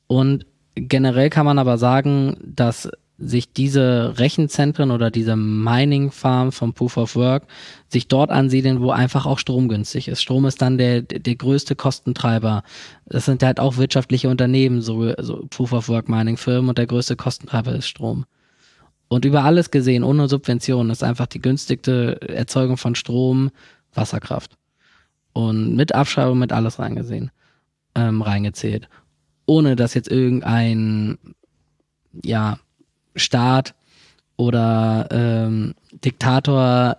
Und 0.07 0.47
Generell 0.75 1.31
kann 1.31 1.47
man 1.47 1.59
aber 1.59 1.79
sagen, 1.79 2.37
dass 2.43 2.91
sich 3.21 3.53
diese 3.53 4.19
Rechenzentren 4.19 4.91
oder 4.91 5.11
diese 5.11 5.37
Mining 5.37 6.11
Farm 6.11 6.53
vom 6.53 6.73
Proof 6.73 6.97
of 6.97 7.17
Work 7.17 7.45
sich 7.89 8.09
dort 8.09 8.31
ansiedeln, 8.31 8.81
wo 8.81 8.91
einfach 8.91 9.27
auch 9.27 9.39
Strom 9.39 9.69
günstig 9.69 10.09
ist. 10.09 10.23
Strom 10.23 10.47
ist 10.47 10.63
dann 10.63 10.79
der, 10.79 11.03
der 11.03 11.35
größte 11.35 11.77
Kostentreiber. 11.77 12.63
Das 13.07 13.27
sind 13.27 13.43
halt 13.43 13.61
auch 13.61 13.77
wirtschaftliche 13.77 14.31
Unternehmen, 14.31 14.81
so, 14.81 15.13
so 15.19 15.47
Proof 15.51 15.73
of 15.73 15.89
Work 15.91 16.09
Mining 16.09 16.39
Firmen 16.39 16.71
und 16.71 16.79
der 16.79 16.87
größte 16.87 17.15
Kostentreiber 17.15 17.75
ist 17.75 17.89
Strom. 17.89 18.25
Und 19.09 19.25
über 19.25 19.45
alles 19.45 19.71
gesehen, 19.71 20.03
ohne 20.03 20.29
Subventionen, 20.29 20.91
ist 20.91 21.03
einfach 21.03 21.27
die 21.27 21.43
günstigste 21.43 22.21
Erzeugung 22.27 22.79
von 22.79 22.95
Strom 22.95 23.51
Wasserkraft. 23.93 24.57
Und 25.33 25.77
mit 25.77 25.95
Abschreibung, 25.95 26.39
mit 26.39 26.53
alles 26.53 26.79
reingesehen, 26.79 27.31
ähm, 27.95 28.23
reingezählt 28.23 28.89
ohne 29.47 29.77
dass 29.77 29.95
jetzt 29.95 30.11
irgendein 30.11 31.19
ja, 32.25 32.59
Staat 33.17 33.75
oder 34.37 35.09
ähm, 35.11 35.75
Diktator 36.05 36.97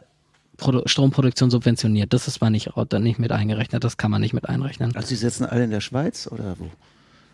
Produ 0.58 0.84
Stromproduktion 0.86 1.50
subventioniert. 1.50 2.14
Das 2.14 2.28
ist 2.28 2.40
mal 2.40 2.52
nicht, 2.52 2.70
nicht 3.00 3.20
mit 3.20 3.32
eingerechnet, 3.32 3.84
das 3.84 3.98
kann 3.98 4.12
man 4.12 4.22
nicht 4.22 4.34
mit 4.34 4.48
einrechnen. 4.48 4.96
Also 4.96 5.08
sie 5.08 5.16
sitzen 5.16 5.46
alle 5.46 5.64
in 5.64 5.72
der 5.72 5.82
Schweiz 5.82 6.28
oder 6.32 6.56
wo? 6.60 6.70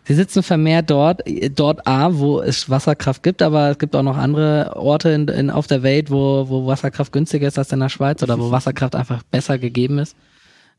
Sie 0.04 0.14
sitzen 0.14 0.42
vermehrt 0.42 0.88
dort, 0.88 1.20
dort 1.54 1.86
A, 1.86 2.14
wo 2.14 2.40
es 2.40 2.70
Wasserkraft 2.70 3.22
gibt, 3.22 3.42
aber 3.42 3.72
es 3.72 3.78
gibt 3.78 3.94
auch 3.94 4.02
noch 4.02 4.16
andere 4.16 4.74
Orte 4.74 5.10
in, 5.10 5.28
in, 5.28 5.50
auf 5.50 5.66
der 5.66 5.82
Welt, 5.82 6.10
wo, 6.10 6.48
wo 6.48 6.66
Wasserkraft 6.66 7.12
günstiger 7.12 7.46
ist 7.46 7.58
als 7.58 7.72
in 7.72 7.80
der 7.80 7.90
Schweiz 7.90 8.22
oder 8.22 8.38
wo 8.38 8.50
Wasserkraft 8.50 8.94
einfach 8.94 9.22
besser 9.24 9.58
gegeben 9.58 9.98
ist, 9.98 10.16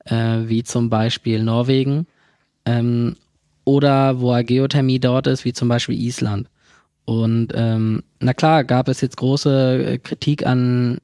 äh, 0.06 0.40
wie 0.46 0.64
zum 0.64 0.90
Beispiel 0.90 1.44
Norwegen. 1.44 2.08
Ähm, 2.66 3.18
oder 3.70 4.20
wo 4.20 4.34
Geothermie 4.44 5.00
dort 5.00 5.28
ist, 5.28 5.46
wie 5.46 5.54
zum 5.54 5.68
Beispiel 5.68 5.96
Island. 5.96 6.48
Und 7.06 7.50
ähm, 7.54 8.04
na 8.20 8.34
klar, 8.34 8.64
gab 8.64 8.88
es 8.88 9.02
jetzt 9.02 9.18
große 9.18 9.84
äh, 9.84 9.98
Kritik 10.00 10.46
an 10.46 10.98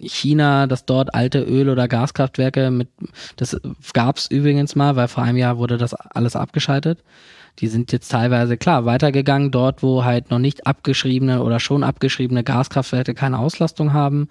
China, 0.00 0.66
dass 0.66 0.86
dort 0.86 1.14
alte 1.14 1.40
Öl- 1.40 1.68
oder 1.68 1.86
Gaskraftwerke 1.86 2.72
mit, 2.72 2.88
das 3.36 3.56
gab 3.92 4.16
es 4.16 4.26
übrigens 4.26 4.74
mal, 4.74 4.96
weil 4.96 5.06
vor 5.06 5.22
einem 5.22 5.38
Jahr 5.38 5.58
wurde 5.58 5.76
das 5.76 5.94
alles 5.94 6.34
abgeschaltet. 6.34 6.98
Die 7.60 7.68
sind 7.68 7.92
jetzt 7.92 8.10
teilweise 8.10 8.56
klar 8.56 8.86
weitergegangen, 8.86 9.52
dort 9.52 9.82
wo 9.82 10.04
halt 10.04 10.30
noch 10.30 10.38
nicht 10.40 10.66
abgeschriebene 10.66 11.42
oder 11.42 11.60
schon 11.60 11.84
abgeschriebene 11.84 12.42
Gaskraftwerke 12.42 13.14
keine 13.14 13.38
Auslastung 13.38 13.92
haben. 13.92 14.28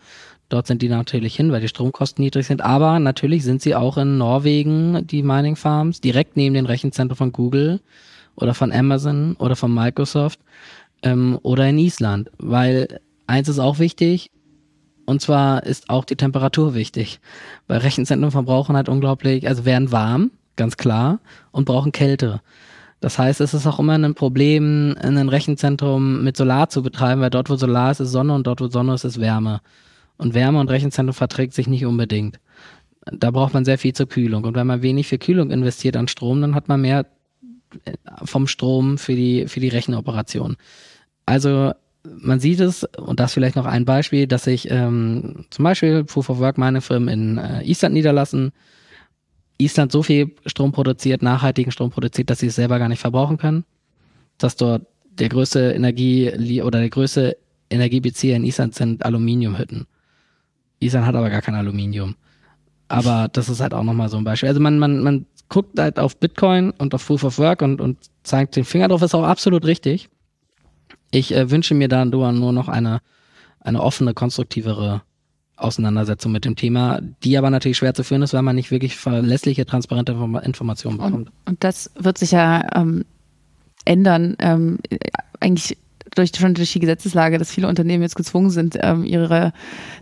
Dort 0.50 0.66
sind 0.66 0.82
die 0.82 0.90
natürlich 0.90 1.36
hin, 1.36 1.52
weil 1.52 1.62
die 1.62 1.68
Stromkosten 1.68 2.24
niedrig 2.24 2.48
sind. 2.48 2.62
Aber 2.62 3.00
natürlich 3.00 3.44
sind 3.44 3.62
sie 3.62 3.76
auch 3.76 3.98
in 3.98 4.18
Norwegen, 4.18 5.06
die 5.06 5.22
Mining 5.22 5.56
Farms, 5.56 6.02
direkt 6.02 6.36
neben 6.36 6.56
den 6.56 6.66
Rechenzentren 6.66 7.16
von 7.16 7.32
Google 7.32 7.80
oder 8.36 8.56
von 8.56 8.72
Amazon 8.72 9.36
oder 9.38 9.56
von 9.56 9.74
Microsoft 9.74 10.40
ähm, 11.04 11.38
oder 11.44 11.68
in 11.68 11.78
Island. 11.78 12.32
Weil 12.40 13.00
eins 13.28 13.48
ist 13.48 13.60
auch 13.60 13.78
wichtig, 13.78 14.32
und 15.06 15.22
zwar 15.22 15.64
ist 15.64 15.90
auch 15.90 16.04
die 16.04 16.16
Temperatur 16.16 16.74
wichtig. 16.74 17.20
Weil 17.68 17.80
Rechenzentren 17.80 18.32
verbrauchen 18.32 18.76
halt 18.76 18.90
unglaublich, 18.90 19.48
also 19.48 19.66
werden 19.66 19.92
warm, 19.92 20.32
ganz 20.56 20.78
klar, 20.78 21.20
und 21.52 21.66
brauchen 21.66 21.92
Kälte. 21.92 22.42
Das 23.02 23.18
heißt, 23.18 23.40
es 23.40 23.54
ist 23.54 23.66
auch 23.66 23.80
immer 23.80 23.94
ein 23.94 24.16
Problem, 24.16 24.96
ein 25.00 25.30
Rechenzentrum 25.30 26.24
mit 26.24 26.36
Solar 26.38 26.70
zu 26.70 26.82
betreiben, 26.84 27.22
weil 27.22 27.30
dort, 27.30 27.50
wo 27.50 27.56
Solar 27.56 27.92
ist, 27.92 28.02
ist 28.02 28.12
Sonne 28.12 28.34
und 28.34 28.46
dort, 28.46 28.62
wo 28.62 28.68
Sonne 28.68 28.96
ist, 28.96 29.04
ist 29.04 29.20
Wärme. 29.20 29.62
Und 30.20 30.34
Wärme 30.34 30.60
und 30.60 30.70
Rechenzentrum 30.70 31.14
verträgt 31.14 31.54
sich 31.54 31.68
nicht 31.68 31.86
unbedingt. 31.86 32.40
Da 33.06 33.32
braucht 33.32 33.54
man 33.54 33.64
sehr 33.66 33.78
viel 33.78 33.94
zur 33.94 34.08
Kühlung. 34.08 34.44
Und 34.44 34.54
wenn 34.56 34.68
man 34.68 34.82
wenig 34.82 35.08
für 35.08 35.18
Kühlung 35.18 35.50
investiert 35.50 35.96
an 35.96 36.10
Strom, 36.10 36.42
dann 36.42 36.56
hat 36.56 36.68
man 36.68 36.82
mehr 36.82 37.06
äh, 37.86 37.94
vom 38.24 38.46
Strom 38.46 38.98
für 38.98 39.16
die, 39.16 39.48
für 39.48 39.62
die 39.62 39.70
Rechenoperation. 39.70 40.58
Also 41.26 41.72
man 42.04 42.42
sieht 42.42 42.60
es, 42.60 42.84
und 42.84 43.22
das 43.22 43.34
vielleicht 43.34 43.56
noch 43.56 43.66
ein 43.66 43.86
Beispiel, 43.86 44.28
dass 44.28 44.44
sich 44.44 44.70
ähm, 44.70 45.46
zum 45.50 45.64
Beispiel 45.64 46.04
Proof 46.04 46.30
of 46.30 46.40
Work 46.40 46.58
meine 46.58 46.82
Firmen 46.82 47.08
in 47.08 47.38
äh, 47.38 47.64
Island 47.64 47.94
niederlassen, 47.94 48.52
Island 49.58 49.92
so 49.92 50.04
viel 50.04 50.36
Strom 50.46 50.72
produziert, 50.74 51.22
nachhaltigen 51.22 51.72
Strom 51.72 51.92
produziert, 51.92 52.30
dass 52.30 52.40
sie 52.40 52.48
es 52.48 52.56
selber 52.56 52.78
gar 52.78 52.90
nicht 52.90 53.02
verbrauchen 53.02 53.38
können, 53.38 53.64
dass 54.38 54.58
dort 54.58 54.86
der 55.12 55.30
größte 55.30 55.72
Energie 55.72 56.62
oder 56.62 56.80
der 56.80 56.90
größte 56.90 57.38
Energiebezieher 57.70 58.36
in 58.36 58.46
Island 58.46 58.76
sind 58.76 59.06
Aluminiumhütten. 59.06 59.86
Isan 60.80 61.06
hat 61.06 61.16
aber 61.16 61.30
gar 61.30 61.42
kein 61.42 61.56
Aluminium. 61.56 62.16
Aber 62.88 63.28
das 63.32 63.50
ist 63.50 63.60
halt 63.62 63.74
auch 63.74 63.84
nochmal 63.84 64.10
so 64.10 64.18
ein 64.18 64.24
Beispiel. 64.24 64.50
Also 64.50 64.60
man, 64.60 64.80
man, 64.80 65.04
man 65.04 65.26
guckt 65.48 65.80
halt 65.80 66.00
auf 66.00 66.18
Bitcoin 66.18 66.72
und 66.72 66.94
auf 66.96 67.06
Proof 67.06 67.24
of 67.24 67.38
Work 67.38 67.62
und, 67.62 67.82
und 67.82 67.98
zeigt 68.24 68.56
den 68.56 68.66
Finger 68.66 68.88
drauf, 68.88 69.02
ist 69.02 69.16
auch 69.16 69.24
absolut 69.24 69.66
richtig. 69.66 70.10
Ich 71.12 71.34
äh, 71.34 71.50
wünsche 71.50 71.74
mir 71.74 71.88
da 71.88 72.06
nur 72.06 72.32
noch 72.32 72.68
eine, 72.68 73.02
eine 73.60 73.82
offene, 73.82 74.14
konstruktivere 74.14 75.02
Auseinandersetzung 75.56 76.32
mit 76.32 76.46
dem 76.46 76.56
Thema, 76.56 77.02
die 77.24 77.38
aber 77.38 77.50
natürlich 77.50 77.78
schwer 77.78 77.94
zu 77.94 78.04
führen 78.04 78.22
ist, 78.22 78.34
weil 78.34 78.42
man 78.42 78.56
nicht 78.56 78.72
wirklich 78.72 78.96
verlässliche, 78.96 79.66
transparente 79.66 80.14
Informationen 80.44 80.98
bekommt. 80.98 81.16
Und, 81.16 81.32
und 81.46 81.64
das 81.64 81.92
wird 81.96 82.18
sich 82.18 82.32
ja 82.32 82.66
ähm, 82.76 83.06
ändern. 83.86 84.36
Ähm, 84.40 84.80
eigentlich 85.40 85.78
durch, 86.16 86.32
schon 86.36 86.54
durch 86.54 86.74
die 86.74 86.80
Gesetzeslage, 86.80 87.38
dass 87.38 87.52
viele 87.52 87.68
Unternehmen 87.68 88.04
jetzt 88.04 88.16
gezwungen 88.16 88.50
sind, 88.50 88.78
ähm, 88.82 89.04
ihre 89.04 89.54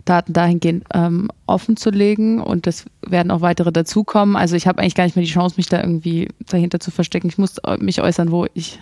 Daten 0.04 0.32
dahingehend 0.32 0.84
ähm, 0.94 1.30
offen 1.46 1.76
zu 1.76 1.90
legen 1.90 2.40
und 2.40 2.66
es 2.66 2.84
werden 3.06 3.30
auch 3.30 3.40
weitere 3.40 3.72
dazukommen. 3.72 4.36
Also 4.36 4.56
ich 4.56 4.66
habe 4.66 4.80
eigentlich 4.80 4.94
gar 4.94 5.04
nicht 5.04 5.16
mehr 5.16 5.24
die 5.24 5.30
Chance, 5.30 5.56
mich 5.56 5.68
da 5.68 5.80
irgendwie 5.80 6.28
dahinter 6.48 6.80
zu 6.80 6.90
verstecken. 6.90 7.28
Ich 7.28 7.38
muss 7.38 7.56
mich 7.78 8.00
äußern, 8.00 8.30
wo 8.30 8.46
ich 8.54 8.80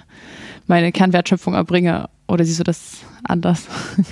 meine 0.66 0.92
Kernwertschöpfung 0.92 1.54
erbringe. 1.54 2.08
Oder 2.28 2.44
siehst 2.44 2.60
du 2.60 2.64
das 2.64 2.98
anders? 3.24 3.66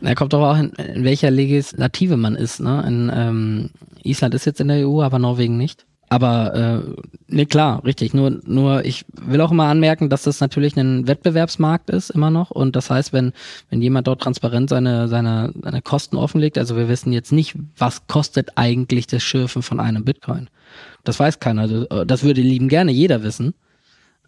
Er 0.00 0.14
kommt 0.14 0.32
doch 0.32 0.48
auch 0.48 0.56
in, 0.56 0.70
in 0.74 1.02
welcher 1.02 1.28
Legislative 1.28 2.16
man 2.16 2.36
ist. 2.36 2.60
Ne? 2.60 2.84
In, 2.86 3.10
ähm, 3.12 3.70
Island 4.04 4.32
ist 4.34 4.44
jetzt 4.44 4.60
in 4.60 4.68
der 4.68 4.88
EU, 4.88 5.02
aber 5.02 5.18
Norwegen 5.18 5.56
nicht. 5.56 5.86
Aber 6.10 6.54
äh, 6.54 7.02
nee, 7.26 7.46
klar, 7.46 7.84
richtig. 7.84 8.14
Nur, 8.14 8.40
nur 8.44 8.84
ich 8.84 9.04
will 9.12 9.40
auch 9.40 9.50
immer 9.50 9.66
anmerken, 9.66 10.08
dass 10.08 10.22
das 10.22 10.40
natürlich 10.40 10.76
ein 10.76 11.06
Wettbewerbsmarkt 11.06 11.90
ist, 11.90 12.10
immer 12.10 12.30
noch. 12.30 12.50
Und 12.50 12.76
das 12.76 12.90
heißt, 12.90 13.12
wenn, 13.12 13.32
wenn 13.68 13.82
jemand 13.82 14.06
dort 14.06 14.22
transparent 14.22 14.70
seine, 14.70 15.08
seine, 15.08 15.52
seine 15.62 15.82
Kosten 15.82 16.16
offenlegt, 16.16 16.56
also 16.56 16.76
wir 16.76 16.88
wissen 16.88 17.12
jetzt 17.12 17.32
nicht, 17.32 17.54
was 17.76 18.06
kostet 18.06 18.56
eigentlich 18.56 19.06
das 19.06 19.22
Schürfen 19.22 19.62
von 19.62 19.80
einem 19.80 20.04
Bitcoin. 20.04 20.48
Das 21.04 21.20
weiß 21.20 21.40
keiner. 21.40 21.62
Also, 21.62 21.84
das 22.04 22.22
würde 22.22 22.40
lieben 22.40 22.68
gerne 22.68 22.92
jeder 22.92 23.22
wissen. 23.22 23.54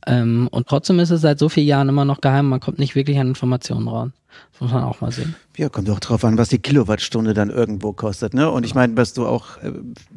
Ähm, 0.07 0.49
und 0.51 0.69
trotzdem 0.69 0.99
ist 0.99 1.11
es 1.11 1.21
seit 1.21 1.39
so 1.39 1.49
vielen 1.49 1.67
Jahren 1.67 1.89
immer 1.89 2.05
noch 2.05 2.21
geheim, 2.21 2.49
man 2.49 2.61
kommt 2.61 2.79
nicht 2.79 2.95
wirklich 2.95 3.19
an 3.19 3.29
Informationen 3.29 3.89
ran. 3.89 4.13
Muss 4.61 4.73
man 4.73 4.85
auch 4.85 5.01
mal 5.01 5.11
sehen. 5.11 5.35
Ja, 5.57 5.69
kommt 5.69 5.91
auch 5.91 6.01
drauf 6.01 6.25
an, 6.25 6.39
was 6.39 6.49
die 6.49 6.59
Kilowattstunde 6.59 7.35
dann 7.35 7.51
irgendwo 7.51 7.93
kostet. 7.93 8.35
Ne? 8.35 8.51
Und 8.51 8.65
ich 8.65 8.75
meine, 8.75 8.97
was 8.97 9.15
du 9.15 9.27
auch 9.27 9.57
äh, 9.59 9.73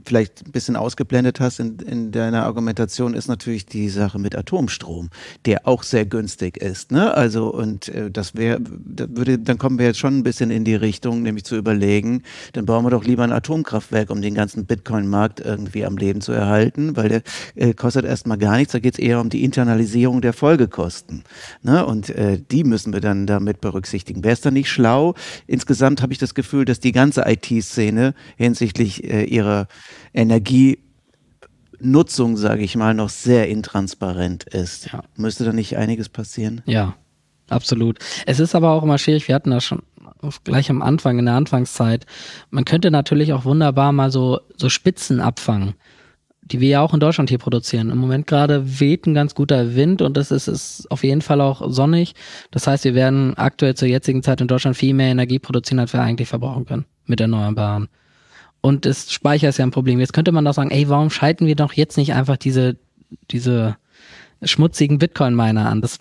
vielleicht 0.05 0.45
ein 0.45 0.51
bisschen 0.51 0.75
ausgeblendet 0.75 1.39
hast 1.39 1.59
in, 1.59 1.79
in 1.79 2.11
deiner 2.11 2.43
Argumentation, 2.43 3.13
ist 3.13 3.27
natürlich 3.27 3.65
die 3.65 3.89
Sache 3.89 4.19
mit 4.19 4.37
Atomstrom, 4.37 5.09
der 5.45 5.67
auch 5.67 5.83
sehr 5.83 6.05
günstig 6.05 6.57
ist. 6.57 6.91
Ne? 6.91 7.13
Also, 7.13 7.53
und 7.53 7.87
äh, 7.87 8.11
das 8.11 8.35
wäre, 8.35 8.59
da 8.61 9.05
würde, 9.09 9.39
dann 9.39 9.57
kommen 9.57 9.79
wir 9.79 9.87
jetzt 9.87 9.99
schon 9.99 10.17
ein 10.17 10.23
bisschen 10.23 10.51
in 10.51 10.65
die 10.65 10.75
Richtung, 10.75 11.23
nämlich 11.23 11.45
zu 11.45 11.55
überlegen, 11.55 12.23
dann 12.51 12.65
bauen 12.65 12.85
wir 12.85 12.89
doch 12.91 13.03
lieber 13.03 13.23
ein 13.23 13.31
Atomkraftwerk, 13.31 14.09
um 14.09 14.21
den 14.21 14.35
ganzen 14.35 14.65
Bitcoin-Markt 14.65 15.39
irgendwie 15.39 15.85
am 15.85 15.97
Leben 15.97 16.21
zu 16.21 16.31
erhalten, 16.31 16.95
weil 16.95 17.09
der 17.09 17.21
äh, 17.55 17.73
kostet 17.73 18.05
erstmal 18.05 18.37
gar 18.37 18.57
nichts, 18.57 18.73
da 18.73 18.79
geht 18.79 18.93
es 18.93 18.99
eher 18.99 19.19
um 19.19 19.29
die 19.29 19.43
Internalisierung 19.43 20.21
der 20.21 20.33
Folgekosten. 20.33 21.23
Ne? 21.63 21.85
Und 21.85 22.09
äh, 22.11 22.39
die 22.51 22.63
müssen 22.63 22.93
wir 22.93 23.01
dann 23.01 23.25
damit 23.25 23.61
berücksichtigen. 23.61 24.21
Wäre 24.33 24.39
es 24.39 24.41
dann 24.41 24.55
nicht 24.55 24.71
schlau, 24.71 25.13
insgesamt 25.45 26.01
habe 26.01 26.11
ich 26.11 26.17
das 26.17 26.33
Gefühl, 26.33 26.65
dass 26.65 26.79
die 26.79 26.91
ganze 26.91 27.21
IT-Szene 27.27 28.15
hinsichtlich 28.35 29.03
äh, 29.03 29.25
ihrer 29.25 29.67
Energienutzung, 30.11 32.35
sage 32.35 32.63
ich 32.63 32.75
mal, 32.75 32.95
noch 32.95 33.09
sehr 33.09 33.47
intransparent 33.47 34.45
ist. 34.45 34.91
Ja. 34.91 35.03
Müsste 35.17 35.45
da 35.45 35.53
nicht 35.53 35.77
einiges 35.77 36.09
passieren? 36.09 36.63
Ja, 36.65 36.95
absolut. 37.47 37.99
Es 38.25 38.39
ist 38.39 38.55
aber 38.55 38.71
auch 38.71 38.81
immer 38.81 38.97
schwierig, 38.97 39.27
wir 39.27 39.35
hatten 39.35 39.51
das 39.51 39.65
schon 39.65 39.83
gleich 40.43 40.71
am 40.71 40.81
Anfang, 40.81 41.19
in 41.19 41.25
der 41.25 41.35
Anfangszeit. 41.35 42.07
Man 42.49 42.65
könnte 42.65 42.89
natürlich 42.89 43.33
auch 43.33 43.45
wunderbar 43.45 43.91
mal 43.91 44.09
so, 44.09 44.39
so 44.57 44.67
Spitzen 44.67 45.19
abfangen, 45.19 45.75
die 46.45 46.59
wir 46.59 46.69
ja 46.69 46.81
auch 46.81 46.93
in 46.93 46.99
Deutschland 46.99 47.29
hier 47.29 47.37
produzieren. 47.37 47.89
Im 47.89 47.97
Moment 47.97 48.27
gerade 48.27 48.79
weht 48.79 49.05
ein 49.05 49.13
ganz 49.13 49.33
guter 49.35 49.75
Wind 49.75 50.01
und 50.01 50.17
es 50.17 50.31
ist, 50.31 50.47
ist 50.47 50.91
auf 50.91 51.03
jeden 51.03 51.21
Fall 51.21 51.41
auch 51.41 51.69
sonnig. 51.71 52.15
Das 52.51 52.67
heißt, 52.67 52.83
wir 52.83 52.95
werden 52.95 53.37
aktuell 53.37 53.75
zur 53.75 53.87
jetzigen 53.87 54.23
Zeit 54.23 54.41
in 54.41 54.47
Deutschland 54.47 54.75
viel 54.75 54.93
mehr 54.93 55.07
Energie 55.07 55.39
produzieren, 55.39 55.79
als 55.79 55.93
wir 55.93 56.01
eigentlich 56.01 56.27
verbrauchen 56.27 56.65
können 56.65 56.85
mit 57.05 57.21
Erneuerbaren. 57.21 57.87
Und 58.61 58.85
das 58.85 59.11
Speicher 59.11 59.49
ist 59.49 59.57
ja 59.57 59.65
ein 59.65 59.71
Problem. 59.71 59.99
Jetzt 59.99 60.13
könnte 60.13 60.31
man 60.31 60.45
doch 60.45 60.53
sagen, 60.53 60.71
ey, 60.71 60.87
warum 60.89 61.09
schalten 61.09 61.45
wir 61.45 61.55
doch 61.55 61.73
jetzt 61.73 61.97
nicht 61.97 62.13
einfach 62.13 62.37
diese, 62.37 62.77
diese 63.31 63.75
schmutzigen 64.41 64.99
Bitcoin-Miner 64.99 65.69
an? 65.69 65.81
Das, 65.81 65.99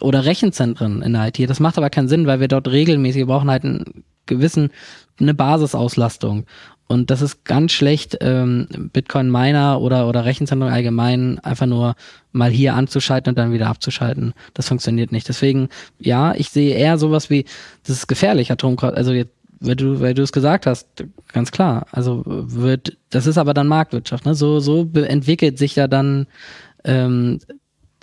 oder 0.00 0.24
Rechenzentren 0.24 1.02
in 1.02 1.14
der 1.14 1.28
IT. 1.28 1.50
Das 1.50 1.60
macht 1.60 1.78
aber 1.78 1.90
keinen 1.90 2.08
Sinn, 2.08 2.26
weil 2.26 2.40
wir 2.40 2.48
dort 2.48 2.68
regelmäßig, 2.68 3.20
wir 3.20 3.26
brauchen 3.26 3.50
halt 3.50 3.64
einen 3.64 4.04
gewissen, 4.26 4.70
eine 5.18 5.34
Basisauslastung. 5.34 6.46
Und 6.86 7.10
das 7.10 7.22
ist 7.22 7.44
ganz 7.44 7.72
schlecht, 7.72 8.18
ähm, 8.20 8.68
Bitcoin-Miner 8.92 9.80
oder, 9.80 10.06
oder 10.06 10.24
Rechenzentren 10.24 10.70
allgemein 10.70 11.38
einfach 11.40 11.66
nur 11.66 11.94
mal 12.32 12.50
hier 12.50 12.74
anzuschalten 12.74 13.30
und 13.30 13.38
dann 13.38 13.52
wieder 13.52 13.68
abzuschalten. 13.68 14.34
Das 14.52 14.68
funktioniert 14.68 15.10
nicht. 15.10 15.28
Deswegen, 15.28 15.68
ja, 15.98 16.34
ich 16.34 16.50
sehe 16.50 16.76
eher 16.76 16.98
sowas 16.98 17.30
wie, 17.30 17.46
das 17.86 17.96
ist 17.96 18.06
gefährlich, 18.06 18.52
Atomkraft. 18.52 18.96
Also 18.96 19.12
jetzt 19.12 19.32
weil 19.60 19.76
du, 19.76 20.00
weil 20.00 20.14
du 20.14 20.22
es 20.22 20.32
gesagt 20.32 20.66
hast, 20.66 20.86
ganz 21.32 21.50
klar. 21.50 21.86
Also 21.90 22.22
wird, 22.26 22.98
das 23.10 23.26
ist 23.26 23.38
aber 23.38 23.54
dann 23.54 23.66
Marktwirtschaft, 23.66 24.26
ne? 24.26 24.34
So, 24.34 24.60
so 24.60 24.88
entwickelt 24.94 25.58
sich 25.58 25.76
ja 25.76 25.88
dann, 25.88 26.26
ähm, 26.84 27.38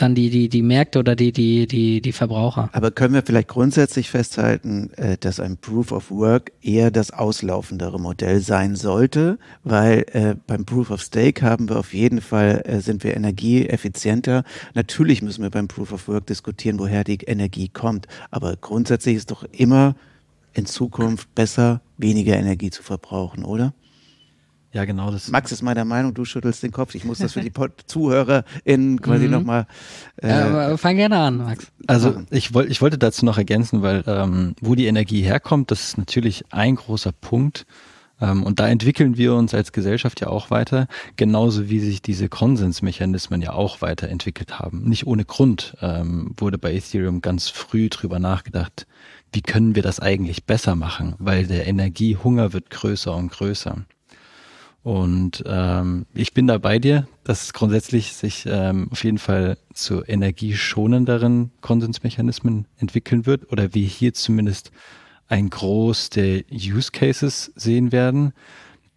dann 0.01 0.15
die, 0.15 0.29
die, 0.29 0.49
die 0.49 0.61
Märkte 0.61 0.99
oder 0.99 1.15
die, 1.15 1.31
die, 1.31 1.67
die, 1.67 2.01
die 2.01 2.11
Verbraucher. 2.11 2.69
Aber 2.73 2.91
können 2.91 3.13
wir 3.13 3.23
vielleicht 3.23 3.47
grundsätzlich 3.47 4.09
festhalten, 4.09 4.91
äh, 4.95 5.17
dass 5.17 5.39
ein 5.39 5.57
Proof 5.57 5.91
of 5.91 6.11
Work 6.11 6.51
eher 6.61 6.91
das 6.91 7.11
auslaufendere 7.11 7.99
Modell 7.99 8.39
sein 8.39 8.75
sollte, 8.75 9.37
weil 9.63 10.05
äh, 10.11 10.35
beim 10.47 10.65
Proof 10.65 10.91
of 10.91 11.01
Stake 11.01 11.41
haben 11.41 11.69
wir 11.69 11.77
auf 11.77 11.93
jeden 11.93 12.21
Fall, 12.21 12.61
äh, 12.65 12.79
sind 12.79 13.03
wir 13.03 13.15
energieeffizienter. 13.15 14.43
Natürlich 14.73 15.21
müssen 15.21 15.43
wir 15.43 15.49
beim 15.49 15.67
Proof 15.67 15.91
of 15.91 16.07
Work 16.07 16.27
diskutieren, 16.27 16.79
woher 16.79 17.03
die 17.03 17.17
Energie 17.25 17.69
kommt. 17.69 18.07
Aber 18.29 18.55
grundsätzlich 18.55 19.15
ist 19.15 19.31
doch 19.31 19.43
immer 19.51 19.95
in 20.53 20.65
Zukunft 20.65 21.33
besser, 21.35 21.81
weniger 21.97 22.35
Energie 22.35 22.71
zu 22.71 22.83
verbrauchen, 22.83 23.45
oder? 23.45 23.73
Ja, 24.73 24.85
genau. 24.85 25.11
Das 25.11 25.29
Max 25.29 25.51
ist 25.51 25.61
meiner 25.61 25.83
Meinung, 25.83 26.13
du 26.13 26.23
schüttelst 26.23 26.63
den 26.63 26.71
Kopf. 26.71 26.95
Ich 26.95 27.03
muss 27.03 27.19
das 27.19 27.33
für 27.33 27.41
die 27.41 27.51
ZuhörerInnen 27.87 29.01
quasi 29.01 29.25
mhm. 29.25 29.31
nochmal. 29.31 29.67
Äh, 30.21 30.29
ja, 30.29 30.77
fang 30.77 30.95
gerne 30.95 31.17
an, 31.17 31.37
Max. 31.37 31.67
Also 31.87 32.21
ich, 32.29 32.53
wollte 32.53 32.71
ich 32.71 32.81
wollte 32.81 32.97
dazu 32.97 33.25
noch 33.25 33.37
ergänzen, 33.37 33.81
weil 33.81 34.03
ähm, 34.07 34.55
wo 34.61 34.75
die 34.75 34.85
Energie 34.85 35.21
herkommt, 35.21 35.71
das 35.71 35.81
ist 35.81 35.97
natürlich 35.97 36.45
ein 36.51 36.75
großer 36.75 37.11
Punkt. 37.11 37.65
Ähm, 38.21 38.43
und 38.43 38.59
da 38.59 38.69
entwickeln 38.69 39.17
wir 39.17 39.33
uns 39.33 39.53
als 39.53 39.73
Gesellschaft 39.73 40.21
ja 40.21 40.27
auch 40.27 40.51
weiter, 40.51 40.87
genauso 41.17 41.69
wie 41.69 41.79
sich 41.79 42.01
diese 42.01 42.29
Konsensmechanismen 42.29 43.41
ja 43.41 43.53
auch 43.53 43.81
weiterentwickelt 43.81 44.59
haben. 44.59 44.83
Nicht 44.83 45.05
ohne 45.05 45.25
Grund 45.25 45.75
ähm, 45.81 46.33
wurde 46.37 46.57
bei 46.57 46.73
Ethereum 46.73 47.21
ganz 47.21 47.49
früh 47.49 47.89
drüber 47.89 48.19
nachgedacht, 48.19 48.87
wie 49.33 49.41
können 49.41 49.75
wir 49.75 49.81
das 49.83 49.99
eigentlich 49.99 50.45
besser 50.45 50.75
machen, 50.75 51.15
weil 51.17 51.47
der 51.47 51.67
Energiehunger 51.67 52.53
wird 52.53 52.69
größer 52.69 53.13
und 53.15 53.31
größer. 53.31 53.77
Und 54.83 55.43
ähm, 55.45 56.07
ich 56.13 56.33
bin 56.33 56.47
da 56.47 56.57
bei 56.57 56.79
dir, 56.79 57.07
dass 57.23 57.43
es 57.43 57.53
grundsätzlich 57.53 58.13
sich 58.13 58.45
ähm, 58.47 58.87
auf 58.91 59.03
jeden 59.03 59.19
Fall 59.19 59.57
zu 59.73 60.03
energieschonenderen 60.03 61.51
Konsensmechanismen 61.61 62.65
entwickeln 62.77 63.27
wird 63.27 63.51
oder 63.51 63.75
wir 63.75 63.85
hier 63.85 64.13
zumindest 64.13 64.71
ein 65.27 65.49
Groß 65.49 66.09
der 66.09 66.43
Use 66.51 66.91
Cases 66.91 67.51
sehen 67.55 67.91
werden. 67.91 68.33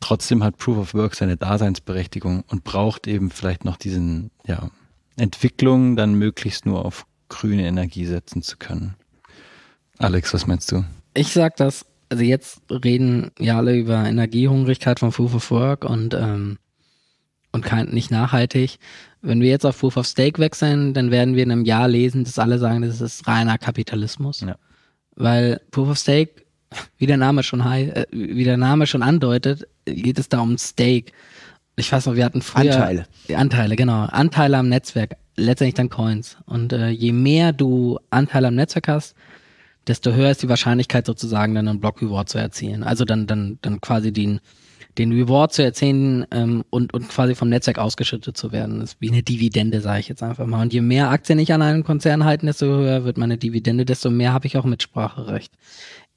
Trotzdem 0.00 0.42
hat 0.42 0.56
Proof 0.56 0.78
of 0.78 0.94
Work 0.94 1.14
seine 1.14 1.36
Daseinsberechtigung 1.36 2.44
und 2.48 2.64
braucht 2.64 3.06
eben 3.06 3.30
vielleicht 3.30 3.64
noch 3.64 3.76
diesen 3.76 4.30
ja, 4.46 4.70
Entwicklung, 5.16 5.96
dann 5.96 6.14
möglichst 6.14 6.66
nur 6.66 6.84
auf 6.84 7.06
grüne 7.28 7.66
Energie 7.66 8.06
setzen 8.06 8.42
zu 8.42 8.56
können. 8.56 8.94
Alex, 9.98 10.32
was 10.34 10.46
meinst 10.46 10.72
du? 10.72 10.84
Ich 11.14 11.32
sag 11.32 11.56
das, 11.56 11.86
also 12.14 12.24
jetzt 12.24 12.60
reden 12.70 13.32
ja 13.40 13.56
alle 13.56 13.76
über 13.76 14.04
Energiehungrigkeit 14.04 15.00
von 15.00 15.10
Proof 15.10 15.34
of 15.34 15.50
Work 15.50 15.84
und, 15.84 16.14
ähm, 16.14 16.58
und 17.50 17.64
kein, 17.64 17.88
nicht 17.88 18.12
nachhaltig. 18.12 18.78
Wenn 19.20 19.40
wir 19.40 19.50
jetzt 19.50 19.66
auf 19.66 19.80
Proof 19.80 19.96
of 19.96 20.06
Stake 20.06 20.40
wechseln, 20.40 20.94
dann 20.94 21.10
werden 21.10 21.34
wir 21.34 21.42
in 21.42 21.50
einem 21.50 21.64
Jahr 21.64 21.88
lesen, 21.88 22.22
dass 22.22 22.38
alle 22.38 22.60
sagen, 22.60 22.82
das 22.82 23.00
ist 23.00 23.26
reiner 23.26 23.58
Kapitalismus. 23.58 24.42
Ja. 24.42 24.54
Weil 25.16 25.60
Proof 25.72 25.88
of 25.88 25.98
Stake, 25.98 26.44
wie 26.98 27.06
der 27.06 27.16
Name 27.16 27.42
schon 27.42 27.60
äh, 27.62 28.06
wie 28.12 28.44
der 28.44 28.58
Name 28.58 28.86
schon 28.86 29.02
andeutet, 29.02 29.66
geht 29.84 30.20
es 30.20 30.28
da 30.28 30.38
um 30.38 30.56
Stake. 30.56 31.10
Ich 31.74 31.90
weiß 31.90 32.06
noch, 32.06 32.14
wir 32.14 32.24
hatten 32.24 32.42
früher 32.42 32.76
Anteile. 32.76 33.06
Anteile, 33.34 33.74
genau. 33.74 34.04
Anteile 34.04 34.58
am 34.58 34.68
Netzwerk, 34.68 35.16
letztendlich 35.34 35.74
dann 35.74 35.90
Coins. 35.90 36.36
Und 36.46 36.72
äh, 36.72 36.90
je 36.90 37.10
mehr 37.10 37.52
du 37.52 37.98
Anteile 38.10 38.46
am 38.46 38.54
Netzwerk 38.54 38.86
hast, 38.86 39.16
desto 39.86 40.12
höher 40.12 40.30
ist 40.30 40.42
die 40.42 40.48
Wahrscheinlichkeit 40.48 41.06
sozusagen 41.06 41.54
dann 41.54 41.68
einen 41.68 41.80
Block 41.80 42.00
Reward 42.02 42.28
zu 42.28 42.38
erzielen. 42.38 42.82
Also 42.82 43.04
dann, 43.04 43.26
dann, 43.26 43.58
dann 43.62 43.80
quasi 43.80 44.12
den, 44.12 44.40
den 44.98 45.12
Reward 45.12 45.52
zu 45.52 45.62
erzielen 45.62 46.26
ähm, 46.30 46.64
und, 46.70 46.94
und 46.94 47.08
quasi 47.08 47.34
vom 47.34 47.48
Netzwerk 47.48 47.78
ausgeschüttet 47.78 48.36
zu 48.36 48.52
werden. 48.52 48.80
Das 48.80 48.92
ist 48.92 49.00
wie 49.00 49.10
eine 49.10 49.22
Dividende, 49.22 49.80
sage 49.80 50.00
ich 50.00 50.08
jetzt 50.08 50.22
einfach 50.22 50.46
mal. 50.46 50.62
Und 50.62 50.72
je 50.72 50.80
mehr 50.80 51.10
Aktien 51.10 51.38
ich 51.38 51.52
an 51.52 51.62
einem 51.62 51.84
Konzern 51.84 52.24
halten, 52.24 52.46
desto 52.46 52.66
höher 52.66 53.04
wird 53.04 53.18
meine 53.18 53.38
Dividende, 53.38 53.84
desto 53.84 54.10
mehr 54.10 54.32
habe 54.32 54.46
ich 54.46 54.56
auch 54.56 54.64
Mitspracherecht. 54.64 55.52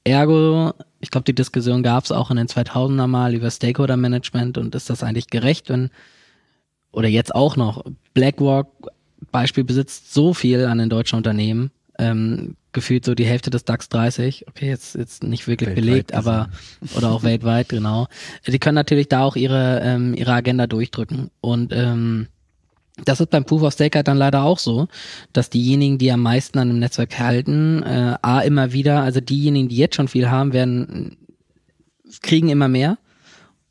Ergo, 0.04 0.72
ich 1.00 1.10
glaube, 1.10 1.24
die 1.24 1.34
Diskussion 1.34 1.82
gab 1.82 2.04
es 2.04 2.12
auch 2.12 2.30
in 2.30 2.36
den 2.36 2.46
2000er 2.46 3.06
mal 3.06 3.34
über 3.34 3.50
Stakeholder 3.50 3.96
Management 3.96 4.56
und 4.56 4.74
ist 4.74 4.88
das 4.90 5.02
eigentlich 5.02 5.28
gerecht, 5.28 5.68
wenn, 5.68 5.90
oder 6.92 7.08
jetzt 7.08 7.34
auch 7.34 7.56
noch, 7.56 7.84
BlackRock 8.14 8.90
Beispiel 9.30 9.64
besitzt 9.64 10.14
so 10.14 10.32
viel 10.32 10.64
an 10.64 10.78
den 10.78 10.88
deutschen 10.88 11.16
Unternehmen, 11.16 11.70
ähm, 11.98 12.56
gefühlt 12.72 13.04
so 13.04 13.14
die 13.14 13.26
Hälfte 13.26 13.50
des 13.50 13.64
DAX 13.64 13.88
30. 13.88 14.46
Okay, 14.48 14.68
jetzt, 14.68 14.94
jetzt 14.94 15.22
nicht 15.22 15.46
wirklich 15.46 15.70
weltweit 15.70 15.84
belegt, 15.84 16.14
aber 16.14 16.48
oder 16.96 17.10
auch 17.10 17.22
weltweit, 17.22 17.68
genau. 17.68 18.06
Die 18.46 18.58
können 18.58 18.76
natürlich 18.76 19.08
da 19.08 19.22
auch 19.22 19.36
ihre, 19.36 19.80
ähm, 19.82 20.14
ihre 20.14 20.32
Agenda 20.32 20.66
durchdrücken. 20.66 21.30
Und 21.40 21.72
ähm, 21.72 22.28
das 23.04 23.20
ist 23.20 23.30
beim 23.30 23.44
Proof 23.44 23.62
of 23.62 23.72
Stake 23.72 23.96
halt 23.96 24.08
dann 24.08 24.16
leider 24.16 24.42
auch 24.42 24.58
so, 24.58 24.88
dass 25.32 25.50
diejenigen, 25.50 25.98
die 25.98 26.10
am 26.12 26.22
meisten 26.22 26.58
an 26.58 26.68
dem 26.68 26.78
Netzwerk 26.78 27.18
halten, 27.18 27.82
äh, 27.82 28.16
A 28.22 28.40
immer 28.40 28.72
wieder, 28.72 29.02
also 29.02 29.20
diejenigen, 29.20 29.68
die 29.68 29.76
jetzt 29.76 29.96
schon 29.96 30.08
viel 30.08 30.30
haben, 30.30 30.52
werden 30.52 31.16
kriegen 32.22 32.48
immer 32.48 32.68
mehr 32.68 32.98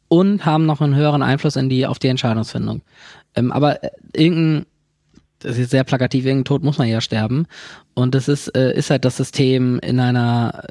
und 0.07 0.45
haben 0.45 0.65
noch 0.65 0.81
einen 0.81 0.95
höheren 0.95 1.23
Einfluss 1.23 1.55
in 1.55 1.69
die 1.69 1.85
auf 1.85 1.99
die 1.99 2.07
Entscheidungsfindung. 2.07 2.81
Ähm, 3.35 3.51
aber 3.51 3.83
äh, 3.83 3.89
irgendein 4.13 4.65
das 5.39 5.57
ist 5.57 5.71
sehr 5.71 5.83
plakativ, 5.83 6.25
irgendein 6.25 6.45
Tod 6.45 6.63
muss 6.63 6.77
man 6.77 6.87
ja 6.87 7.01
sterben. 7.01 7.45
Und 7.93 8.15
das 8.15 8.27
ist, 8.27 8.47
äh, 8.55 8.75
ist 8.75 8.89
halt 8.89 9.05
das 9.05 9.17
System 9.17 9.79
in 9.79 9.99
einer, 9.99 10.63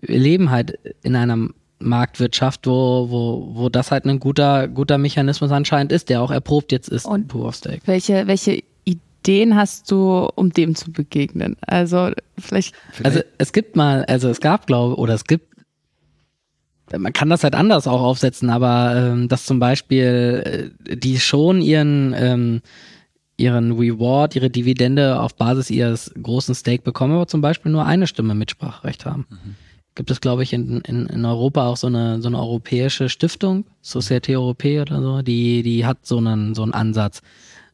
wir 0.00 0.18
leben 0.18 0.50
halt 0.50 0.78
in 1.02 1.16
einer 1.16 1.48
Marktwirtschaft, 1.78 2.66
wo, 2.66 3.10
wo, 3.10 3.50
wo 3.54 3.68
das 3.68 3.90
halt 3.90 4.04
ein 4.04 4.20
guter, 4.20 4.68
guter 4.68 4.98
Mechanismus 4.98 5.50
anscheinend 5.50 5.92
ist, 5.92 6.08
der 6.08 6.20
auch 6.20 6.30
erprobt 6.30 6.72
jetzt 6.72 6.88
ist. 6.88 7.06
Und 7.06 7.34
of 7.34 7.54
Stake. 7.54 7.80
Welche, 7.86 8.26
welche 8.26 8.62
Ideen 8.84 9.56
hast 9.56 9.90
du, 9.90 10.28
um 10.34 10.52
dem 10.52 10.74
zu 10.74 10.92
begegnen? 10.92 11.56
Also 11.62 12.10
vielleicht. 12.38 12.74
Also 13.02 13.20
es 13.38 13.52
gibt 13.52 13.76
mal, 13.76 14.04
also 14.04 14.28
es 14.28 14.40
gab, 14.40 14.66
glaube 14.66 14.96
oder 14.96 15.14
es 15.14 15.24
gibt 15.24 15.50
man 16.98 17.12
kann 17.12 17.30
das 17.30 17.44
halt 17.44 17.54
anders 17.54 17.86
auch 17.86 18.02
aufsetzen, 18.02 18.50
aber 18.50 18.94
ähm, 18.96 19.28
dass 19.28 19.46
zum 19.46 19.60
Beispiel 19.60 20.72
äh, 20.88 20.96
die 20.96 21.20
schon 21.20 21.60
ihren 21.60 22.12
ähm, 22.18 22.62
ihren 23.40 23.72
Reward, 23.72 24.36
ihre 24.36 24.50
Dividende 24.50 25.20
auf 25.20 25.34
Basis 25.34 25.70
ihres 25.70 26.12
großen 26.22 26.54
Stake 26.54 26.82
bekommen, 26.82 27.14
aber 27.14 27.26
zum 27.26 27.40
Beispiel 27.40 27.72
nur 27.72 27.86
eine 27.86 28.06
Stimme 28.06 28.34
Mitspracherecht 28.34 29.06
haben. 29.06 29.26
Mhm. 29.30 29.56
Gibt 29.94 30.10
es, 30.10 30.20
glaube 30.20 30.42
ich, 30.42 30.52
in, 30.52 30.80
in, 30.82 31.06
in 31.06 31.24
Europa 31.24 31.66
auch 31.66 31.76
so 31.76 31.88
eine, 31.88 32.22
so 32.22 32.28
eine 32.28 32.38
europäische 32.38 33.08
Stiftung, 33.08 33.64
Société 33.84 34.36
Europée 34.36 34.80
oder 34.80 35.02
so, 35.02 35.22
die, 35.22 35.62
die 35.62 35.84
hat 35.84 36.06
so 36.06 36.18
einen, 36.18 36.54
so 36.54 36.62
einen 36.62 36.72
Ansatz. 36.72 37.22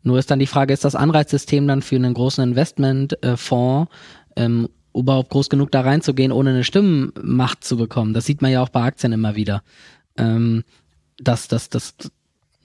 Nur 0.02 0.18
ist 0.18 0.30
dann 0.30 0.38
die 0.38 0.46
Frage, 0.46 0.72
ist 0.72 0.84
das 0.84 0.94
Anreizsystem 0.94 1.66
dann 1.66 1.82
für 1.82 1.96
einen 1.96 2.14
großen 2.14 2.42
Investmentfonds 2.42 3.90
ähm, 4.36 4.68
überhaupt 4.94 5.30
groß 5.30 5.50
genug 5.50 5.72
da 5.72 5.82
reinzugehen, 5.82 6.32
ohne 6.32 6.50
eine 6.50 6.64
Stimmenmacht 6.64 7.64
zu 7.64 7.76
bekommen? 7.76 8.14
Das 8.14 8.24
sieht 8.24 8.40
man 8.40 8.52
ja 8.52 8.62
auch 8.62 8.68
bei 8.70 8.82
Aktien 8.82 9.12
immer 9.12 9.34
wieder. 9.36 9.62
Ähm, 10.16 10.62
dass, 11.18 11.48
dass, 11.48 11.68
dass 11.68 11.94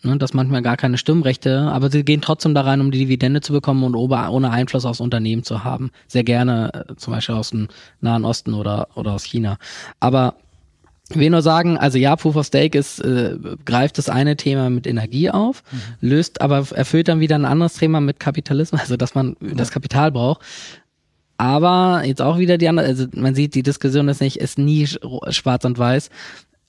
ne, 0.03 0.17
dass 0.17 0.33
manchmal 0.33 0.61
gar 0.61 0.77
keine 0.77 0.97
Stimmrechte, 0.97 1.61
aber 1.61 1.89
sie 1.89 2.03
gehen 2.03 2.21
trotzdem 2.21 2.53
da 2.53 2.61
rein, 2.61 2.81
um 2.81 2.91
die 2.91 2.99
Dividende 2.99 3.41
zu 3.41 3.53
bekommen 3.53 3.83
und 3.83 3.95
ohne 3.95 4.51
Einfluss 4.51 4.85
aufs 4.85 4.99
Unternehmen 4.99 5.43
zu 5.43 5.63
haben. 5.63 5.91
Sehr 6.07 6.23
gerne, 6.23 6.85
äh, 6.89 6.95
zum 6.95 7.13
Beispiel 7.13 7.35
aus 7.35 7.51
dem 7.51 7.67
Nahen 7.99 8.25
Osten 8.25 8.53
oder, 8.53 8.87
oder 8.95 9.13
aus 9.13 9.23
China. 9.23 9.57
Aber 9.99 10.35
ich 11.09 11.19
will 11.19 11.29
nur 11.29 11.41
sagen, 11.41 11.77
also 11.77 11.97
ja, 11.97 12.15
Proof 12.15 12.35
of 12.37 12.45
Stake 12.45 12.77
ist, 12.77 12.99
äh, 12.99 13.37
greift 13.65 13.97
das 13.97 14.09
eine 14.09 14.37
Thema 14.37 14.69
mit 14.69 14.87
Energie 14.87 15.29
auf, 15.29 15.63
mhm. 15.71 15.79
löst 15.99 16.41
aber, 16.41 16.65
erfüllt 16.71 17.07
dann 17.07 17.19
wieder 17.19 17.35
ein 17.35 17.45
anderes 17.45 17.73
Thema 17.73 17.99
mit 17.99 18.19
Kapitalismus, 18.19 18.81
also 18.81 18.97
dass 18.97 19.15
man 19.15 19.35
ja. 19.41 19.53
das 19.55 19.71
Kapital 19.71 20.11
braucht. 20.11 20.41
Aber 21.37 22.03
jetzt 22.05 22.21
auch 22.21 22.37
wieder 22.37 22.57
die 22.57 22.69
andere, 22.69 22.85
also 22.85 23.07
man 23.15 23.33
sieht, 23.33 23.55
die 23.55 23.63
Diskussion 23.63 24.07
ist 24.09 24.21
nicht, 24.21 24.37
ist 24.37 24.59
nie 24.59 24.85
schwarz 24.85 25.65
und 25.65 25.77
weiß. 25.77 26.11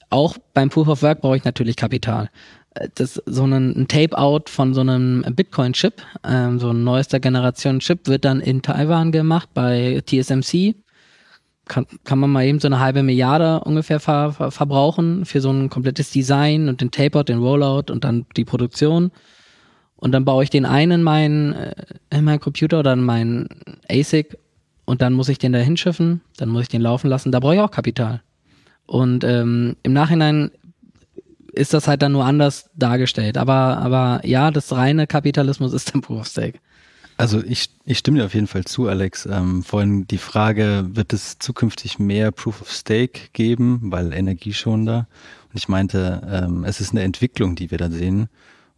Auch 0.09 0.35
beim 0.53 0.69
Proof 0.69 0.87
of 0.87 1.01
Work 1.03 1.21
brauche 1.21 1.37
ich 1.37 1.43
natürlich 1.43 1.75
Kapital. 1.75 2.29
Äh, 2.75 2.89
das, 2.95 3.21
so 3.25 3.43
ein, 3.43 3.53
ein 3.53 3.87
Tape-Out 3.87 4.49
von 4.49 4.73
so 4.73 4.81
einem 4.81 5.23
Bitcoin-Chip, 5.29 6.01
ähm, 6.27 6.59
so 6.59 6.69
ein 6.69 6.83
neuester 6.83 7.19
Generation 7.19 7.79
Chip, 7.79 8.07
wird 8.07 8.25
dann 8.25 8.39
in 8.39 8.61
Taiwan 8.61 9.11
gemacht 9.11 9.49
bei 9.53 10.01
TSMC. 10.05 10.75
Kann, 11.65 11.85
kann 12.03 12.19
man 12.19 12.29
mal 12.29 12.43
eben 12.43 12.59
so 12.59 12.67
eine 12.67 12.79
halbe 12.79 13.03
Milliarde 13.03 13.61
ungefähr 13.61 14.01
ver, 14.01 14.33
ver, 14.33 14.51
verbrauchen 14.51 15.23
für 15.23 15.39
so 15.39 15.49
ein 15.49 15.69
komplettes 15.69 16.11
Design 16.11 16.67
und 16.67 16.81
den 16.81 16.91
Tape-Out, 16.91 17.29
den 17.29 17.39
Rollout 17.39 17.91
und 17.91 18.03
dann 18.03 18.25
die 18.35 18.43
Produktion. 18.43 19.11
Und 19.95 20.11
dann 20.11 20.25
baue 20.25 20.43
ich 20.43 20.49
den 20.49 20.65
einen 20.65 20.91
in 20.91 21.03
meinen, 21.03 21.53
äh, 21.53 21.73
in 22.09 22.25
meinen 22.25 22.41
Computer 22.41 22.79
oder 22.79 22.93
in 22.93 23.03
meinen 23.03 23.47
ASIC 23.89 24.37
und 24.85 25.01
dann 25.01 25.13
muss 25.13 25.29
ich 25.29 25.37
den 25.37 25.53
da 25.53 25.59
hinschiffen, 25.59 26.19
dann 26.35 26.49
muss 26.49 26.63
ich 26.63 26.67
den 26.67 26.81
laufen 26.81 27.07
lassen. 27.09 27.31
Da 27.31 27.39
brauche 27.39 27.55
ich 27.55 27.61
auch 27.61 27.71
Kapital. 27.71 28.21
Und 28.85 29.23
ähm, 29.23 29.77
im 29.83 29.93
Nachhinein 29.93 30.51
ist 31.53 31.73
das 31.73 31.87
halt 31.87 32.01
dann 32.01 32.11
nur 32.11 32.25
anders 32.25 32.69
dargestellt. 32.75 33.37
Aber, 33.37 33.77
aber 33.77 34.21
ja, 34.25 34.51
das 34.51 34.71
reine 34.71 35.07
Kapitalismus 35.07 35.73
ist 35.73 35.93
dann 35.93 36.01
Proof 36.01 36.21
of 36.21 36.27
Stake. 36.27 36.59
Also 37.15 37.43
ich, 37.43 37.69
ich 37.85 37.99
stimme 37.99 38.17
dir 38.17 38.25
auf 38.25 38.33
jeden 38.33 38.47
Fall 38.47 38.65
zu, 38.65 38.87
Alex. 38.87 39.27
Ähm, 39.27 39.63
vorhin 39.63 40.07
die 40.07 40.17
Frage, 40.17 40.89
wird 40.93 41.13
es 41.13 41.37
zukünftig 41.37 41.99
mehr 41.99 42.31
Proof 42.31 42.61
of 42.61 42.71
Stake 42.71 43.29
geben, 43.33 43.79
weil 43.83 44.13
energieschonender? 44.13 45.07
Und 45.49 45.57
ich 45.57 45.67
meinte, 45.67 46.21
ähm, 46.27 46.63
es 46.63 46.81
ist 46.81 46.91
eine 46.91 47.03
Entwicklung, 47.03 47.55
die 47.55 47.69
wir 47.69 47.77
da 47.77 47.89
sehen. 47.89 48.29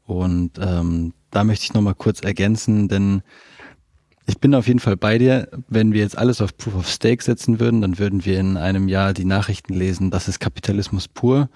Und 0.05 0.59
ähm, 0.59 1.13
da 1.31 1.43
möchte 1.43 1.63
ich 1.63 1.73
nochmal 1.73 1.95
kurz 1.95 2.21
ergänzen, 2.21 2.89
denn 2.89 3.23
ich 4.27 4.39
bin 4.39 4.53
auf 4.55 4.67
jeden 4.67 4.79
Fall 4.79 4.97
bei 4.97 5.17
dir. 5.17 5.49
Wenn 5.67 5.93
wir 5.93 6.01
jetzt 6.01 6.17
alles 6.17 6.41
auf 6.41 6.57
Proof 6.57 6.75
of 6.75 6.89
Stake 6.89 7.23
setzen 7.23 7.59
würden, 7.59 7.81
dann 7.81 7.99
würden 7.99 8.25
wir 8.25 8.39
in 8.39 8.57
einem 8.57 8.89
Jahr 8.89 9.13
die 9.13 9.25
Nachrichten 9.25 9.73
lesen, 9.73 10.11
das 10.11 10.27
ist 10.27 10.39
Kapitalismus 10.39 11.07
pur. 11.07 11.49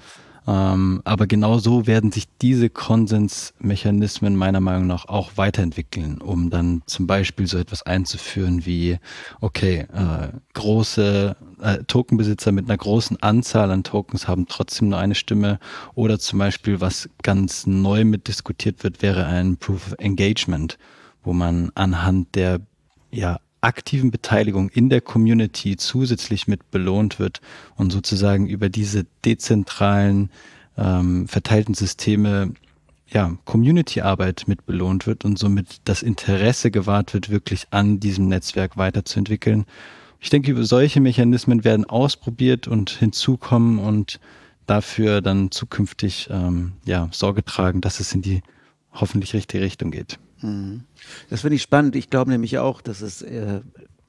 Ähm, 0.49 1.01
aber 1.03 1.27
genau 1.27 1.59
so 1.59 1.85
werden 1.85 2.11
sich 2.11 2.25
diese 2.41 2.71
Konsensmechanismen 2.71 4.35
meiner 4.35 4.61
Meinung 4.61 4.87
nach 4.87 5.07
auch 5.07 5.33
weiterentwickeln, 5.35 6.19
um 6.21 6.49
dann 6.49 6.81
zum 6.87 7.05
Beispiel 7.05 7.45
so 7.45 7.59
etwas 7.59 7.83
einzuführen 7.83 8.65
wie, 8.65 8.97
okay, 9.41 9.85
äh, 9.93 10.29
große 10.55 11.35
äh, 11.61 11.83
Tokenbesitzer 11.83 12.51
mit 12.51 12.67
einer 12.67 12.77
großen 12.77 13.21
Anzahl 13.21 13.69
an 13.69 13.83
Tokens 13.83 14.27
haben 14.27 14.47
trotzdem 14.47 14.89
nur 14.89 14.97
eine 14.97 15.13
Stimme. 15.13 15.59
Oder 15.93 16.17
zum 16.17 16.39
Beispiel, 16.39 16.81
was 16.81 17.07
ganz 17.21 17.67
neu 17.67 18.03
mit 18.03 18.27
diskutiert 18.27 18.83
wird, 18.83 19.03
wäre 19.03 19.27
ein 19.27 19.57
Proof 19.57 19.91
of 19.91 19.95
Engagement, 19.99 20.79
wo 21.21 21.31
man 21.31 21.71
anhand 21.75 22.33
der 22.33 22.59
ja, 23.11 23.39
aktiven 23.61 24.11
Beteiligung 24.11 24.69
in 24.69 24.89
der 24.89 25.01
Community 25.01 25.77
zusätzlich 25.77 26.47
mit 26.47 26.71
belohnt 26.71 27.19
wird 27.19 27.41
und 27.75 27.91
sozusagen 27.91 28.47
über 28.47 28.69
diese 28.69 29.05
dezentralen, 29.25 30.29
ähm, 30.77 31.27
verteilten 31.27 31.73
Systeme 31.73 32.53
ja, 33.11 33.35
Community-Arbeit 33.45 34.43
mit 34.47 34.65
belohnt 34.65 35.07
wird 35.07 35.25
und 35.25 35.39
somit 35.39 35.81
das 35.85 36.03
Interesse 36.03 36.71
gewahrt 36.71 37.13
wird, 37.13 37.29
wirklich 37.29 37.67
an 37.71 37.99
diesem 37.99 38.27
Netzwerk 38.27 38.77
weiterzuentwickeln. 38.77 39.65
Ich 40.19 40.29
denke, 40.29 40.51
über 40.51 40.63
solche 40.63 40.99
Mechanismen 40.99 41.63
werden 41.63 41.85
ausprobiert 41.85 42.67
und 42.67 42.91
hinzukommen 42.91 43.79
und 43.79 44.19
dafür 44.67 45.21
dann 45.21 45.49
zukünftig 45.49 46.27
ähm, 46.29 46.73
ja, 46.85 47.09
Sorge 47.11 47.43
tragen, 47.43 47.81
dass 47.81 47.99
es 47.99 48.13
in 48.13 48.21
die 48.21 48.41
hoffentlich 48.91 49.33
richtige 49.33 49.63
Richtung 49.63 49.91
geht. 49.91 50.19
Das 51.29 51.41
finde 51.41 51.55
ich 51.55 51.61
spannend. 51.61 51.95
Ich 51.95 52.09
glaube 52.09 52.31
nämlich 52.31 52.57
auch, 52.59 52.81
dass 52.81 53.01
es 53.01 53.21
äh, 53.21 53.61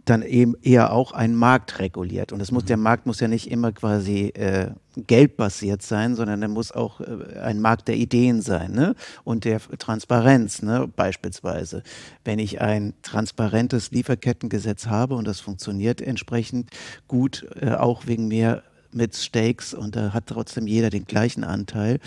dann 0.04 0.22
eben 0.22 0.54
eher 0.62 0.92
auch 0.92 1.12
ein 1.12 1.34
Markt 1.34 1.78
reguliert. 1.78 2.32
Und 2.32 2.40
es 2.40 2.50
muss, 2.50 2.64
mhm. 2.64 2.68
der 2.68 2.76
Markt 2.78 3.06
muss 3.06 3.20
ja 3.20 3.28
nicht 3.28 3.50
immer 3.50 3.72
quasi 3.72 4.28
äh, 4.28 4.72
geldbasiert 4.96 5.82
sein, 5.82 6.16
sondern 6.16 6.42
er 6.42 6.48
muss 6.48 6.72
auch 6.72 7.00
äh, 7.00 7.38
ein 7.40 7.60
Markt 7.60 7.88
der 7.88 7.96
Ideen 7.96 8.42
sein 8.42 8.72
ne? 8.72 8.94
und 9.24 9.44
der 9.44 9.60
Transparenz 9.60 10.62
ne? 10.62 10.88
beispielsweise. 10.94 11.82
Wenn 12.24 12.38
ich 12.38 12.60
ein 12.60 12.94
transparentes 13.02 13.90
Lieferkettengesetz 13.90 14.86
habe 14.86 15.14
und 15.14 15.26
das 15.26 15.40
funktioniert 15.40 16.00
entsprechend 16.00 16.70
gut, 17.06 17.46
äh, 17.60 17.72
auch 17.72 18.06
wegen 18.06 18.26
mehr 18.28 18.62
mit 18.92 19.14
Stakes 19.14 19.74
und 19.74 19.96
da 19.96 20.12
hat 20.12 20.26
trotzdem 20.26 20.66
jeder 20.66 20.90
den 20.90 21.04
gleichen 21.04 21.44
Anteil, 21.44 21.98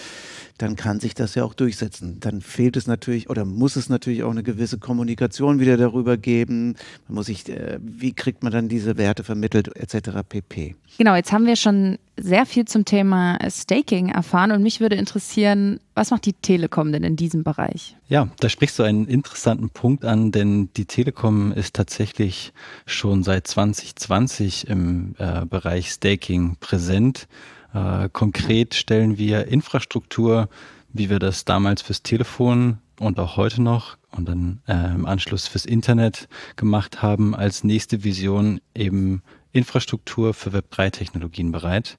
dann 0.57 0.75
kann 0.75 0.99
sich 0.99 1.13
das 1.13 1.36
ja 1.36 1.43
auch 1.43 1.53
durchsetzen. 1.53 2.19
Dann 2.19 2.41
fehlt 2.41 2.77
es 2.77 2.88
natürlich 2.88 3.29
oder 3.29 3.45
muss 3.45 3.75
es 3.75 3.89
natürlich 3.89 4.23
auch 4.23 4.31
eine 4.31 4.43
gewisse 4.43 4.77
Kommunikation 4.77 5.59
wieder 5.59 5.77
darüber 5.77 6.17
geben. 6.17 6.75
Man 7.07 7.15
muss 7.15 7.27
sich, 7.27 7.49
äh, 7.49 7.79
wie 7.81 8.13
kriegt 8.13 8.43
man 8.43 8.51
dann 8.51 8.69
diese 8.69 8.97
Werte 8.97 9.23
vermittelt 9.23 9.75
etc. 9.75 10.09
pp. 10.27 10.75
Genau, 10.97 11.15
jetzt 11.15 11.31
haben 11.31 11.45
wir 11.45 11.55
schon 11.55 11.97
sehr 12.18 12.45
viel 12.45 12.66
zum 12.66 12.86
Thema 12.86 13.39
Staking 13.49 14.09
erfahren 14.09 14.51
und 14.51 14.61
mich 14.61 14.80
würde 14.80 14.95
interessieren, 14.95 15.80
was 15.95 16.11
macht 16.11 16.26
die 16.26 16.34
Telekom 16.34 16.91
denn 16.91 17.03
in 17.03 17.16
diesem 17.16 17.43
Bereich? 17.43 17.95
Ja, 18.07 18.28
da 18.39 18.49
sprichst 18.49 18.78
du 18.78 18.84
einen 18.84 19.07
interessanten 19.07 19.70
Punkt 19.70 20.05
an, 20.05 20.32
denn 20.32 20.70
die 20.78 20.86
Telekom 20.86 21.51
ist 21.51 21.76
tatsächlich 21.76 22.53
schon 22.86 23.24
seit 23.24 23.47
2020 23.47 24.68
im 24.68 25.16
äh, 25.18 25.45
Bereich 25.45 25.89
Staking 25.89 26.57
präsent. 26.59 27.28
Äh, 27.74 28.09
konkret 28.11 28.76
stellen 28.76 29.18
wir 29.18 29.47
Infrastruktur, 29.47 30.49
wie 30.91 31.09
wir 31.09 31.20
das 31.20 31.45
damals 31.45 31.82
fürs 31.82 32.03
Telefon 32.03 32.78
und 32.99 33.20
auch 33.20 33.38
heute 33.38 33.61
noch 33.61 33.97
und 34.11 34.30
dann 34.30 34.61
äh, 34.68 34.93
im 34.93 35.05
Anschluss 35.05 35.47
fürs 35.47 35.66
Internet 35.66 36.28
gemacht 36.55 37.01
haben, 37.01 37.34
als 37.36 37.64
nächste 37.64 38.03
Vision 38.03 38.61
eben 38.76 39.24
Infrastruktur 39.54 40.34
für 40.34 40.49
Web3-Technologien 40.49 41.51
bereit 41.51 41.97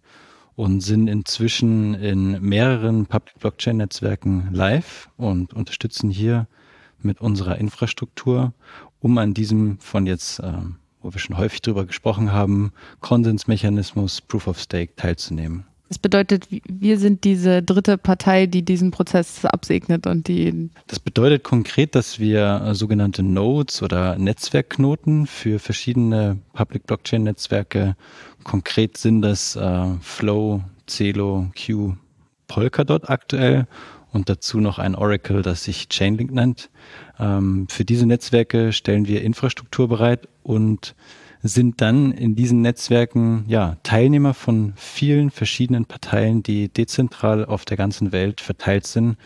und 0.56 0.80
sind 0.80 1.08
inzwischen 1.08 1.94
in 1.94 2.40
mehreren 2.42 3.06
Public 3.06 3.38
Blockchain-Netzwerken 3.38 4.50
live 4.52 5.08
und 5.16 5.54
unterstützen 5.54 6.10
hier 6.10 6.46
mit 7.00 7.20
unserer 7.20 7.58
Infrastruktur, 7.58 8.52
um 9.00 9.18
an 9.18 9.34
diesem 9.34 9.78
von 9.78 10.06
jetzt, 10.06 10.40
äh, 10.40 10.52
wo 11.00 11.12
wir 11.12 11.20
schon 11.20 11.38
häufig 11.38 11.62
drüber 11.62 11.86
gesprochen 11.86 12.32
haben, 12.32 12.72
Konsensmechanismus 13.00 14.20
Proof 14.20 14.48
of 14.48 14.58
Stake 14.58 14.96
teilzunehmen. 14.96 15.64
Das 15.94 16.00
bedeutet, 16.00 16.48
wir 16.50 16.98
sind 16.98 17.22
diese 17.22 17.62
dritte 17.62 17.96
Partei, 17.98 18.46
die 18.46 18.64
diesen 18.64 18.90
Prozess 18.90 19.44
absegnet 19.44 20.08
und 20.08 20.26
die. 20.26 20.68
Das 20.88 20.98
bedeutet 20.98 21.44
konkret, 21.44 21.94
dass 21.94 22.18
wir 22.18 22.62
äh, 22.66 22.74
sogenannte 22.74 23.22
Nodes 23.22 23.80
oder 23.80 24.18
Netzwerkknoten 24.18 25.28
für 25.28 25.60
verschiedene 25.60 26.38
Public 26.52 26.88
Blockchain 26.88 27.22
Netzwerke, 27.22 27.94
konkret 28.42 28.96
sind 28.96 29.22
das 29.22 29.54
äh, 29.54 29.84
Flow, 30.00 30.64
Celo, 30.88 31.46
Q, 31.54 31.94
Polkadot 32.48 33.08
aktuell 33.08 33.68
und 34.12 34.28
dazu 34.28 34.58
noch 34.58 34.80
ein 34.80 34.96
Oracle, 34.96 35.42
das 35.42 35.62
sich 35.62 35.88
Chainlink 35.90 36.32
nennt. 36.32 36.70
Ähm, 37.20 37.68
für 37.70 37.84
diese 37.84 38.06
Netzwerke 38.06 38.72
stellen 38.72 39.06
wir 39.06 39.22
Infrastruktur 39.22 39.86
bereit 39.86 40.26
und 40.42 40.96
sind 41.44 41.82
dann 41.82 42.10
in 42.10 42.34
diesen 42.34 42.62
Netzwerken 42.62 43.44
ja 43.46 43.76
Teilnehmer 43.82 44.32
von 44.32 44.72
vielen 44.76 45.30
verschiedenen 45.30 45.84
Parteien, 45.84 46.42
die 46.42 46.70
dezentral 46.70 47.44
auf 47.44 47.66
der 47.66 47.76
ganzen 47.76 48.12
Welt 48.12 48.40
verteilt 48.40 48.86
sind 48.86 49.16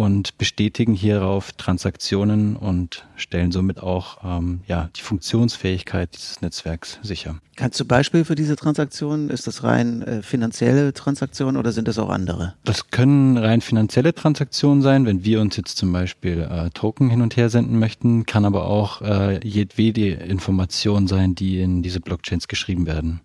und 0.00 0.38
bestätigen 0.38 0.94
hierauf 0.94 1.52
Transaktionen 1.52 2.56
und 2.56 3.04
stellen 3.16 3.52
somit 3.52 3.82
auch 3.82 4.16
ähm, 4.24 4.62
ja, 4.66 4.88
die 4.96 5.02
Funktionsfähigkeit 5.02 6.16
dieses 6.16 6.40
Netzwerks 6.40 6.98
sicher. 7.02 7.38
Kannst 7.56 7.78
du 7.78 7.84
Beispiel 7.84 8.24
für 8.24 8.34
diese 8.34 8.56
Transaktionen? 8.56 9.28
Ist 9.28 9.46
das 9.46 9.62
rein 9.62 10.00
äh, 10.00 10.22
finanzielle 10.22 10.94
Transaktionen 10.94 11.58
oder 11.58 11.72
sind 11.72 11.86
das 11.86 11.98
auch 11.98 12.08
andere? 12.08 12.54
Das 12.64 12.88
können 12.88 13.36
rein 13.36 13.60
finanzielle 13.60 14.14
Transaktionen 14.14 14.80
sein, 14.80 15.04
wenn 15.04 15.22
wir 15.22 15.38
uns 15.42 15.58
jetzt 15.58 15.76
zum 15.76 15.92
Beispiel 15.92 16.48
äh, 16.50 16.70
Token 16.70 17.10
hin 17.10 17.20
und 17.20 17.36
her 17.36 17.50
senden 17.50 17.78
möchten, 17.78 18.24
kann 18.24 18.46
aber 18.46 18.68
auch 18.68 19.02
äh, 19.02 19.46
jedwede 19.46 20.12
Information 20.12 21.08
sein, 21.08 21.34
die 21.34 21.60
in 21.60 21.82
diese 21.82 22.00
Blockchains 22.00 22.48
geschrieben 22.48 22.86
werden. 22.86 23.20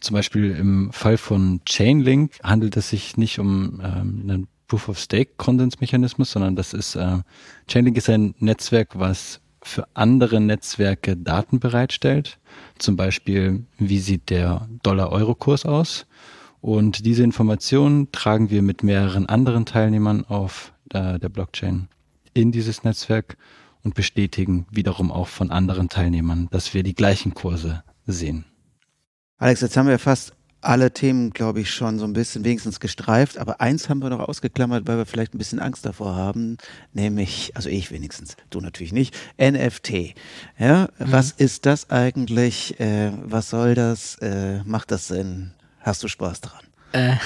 Zum 0.00 0.14
Beispiel 0.14 0.50
im 0.50 0.90
Fall 0.92 1.18
von 1.18 1.60
Chainlink 1.66 2.32
handelt 2.42 2.76
es 2.76 2.90
sich 2.90 3.16
nicht 3.16 3.38
um 3.38 3.80
ähm, 3.80 4.22
einen 4.24 4.48
Proof 4.66 4.88
of 4.88 4.98
Stake 4.98 5.32
Konsensmechanismus, 5.36 6.32
sondern 6.32 6.56
das 6.56 6.72
ist 6.72 6.96
äh, 6.96 7.18
Chainlink 7.68 7.96
ist 7.96 8.10
ein 8.10 8.34
Netzwerk, 8.38 8.98
was 8.98 9.40
für 9.62 9.86
andere 9.94 10.40
Netzwerke 10.40 11.16
Daten 11.16 11.58
bereitstellt. 11.60 12.38
Zum 12.78 12.96
Beispiel, 12.96 13.66
wie 13.78 13.98
sieht 13.98 14.30
der 14.30 14.68
Dollar-Euro-Kurs 14.82 15.66
aus? 15.66 16.06
Und 16.60 17.04
diese 17.04 17.22
Informationen 17.22 18.10
tragen 18.12 18.50
wir 18.50 18.62
mit 18.62 18.82
mehreren 18.82 19.26
anderen 19.26 19.66
Teilnehmern 19.66 20.24
auf 20.24 20.72
äh, 20.90 21.18
der 21.18 21.28
Blockchain 21.28 21.88
in 22.34 22.52
dieses 22.52 22.84
Netzwerk 22.84 23.36
und 23.82 23.94
bestätigen 23.94 24.66
wiederum 24.70 25.12
auch 25.12 25.28
von 25.28 25.50
anderen 25.50 25.88
Teilnehmern, 25.88 26.48
dass 26.50 26.74
wir 26.74 26.82
die 26.82 26.94
gleichen 26.94 27.34
Kurse 27.34 27.82
sehen. 28.06 28.44
Alex, 29.38 29.60
jetzt 29.60 29.76
haben 29.76 29.88
wir 29.88 29.98
fast 29.98 30.32
alle 30.60 30.92
Themen, 30.92 31.30
glaube 31.30 31.60
ich, 31.60 31.70
schon 31.70 31.98
so 31.98 32.04
ein 32.04 32.12
bisschen 32.12 32.44
wenigstens 32.44 32.80
gestreift. 32.80 33.38
Aber 33.38 33.60
eins 33.60 33.88
haben 33.88 34.02
wir 34.02 34.10
noch 34.10 34.20
ausgeklammert, 34.20 34.86
weil 34.86 34.98
wir 34.98 35.06
vielleicht 35.06 35.34
ein 35.34 35.38
bisschen 35.38 35.60
Angst 35.60 35.86
davor 35.86 36.16
haben, 36.16 36.58
nämlich, 36.92 37.52
also 37.54 37.68
ich 37.68 37.90
wenigstens, 37.90 38.36
du 38.50 38.60
natürlich 38.60 38.92
nicht, 38.92 39.14
NFT. 39.40 40.14
Ja, 40.58 40.88
mhm. 40.98 41.12
was 41.12 41.32
ist 41.32 41.66
das 41.66 41.90
eigentlich? 41.90 42.80
Äh, 42.80 43.12
was 43.22 43.50
soll 43.50 43.74
das? 43.74 44.16
Äh, 44.16 44.62
macht 44.64 44.90
das 44.90 45.08
Sinn? 45.08 45.52
Hast 45.80 46.02
du 46.02 46.08
Spaß 46.08 46.40
dran? 46.40 46.64
Äh, 46.92 47.16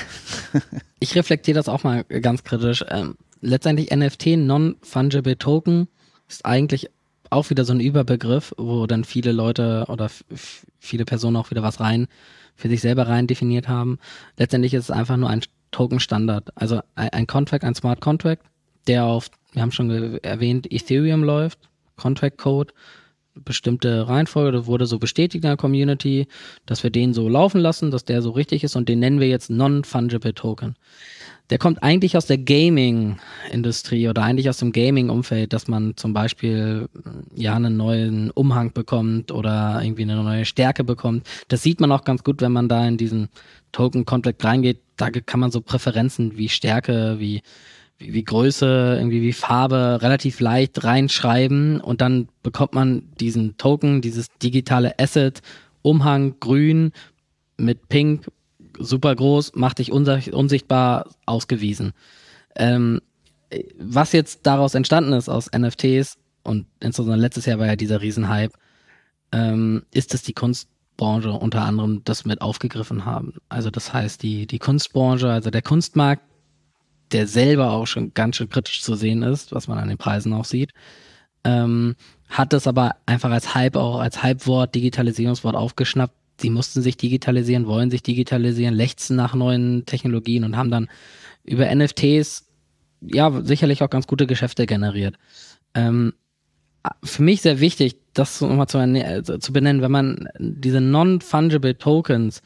ich 1.00 1.14
reflektiere 1.14 1.54
das 1.56 1.68
auch 1.68 1.84
mal 1.84 2.04
ganz 2.04 2.44
kritisch. 2.44 2.84
Ähm, 2.88 3.16
letztendlich 3.40 3.90
NFT, 3.90 4.36
Non-Fungible 4.38 5.38
Token, 5.38 5.88
ist 6.28 6.44
eigentlich 6.44 6.90
auch 7.30 7.50
wieder 7.50 7.64
so 7.64 7.72
ein 7.72 7.80
Überbegriff, 7.80 8.52
wo 8.58 8.86
dann 8.86 9.04
viele 9.04 9.32
Leute 9.32 9.86
oder 9.88 10.10
viele 10.78 11.04
Personen 11.04 11.36
auch 11.36 11.50
wieder 11.50 11.62
was 11.62 11.80
rein 11.80 12.08
für 12.56 12.68
sich 12.68 12.80
selber 12.80 13.08
rein 13.08 13.26
definiert 13.26 13.68
haben. 13.68 13.98
Letztendlich 14.36 14.74
ist 14.74 14.84
es 14.84 14.90
einfach 14.90 15.16
nur 15.16 15.30
ein 15.30 15.42
Token-Standard. 15.70 16.50
Also 16.56 16.80
ein, 16.94 17.08
ein 17.10 17.26
Contract, 17.26 17.64
ein 17.64 17.74
Smart 17.74 18.00
Contract, 18.00 18.42
der 18.86 19.04
auf, 19.04 19.30
wir 19.52 19.62
haben 19.62 19.72
schon 19.72 20.18
erwähnt, 20.22 20.70
Ethereum 20.70 21.24
läuft, 21.24 21.58
Contract 21.96 22.38
Code, 22.38 22.74
bestimmte 23.34 24.08
Reihenfolge, 24.08 24.52
das 24.52 24.66
wurde 24.66 24.86
so 24.86 24.98
bestätigt 24.98 25.44
in 25.44 25.48
der 25.48 25.56
Community, 25.56 26.26
dass 26.66 26.82
wir 26.82 26.90
den 26.90 27.14
so 27.14 27.28
laufen 27.28 27.60
lassen, 27.60 27.90
dass 27.90 28.04
der 28.04 28.22
so 28.22 28.30
richtig 28.30 28.64
ist 28.64 28.76
und 28.76 28.88
den 28.88 28.98
nennen 28.98 29.20
wir 29.20 29.28
jetzt 29.28 29.50
Non-Fungible 29.50 30.34
Token 30.34 30.76
der 31.50 31.58
kommt 31.58 31.82
eigentlich 31.82 32.16
aus 32.16 32.26
der 32.26 32.38
Gaming-Industrie 32.38 34.08
oder 34.08 34.22
eigentlich 34.22 34.48
aus 34.48 34.58
dem 34.58 34.70
Gaming-Umfeld, 34.72 35.52
dass 35.52 35.66
man 35.66 35.96
zum 35.96 36.12
Beispiel 36.12 36.88
ja 37.34 37.56
einen 37.56 37.76
neuen 37.76 38.30
Umhang 38.30 38.72
bekommt 38.72 39.32
oder 39.32 39.80
irgendwie 39.82 40.02
eine 40.02 40.22
neue 40.22 40.44
Stärke 40.44 40.84
bekommt. 40.84 41.26
Das 41.48 41.62
sieht 41.62 41.80
man 41.80 41.90
auch 41.90 42.04
ganz 42.04 42.22
gut, 42.22 42.40
wenn 42.40 42.52
man 42.52 42.68
da 42.68 42.86
in 42.86 42.96
diesen 42.96 43.28
Token-Contract 43.72 44.44
reingeht. 44.44 44.80
Da 44.96 45.10
kann 45.10 45.40
man 45.40 45.50
so 45.50 45.60
Präferenzen 45.60 46.36
wie 46.36 46.48
Stärke, 46.48 47.16
wie, 47.18 47.42
wie, 48.00 48.24
Größe, 48.24 48.96
irgendwie 48.98 49.22
wie 49.22 49.32
Farbe 49.32 49.98
relativ 50.00 50.40
leicht 50.40 50.82
reinschreiben 50.82 51.80
und 51.80 52.00
dann 52.00 52.28
bekommt 52.42 52.74
man 52.74 53.02
diesen 53.20 53.56
Token, 53.58 54.00
dieses 54.00 54.26
digitale 54.42 54.98
Asset, 54.98 55.42
Umhang 55.82 56.40
grün 56.40 56.92
mit 57.56 57.88
Pink 57.88 58.30
super 58.78 59.14
groß, 59.14 59.52
macht 59.54 59.78
dich 59.78 59.92
unsichtbar 59.92 61.10
ausgewiesen. 61.26 61.92
Ähm, 62.56 63.00
was 63.78 64.12
jetzt 64.12 64.40
daraus 64.44 64.74
entstanden 64.74 65.12
ist 65.12 65.28
aus 65.28 65.50
NFTs 65.56 66.16
und 66.42 66.66
insbesondere 66.80 67.20
letztes 67.20 67.46
Jahr 67.46 67.58
war 67.58 67.66
ja 67.66 67.76
dieser 67.76 68.00
Riesenhype, 68.00 68.54
ähm, 69.32 69.82
ist, 69.92 70.14
dass 70.14 70.22
die 70.22 70.32
Kunstbranche 70.32 71.32
unter 71.32 71.62
anderem 71.62 72.02
das 72.04 72.24
mit 72.24 72.40
aufgegriffen 72.40 73.04
haben. 73.04 73.34
Also 73.48 73.70
das 73.70 73.92
heißt, 73.92 74.22
die, 74.22 74.46
die 74.46 74.58
Kunstbranche, 74.58 75.30
also 75.30 75.50
der 75.50 75.62
Kunstmarkt, 75.62 76.22
der 77.12 77.26
selber 77.26 77.72
auch 77.72 77.86
schon 77.86 78.14
ganz 78.14 78.36
schön 78.36 78.48
kritisch 78.48 78.82
zu 78.82 78.94
sehen 78.94 79.22
ist, 79.22 79.52
was 79.52 79.68
man 79.68 79.78
an 79.78 79.88
den 79.88 79.98
Preisen 79.98 80.32
auch 80.32 80.44
sieht, 80.44 80.72
ähm, 81.44 81.96
hat 82.28 82.52
das 82.52 82.66
aber 82.66 82.96
einfach 83.06 83.30
als 83.30 83.54
Hype 83.54 83.76
auch 83.76 84.00
als 84.00 84.22
Hypewort, 84.22 84.74
Digitalisierungswort 84.74 85.56
aufgeschnappt 85.56 86.14
sie 86.40 86.50
mussten 86.50 86.82
sich 86.82 86.96
digitalisieren, 86.96 87.66
wollen 87.66 87.90
sich 87.90 88.02
digitalisieren, 88.02 88.74
lechzen 88.74 89.16
nach 89.16 89.34
neuen 89.34 89.84
Technologien 89.86 90.44
und 90.44 90.56
haben 90.56 90.70
dann 90.70 90.88
über 91.44 91.72
NFTs 91.74 92.46
ja 93.02 93.42
sicherlich 93.42 93.82
auch 93.82 93.90
ganz 93.90 94.06
gute 94.06 94.26
Geschäfte 94.26 94.66
generiert. 94.66 95.16
Ähm, 95.74 96.12
für 97.04 97.22
mich 97.22 97.42
sehr 97.42 97.60
wichtig, 97.60 97.96
das 98.14 98.40
nochmal 98.40 98.66
zu, 98.66 98.78
äh, 98.78 99.22
zu 99.22 99.52
benennen, 99.52 99.82
wenn 99.82 99.90
man 99.92 100.28
diese 100.38 100.80
non-fungible 100.80 101.76
Tokens 101.76 102.42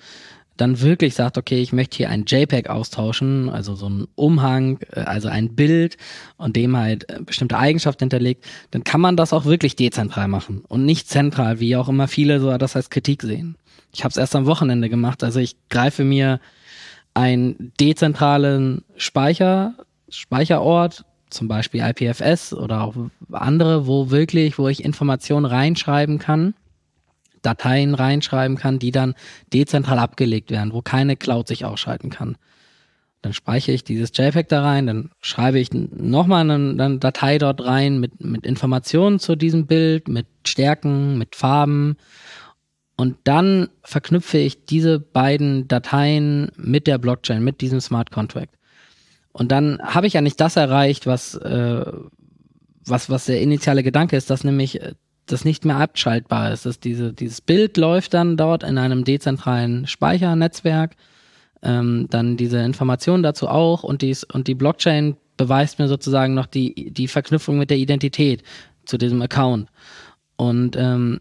dann 0.57 0.81
wirklich 0.81 1.15
sagt, 1.15 1.37
okay, 1.39 1.61
ich 1.61 1.73
möchte 1.73 1.97
hier 1.97 2.11
ein 2.11 2.25
JPEG 2.27 2.69
austauschen, 2.69 3.49
also 3.49 3.75
so 3.75 3.89
ein 3.89 4.07
Umhang, 4.15 4.79
äh, 4.93 5.01
also 5.01 5.29
ein 5.29 5.55
Bild 5.55 5.97
und 6.37 6.57
dem 6.57 6.77
halt 6.77 7.09
äh, 7.11 7.21
bestimmte 7.25 7.59
Eigenschaften 7.59 8.05
hinterlegt, 8.05 8.45
dann 8.71 8.85
kann 8.85 9.01
man 9.01 9.17
das 9.17 9.33
auch 9.33 9.45
wirklich 9.45 9.77
dezentral 9.77 10.29
machen 10.29 10.65
und 10.69 10.85
nicht 10.85 11.09
zentral, 11.09 11.61
wie 11.61 11.77
auch 11.77 11.89
immer 11.89 12.09
viele 12.09 12.41
so 12.41 12.57
das 12.57 12.77
als 12.77 12.91
Kritik 12.91 13.23
sehen. 13.23 13.57
Ich 13.93 14.05
habe 14.05 14.11
es 14.11 14.17
erst 14.17 14.35
am 14.35 14.47
Wochenende 14.47 14.89
gemacht. 14.89 15.23
Also 15.23 15.39
ich 15.39 15.57
greife 15.69 16.05
mir 16.05 16.41
einen 17.15 17.73
dezentralen 17.81 18.85
Speicher, 18.97 19.75
Speicherort, 20.09 21.05
zum 21.31 21.49
Beispiel 21.49 21.83
IPFS 21.83 22.53
oder 22.53 22.83
auch 22.83 22.95
andere, 23.31 23.87
wo 23.87 24.11
wirklich, 24.11 24.59
wo 24.59 24.69
ich 24.69 24.85
Informationen 24.85 25.47
reinschreiben 25.47 26.19
kann, 26.19 26.55
Dateien 27.45 27.95
reinschreiben 27.95 28.57
kann, 28.57 28.79
die 28.79 28.91
dann 28.91 29.15
dezentral 29.53 29.99
abgelegt 29.99 30.51
werden, 30.51 30.73
wo 30.73 30.83
keine 30.83 31.17
Cloud 31.17 31.49
sich 31.49 31.65
ausschalten 31.65 32.11
kann. 32.11 32.37
Dann 33.23 33.33
speichere 33.33 33.75
ich 33.75 33.85
dieses 33.85 34.11
JPEG 34.15 34.49
da 34.49 34.63
rein, 34.63 34.87
dann 34.87 35.11
schreibe 35.21 35.59
ich 35.59 35.73
nochmal 35.73 36.49
eine, 36.49 36.85
eine 36.85 36.99
Datei 36.99 37.39
dort 37.39 37.65
rein 37.65 37.99
mit, 37.99 38.23
mit 38.23 38.45
Informationen 38.45 39.19
zu 39.19 39.35
diesem 39.35 39.67
Bild, 39.67 40.09
mit 40.09 40.27
Stärken, 40.45 41.17
mit 41.17 41.35
Farben, 41.35 41.97
und 42.97 43.17
dann 43.25 43.69
verknüpfe 43.83 44.39
ich 44.39 44.67
diese 44.67 45.01
beiden 45.01 45.67
Dateien 45.67 46.53
mit 46.57 46.87
der 46.87 46.99
Blockchain, 46.99 47.43
mit 47.43 47.61
diesem 47.61 47.81
Smart 47.81 48.11
Contract. 48.11 48.55
Und 49.33 49.51
dann 49.51 49.81
habe 49.83 50.07
ich 50.07 50.13
ja 50.13 50.21
nicht 50.21 50.41
das 50.41 50.55
erreicht, 50.55 51.07
was, 51.07 51.35
äh, 51.35 51.93
was, 52.87 53.11
was 53.11 53.25
der 53.25 53.41
initiale 53.41 53.83
Gedanke 53.83 54.17
ist, 54.17 54.31
dass 54.31 54.45
nämlich 54.45 54.81
äh, 54.81 54.95
das 55.27 55.45
nicht 55.45 55.65
mehr 55.65 55.77
abschaltbar 55.77 56.53
ist. 56.53 56.67
Dass 56.67 56.81
diese, 56.81 57.13
dieses 57.13 57.41
Bild 57.41 57.77
läuft 57.77 58.15
dann 58.15 58.37
dort 58.37 58.63
in 58.63 58.79
einem 58.79 59.05
dezentralen 59.05 59.87
Speichernetzwerk, 59.87 60.97
ähm, 61.63 62.07
dann 62.11 62.37
diese 62.37 62.59
Informationen 62.59 63.23
dazu 63.23 63.49
auch 63.49 63.83
und, 63.83 64.03
dies, 64.03 64.25
und 64.25 64.49
die 64.49 64.55
Blockchain 64.55 65.17
beweist 65.37 65.79
mir 65.79 65.89
sozusagen 65.89 66.35
noch 66.35 66.47
die, 66.47 66.91
die 66.91 67.09
Verknüpfung 67.09 67.59
mit 67.59 67.71
der 67.71 67.79
Identität 67.79 68.43
zu 68.85 68.99
diesem 68.99 69.23
Account. 69.23 69.69
Und 70.37 70.77
ähm, 70.77 71.21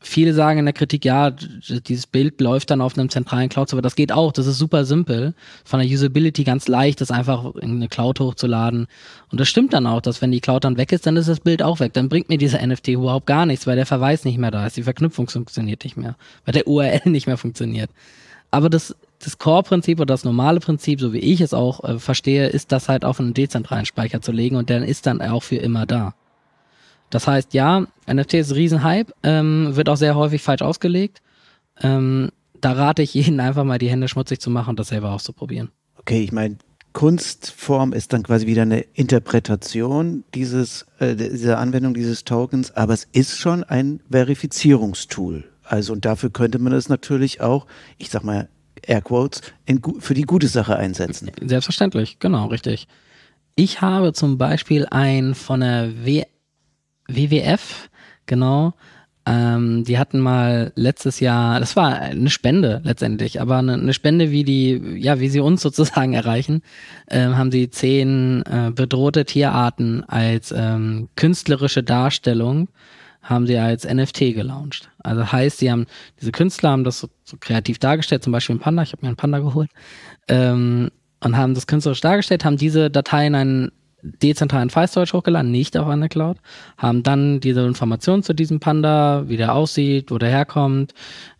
viele 0.00 0.32
sagen 0.32 0.58
in 0.58 0.64
der 0.64 0.72
Kritik, 0.72 1.04
ja, 1.04 1.30
dieses 1.30 2.06
Bild 2.06 2.40
läuft 2.40 2.70
dann 2.70 2.80
auf 2.80 2.96
einem 2.96 3.10
zentralen 3.10 3.50
Cloud-Server. 3.50 3.82
Das 3.82 3.94
geht 3.94 4.12
auch, 4.12 4.32
das 4.32 4.46
ist 4.46 4.58
super 4.58 4.84
simpel. 4.84 5.34
Von 5.64 5.80
der 5.80 5.88
Usability 5.88 6.44
ganz 6.44 6.68
leicht, 6.68 7.00
das 7.00 7.10
einfach 7.10 7.54
in 7.56 7.76
eine 7.76 7.88
Cloud 7.88 8.18
hochzuladen. 8.18 8.86
Und 9.30 9.40
das 9.40 9.48
stimmt 9.48 9.74
dann 9.74 9.86
auch, 9.86 10.00
dass 10.00 10.22
wenn 10.22 10.32
die 10.32 10.40
Cloud 10.40 10.64
dann 10.64 10.78
weg 10.78 10.92
ist, 10.92 11.06
dann 11.06 11.16
ist 11.16 11.28
das 11.28 11.40
Bild 11.40 11.62
auch 11.62 11.80
weg. 11.80 11.92
Dann 11.92 12.08
bringt 12.08 12.30
mir 12.30 12.38
dieser 12.38 12.66
NFT 12.66 12.88
überhaupt 12.88 13.26
gar 13.26 13.44
nichts, 13.44 13.66
weil 13.66 13.76
der 13.76 13.86
Verweis 13.86 14.24
nicht 14.24 14.38
mehr 14.38 14.50
da 14.50 14.66
ist. 14.66 14.76
Die 14.76 14.82
Verknüpfung 14.82 15.28
funktioniert 15.28 15.84
nicht 15.84 15.96
mehr, 15.96 16.16
weil 16.46 16.52
der 16.52 16.66
URL 16.66 17.02
nicht 17.04 17.26
mehr 17.26 17.36
funktioniert. 17.36 17.90
Aber 18.50 18.70
das, 18.70 18.96
das 19.22 19.38
Core-Prinzip 19.38 20.00
oder 20.00 20.14
das 20.14 20.24
normale 20.24 20.60
Prinzip, 20.60 21.00
so 21.00 21.12
wie 21.12 21.18
ich 21.18 21.40
es 21.40 21.54
auch 21.54 21.84
äh, 21.84 21.98
verstehe, 21.98 22.48
ist 22.48 22.72
das 22.72 22.88
halt 22.88 23.04
auf 23.04 23.20
einen 23.20 23.34
dezentralen 23.34 23.86
Speicher 23.86 24.22
zu 24.22 24.32
legen 24.32 24.56
und 24.56 24.70
der 24.70 24.84
ist 24.84 25.06
dann 25.06 25.20
auch 25.20 25.42
für 25.42 25.56
immer 25.56 25.86
da. 25.86 26.14
Das 27.10 27.26
heißt, 27.26 27.54
ja, 27.54 27.86
NFT 28.10 28.34
ist 28.34 28.50
ein 28.50 28.54
Riesenhype, 28.54 29.12
ähm, 29.22 29.76
wird 29.76 29.88
auch 29.88 29.96
sehr 29.96 30.14
häufig 30.14 30.42
falsch 30.42 30.62
ausgelegt. 30.62 31.20
Ähm, 31.82 32.30
da 32.60 32.72
rate 32.72 33.02
ich 33.02 33.14
jeden 33.14 33.40
einfach 33.40 33.64
mal 33.64 33.78
die 33.78 33.90
Hände 33.90 34.08
schmutzig 34.08 34.40
zu 34.40 34.50
machen 34.50 34.70
und 34.70 34.78
das 34.78 34.88
selber 34.88 35.12
auszuprobieren. 35.12 35.70
Okay, 35.96 36.22
ich 36.22 36.32
meine, 36.32 36.56
Kunstform 36.92 37.92
ist 37.92 38.12
dann 38.12 38.22
quasi 38.22 38.46
wieder 38.46 38.62
eine 38.62 38.80
Interpretation 38.80 40.24
dieses, 40.34 40.86
äh, 40.98 41.14
dieser 41.14 41.58
Anwendung 41.58 41.94
dieses 41.94 42.24
Tokens, 42.24 42.72
aber 42.72 42.94
es 42.94 43.06
ist 43.12 43.38
schon 43.38 43.64
ein 43.64 44.00
Verifizierungstool. 44.10 45.44
Also 45.62 45.92
und 45.92 46.04
dafür 46.04 46.30
könnte 46.30 46.58
man 46.58 46.72
es 46.72 46.88
natürlich 46.88 47.40
auch, 47.40 47.66
ich 47.98 48.10
sag 48.10 48.24
mal, 48.24 48.48
Airquotes, 48.82 49.42
in, 49.66 49.80
für 50.00 50.14
die 50.14 50.22
gute 50.22 50.48
Sache 50.48 50.76
einsetzen. 50.76 51.30
Selbstverständlich, 51.40 52.18
genau, 52.18 52.46
richtig. 52.46 52.88
Ich 53.54 53.80
habe 53.80 54.12
zum 54.12 54.38
Beispiel 54.38 54.86
ein 54.90 55.34
von 55.34 55.60
der 55.60 56.04
w 56.04 56.24
WWF, 57.16 57.88
genau. 58.26 58.74
Ähm, 59.26 59.84
die 59.84 59.98
hatten 59.98 60.18
mal 60.18 60.72
letztes 60.76 61.20
Jahr, 61.20 61.60
das 61.60 61.76
war 61.76 62.00
eine 62.00 62.30
Spende 62.30 62.80
letztendlich, 62.84 63.40
aber 63.40 63.58
eine, 63.58 63.74
eine 63.74 63.92
Spende, 63.92 64.30
wie 64.30 64.44
die, 64.44 64.80
ja, 64.96 65.20
wie 65.20 65.28
sie 65.28 65.40
uns 65.40 65.60
sozusagen 65.62 66.14
erreichen, 66.14 66.62
ähm, 67.10 67.36
haben 67.36 67.52
sie 67.52 67.70
zehn 67.70 68.42
äh, 68.46 68.70
bedrohte 68.74 69.24
Tierarten 69.24 70.04
als 70.08 70.52
ähm, 70.56 71.08
künstlerische 71.16 71.82
Darstellung 71.82 72.68
haben 73.22 73.46
sie 73.46 73.58
als 73.58 73.86
NFT 73.86 74.34
gelauncht. 74.34 74.90
Also 74.98 75.30
heißt, 75.30 75.58
sie 75.58 75.70
haben, 75.70 75.86
diese 76.20 76.32
Künstler 76.32 76.70
haben 76.70 76.84
das 76.84 77.00
so, 77.00 77.08
so 77.22 77.36
kreativ 77.38 77.78
dargestellt, 77.78 78.24
zum 78.24 78.32
Beispiel 78.32 78.56
ein 78.56 78.60
Panda, 78.60 78.82
ich 78.82 78.92
habe 78.92 79.02
mir 79.02 79.08
einen 79.08 79.16
Panda 79.16 79.38
geholt, 79.38 79.70
ähm, 80.28 80.90
und 81.22 81.36
haben 81.36 81.54
das 81.54 81.66
künstlerisch 81.66 82.00
dargestellt, 82.00 82.44
haben 82.44 82.56
diese 82.56 82.90
Dateien 82.90 83.34
einen 83.34 83.72
dezentralen 84.02 84.70
File-Storage 84.70 85.12
hochgeladen, 85.12 85.50
nicht 85.50 85.76
auf 85.76 85.88
eine 85.88 86.08
Cloud, 86.08 86.38
haben 86.76 87.02
dann 87.02 87.40
diese 87.40 87.66
Informationen 87.66 88.22
zu 88.22 88.34
diesem 88.34 88.60
Panda, 88.60 89.28
wie 89.28 89.36
der 89.36 89.54
aussieht, 89.54 90.10
wo 90.10 90.18
der 90.18 90.30
herkommt, 90.30 90.94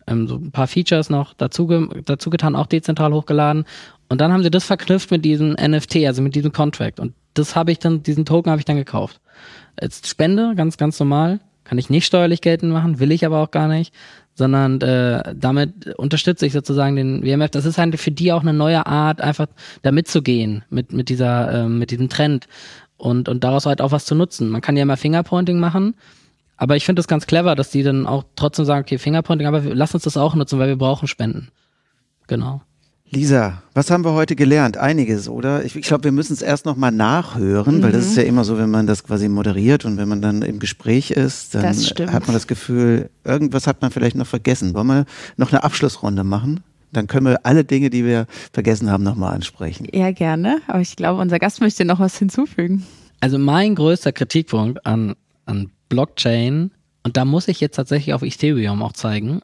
ähm, 0.07 0.27
so 0.27 0.35
ein 0.35 0.51
paar 0.51 0.67
Features 0.67 1.09
noch 1.09 1.33
dazu, 1.33 1.67
dazu 2.05 2.29
getan, 2.29 2.55
auch 2.55 2.67
dezentral 2.67 3.13
hochgeladen. 3.13 3.65
Und 4.09 4.19
dann 4.19 4.33
haben 4.33 4.43
sie 4.43 4.51
das 4.51 4.65
verknüpft 4.65 5.11
mit 5.11 5.23
diesem 5.23 5.53
NFT, 5.53 5.97
also 6.05 6.21
mit 6.21 6.35
diesem 6.35 6.51
Contract. 6.51 6.99
Und 6.99 7.13
das 7.33 7.55
habe 7.55 7.71
ich 7.71 7.79
dann, 7.79 8.03
diesen 8.03 8.25
Token 8.25 8.51
habe 8.51 8.59
ich 8.59 8.65
dann 8.65 8.75
gekauft. 8.75 9.21
Als 9.77 10.07
Spende, 10.07 10.53
ganz, 10.55 10.77
ganz 10.77 10.99
normal. 10.99 11.39
Kann 11.63 11.77
ich 11.77 11.89
nicht 11.89 12.05
steuerlich 12.05 12.41
geltend 12.41 12.73
machen, 12.73 12.99
will 12.99 13.11
ich 13.11 13.25
aber 13.25 13.39
auch 13.39 13.51
gar 13.51 13.67
nicht, 13.67 13.93
sondern 14.33 14.81
äh, 14.81 15.35
damit 15.35 15.95
unterstütze 15.95 16.45
ich 16.45 16.53
sozusagen 16.53 16.95
den 16.95 17.23
WMF. 17.23 17.51
Das 17.51 17.65
ist 17.65 17.77
halt 17.77 17.99
für 17.99 18.11
die 18.11 18.31
auch 18.31 18.41
eine 18.41 18.53
neue 18.53 18.85
Art, 18.85 19.21
einfach 19.21 19.47
da 19.81 19.91
mitzugehen 19.91 20.63
mit, 20.69 20.93
mit 20.93 21.09
dieser, 21.09 21.65
äh, 21.65 21.67
mit 21.67 21.91
diesem 21.91 22.09
Trend 22.09 22.47
und, 22.97 23.29
und 23.29 23.43
daraus 23.43 23.65
halt 23.65 23.81
auch 23.81 23.91
was 23.91 24.05
zu 24.05 24.15
nutzen. 24.15 24.49
Man 24.49 24.61
kann 24.61 24.77
ja 24.77 24.83
immer 24.83 24.97
Fingerpointing 24.97 25.59
machen, 25.59 25.95
aber 26.57 26.75
ich 26.75 26.85
finde 26.85 26.99
es 26.99 27.07
ganz 27.07 27.27
clever, 27.27 27.55
dass 27.55 27.71
die 27.71 27.83
dann 27.83 28.07
auch 28.07 28.23
trotzdem 28.35 28.65
sagen, 28.65 28.81
okay, 28.81 28.97
Fingerpointing, 28.97 29.47
aber 29.47 29.61
lass 29.61 29.93
uns 29.93 30.03
das 30.03 30.17
auch 30.17 30.35
nutzen, 30.35 30.59
weil 30.59 30.69
wir 30.69 30.77
brauchen 30.77 31.07
Spenden. 31.07 31.49
Genau. 32.27 32.61
Lisa, 33.13 33.61
was 33.73 33.91
haben 33.91 34.05
wir 34.05 34.13
heute 34.13 34.37
gelernt? 34.37 34.77
Einiges, 34.77 35.27
oder? 35.27 35.65
Ich, 35.65 35.75
ich 35.75 35.85
glaube, 35.85 36.05
wir 36.05 36.13
müssen 36.13 36.31
es 36.31 36.41
erst 36.41 36.65
nochmal 36.65 36.93
nachhören, 36.93 37.79
mhm. 37.79 37.83
weil 37.83 37.91
das 37.91 38.05
ist 38.05 38.15
ja 38.15 38.23
immer 38.23 38.45
so, 38.45 38.57
wenn 38.57 38.71
man 38.71 38.87
das 38.87 39.03
quasi 39.03 39.27
moderiert 39.27 39.83
und 39.83 39.97
wenn 39.97 40.07
man 40.07 40.21
dann 40.21 40.41
im 40.43 40.59
Gespräch 40.59 41.11
ist, 41.11 41.53
dann 41.53 41.65
hat 41.65 42.27
man 42.27 42.33
das 42.33 42.47
Gefühl, 42.47 43.09
irgendwas 43.25 43.67
hat 43.67 43.81
man 43.81 43.91
vielleicht 43.91 44.15
noch 44.15 44.27
vergessen. 44.27 44.73
Wollen 44.73 44.87
wir 44.87 45.05
noch 45.35 45.51
eine 45.51 45.65
Abschlussrunde 45.65 46.23
machen? 46.23 46.61
Dann 46.93 47.07
können 47.07 47.25
wir 47.25 47.45
alle 47.45 47.65
Dinge, 47.65 47.89
die 47.89 48.05
wir 48.05 48.27
vergessen 48.53 48.89
haben, 48.89 49.03
nochmal 49.03 49.33
ansprechen. 49.33 49.89
Ja, 49.91 50.11
gerne. 50.11 50.61
Aber 50.67 50.79
ich 50.79 50.95
glaube, 50.95 51.21
unser 51.21 51.37
Gast 51.37 51.59
möchte 51.59 51.83
noch 51.83 51.99
was 51.99 52.17
hinzufügen. 52.17 52.85
Also 53.19 53.37
mein 53.37 53.75
größter 53.75 54.13
Kritikpunkt 54.13 54.85
an, 54.85 55.15
an 55.45 55.69
Blockchain, 55.89 56.71
und 57.03 57.17
da 57.17 57.25
muss 57.25 57.49
ich 57.49 57.59
jetzt 57.59 57.75
tatsächlich 57.75 58.13
auf 58.13 58.23
Ethereum 58.23 58.81
auch 58.81 58.93
zeigen, 58.93 59.41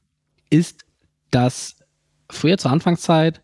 ist, 0.50 0.86
dass 1.32 1.76
früher 2.30 2.58
zur 2.58 2.72
Anfangszeit 2.72 3.42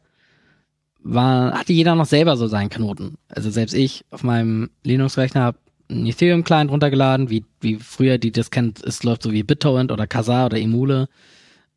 war, 1.03 1.53
hatte 1.53 1.73
jeder 1.73 1.95
noch 1.95 2.05
selber 2.05 2.37
so 2.37 2.47
seinen 2.47 2.69
Knoten. 2.69 3.15
Also 3.27 3.49
selbst 3.49 3.73
ich 3.73 4.05
auf 4.09 4.23
meinem 4.23 4.69
Linux-Rechner 4.83 5.41
habe 5.41 5.57
einen 5.89 6.05
Ethereum-Client 6.05 6.71
runtergeladen, 6.71 7.29
wie, 7.29 7.45
wie 7.59 7.75
früher 7.75 8.17
die 8.17 8.31
das 8.31 8.51
kennt, 8.51 8.83
es 8.83 9.03
läuft 9.03 9.23
so 9.23 9.31
wie 9.31 9.43
BitTorrent 9.43 9.91
oder 9.91 10.07
Kazaa 10.07 10.45
oder 10.45 10.57
Emule. 10.57 11.07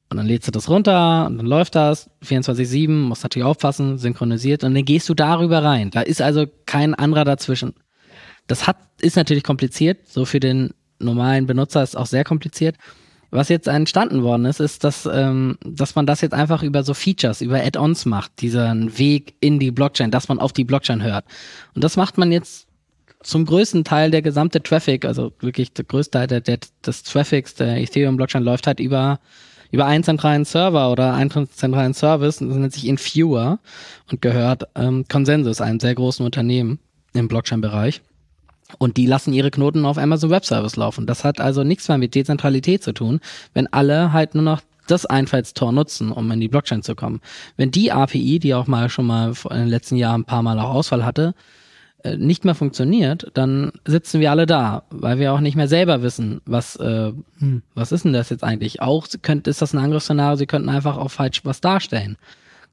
Und 0.09 0.19
dann 0.19 0.27
lädst 0.27 0.47
du 0.47 0.53
das 0.53 0.69
runter 0.69 1.27
und 1.27 1.39
dann 1.39 1.47
läuft 1.47 1.75
das 1.75 2.09
24-7, 2.25 2.89
musst 2.89 3.25
natürlich 3.25 3.45
aufpassen, 3.45 3.99
synchronisiert 3.99 4.63
und 4.63 4.75
dann 4.75 4.85
gehst 4.85 5.09
du 5.09 5.15
darüber 5.15 5.65
rein. 5.65 5.91
Da 5.91 6.03
ist 6.03 6.23
also 6.23 6.47
kein 6.65 6.95
anderer 6.95 7.25
dazwischen. 7.25 7.75
Das 8.47 8.69
hat, 8.69 8.77
ist 9.01 9.17
natürlich 9.17 9.43
kompliziert, 9.43 10.07
so 10.07 10.25
für 10.25 10.39
den 10.39 10.71
normalen 11.01 11.47
Benutzer 11.47 11.83
ist 11.83 11.97
auch 11.97 12.07
sehr 12.07 12.23
kompliziert. 12.23 12.77
Was 13.37 13.51
jetzt 13.51 13.69
entstanden 13.69 14.23
worden 14.23 14.47
ist, 14.47 14.61
ist, 14.61 14.83
dass, 14.83 15.07
ähm, 15.13 15.59
dass 15.63 15.95
man 15.95 16.07
das 16.07 16.23
jetzt 16.23 16.33
einfach 16.33 16.63
über 16.63 16.83
so 16.83 16.95
Features, 16.95 17.43
über 17.43 17.63
Add-ons 17.63 18.07
macht, 18.07 18.41
diesen 18.41 18.97
Weg 18.97 19.35
in 19.41 19.59
die 19.59 19.71
Blockchain, 19.71 20.11
dass 20.11 20.31
man 20.31 20.39
auf 20.39 20.55
die 20.55 20.65
Blockchain 20.65 21.03
hört. 21.03 21.27
Und 21.75 21.85
das 21.85 21.99
macht 21.99 22.17
man 22.17 22.33
jetzt 22.33 22.67
zum 23.23 23.45
größten 23.45 23.85
Teil 23.85 24.11
der 24.11 24.23
gesamte 24.23 24.63
Traffic, 24.63 25.05
also 25.05 25.33
wirklich 25.41 25.71
der 25.75 25.85
größte 25.85 26.13
Teil 26.13 26.27
der, 26.29 26.41
der, 26.41 26.61
des 26.87 27.03
Traffics 27.03 27.55
der 27.55 27.77
Ethereum-Blockchain 27.77 28.43
läuft 28.43 28.67
halt 28.67 28.81
über, 28.81 29.21
über 29.71 29.85
einen 29.85 30.03
zentralen 30.03 30.47
Server 30.47 30.91
oder 30.91 31.13
einen 31.13 31.31
zentralen 31.51 31.93
Service, 31.93 32.39
das 32.39 32.49
nennt 32.49 32.73
sich 32.73 32.87
Infure 32.87 33.59
und 34.11 34.23
gehört 34.23 34.65
ähm, 34.77 35.05
Consensus, 35.11 35.61
einem 35.61 35.79
sehr 35.79 35.95
großen 35.95 36.25
Unternehmen 36.25 36.79
im 37.13 37.29
Blockchain-Bereich. 37.29 38.01
Und 38.79 38.97
die 38.97 39.07
lassen 39.07 39.33
ihre 39.33 39.51
Knoten 39.51 39.85
auf 39.85 39.99
Amazon 39.99 40.31
Web 40.31 40.45
Service 40.45 40.77
laufen. 40.77 41.07
Das 41.07 41.25
hat 41.25 41.41
also 41.41 41.63
nichts 41.63 41.89
mehr 41.89 41.99
mit 41.99 42.15
Dezentralität 42.15 42.83
zu 42.83 42.93
tun, 42.93 43.21
wenn 43.55 43.73
alle 43.73 44.13
halt 44.13 44.35
nur 44.35 44.43
noch 44.43 44.61
das 44.87 45.07
Einfallstor 45.07 45.73
nutzen, 45.73 46.13
um 46.13 46.31
in 46.31 46.41
die 46.41 46.49
Blockchain 46.49 46.83
zu 46.83 46.95
kommen. 46.95 47.21
Wenn 47.57 47.71
die 47.71 47.93
API, 47.93 48.39
die 48.39 48.55
auch 48.55 48.67
mal 48.67 48.89
schon 48.89 49.07
mal 49.07 49.33
in 49.51 49.57
den 49.57 49.69
letzten 49.69 49.97
Jahren 49.97 50.23
ein 50.23 50.25
paar 50.25 50.43
Mal 50.43 50.59
auch 50.59 50.71
Ausfall 50.71 51.05
hatte, 51.05 51.35
äh, 52.05 52.17
nicht 52.17 52.45
mehr 52.45 52.55
funktioniert, 52.55 53.31
dann 53.35 53.73
sitzen 53.85 54.21
wir 54.21 54.31
alle 54.31 54.47
da, 54.47 54.85
weil 54.91 55.19
wir 55.19 55.33
auch 55.33 55.41
nicht 55.41 55.57
mehr 55.57 55.69
selber 55.69 56.03
wissen, 56.03 56.41
was, 56.45 56.77
äh, 56.77 57.13
hm, 57.39 57.63
was 57.75 57.93
ist 57.93 58.05
denn 58.05 58.13
das 58.13 58.31
jetzt 58.31 58.45
eigentlich? 58.45 58.81
Auch 58.81 59.07
könnt, 59.23 59.49
ist 59.49 59.63
das 59.63 59.75
ein 59.75 59.79
Angriffsszenario, 59.79 60.37
sie 60.37 60.47
könnten 60.47 60.69
einfach 60.69 60.99
auch 60.99 61.11
falsch 61.11 61.45
was 61.45 61.61
darstellen. 61.61 62.17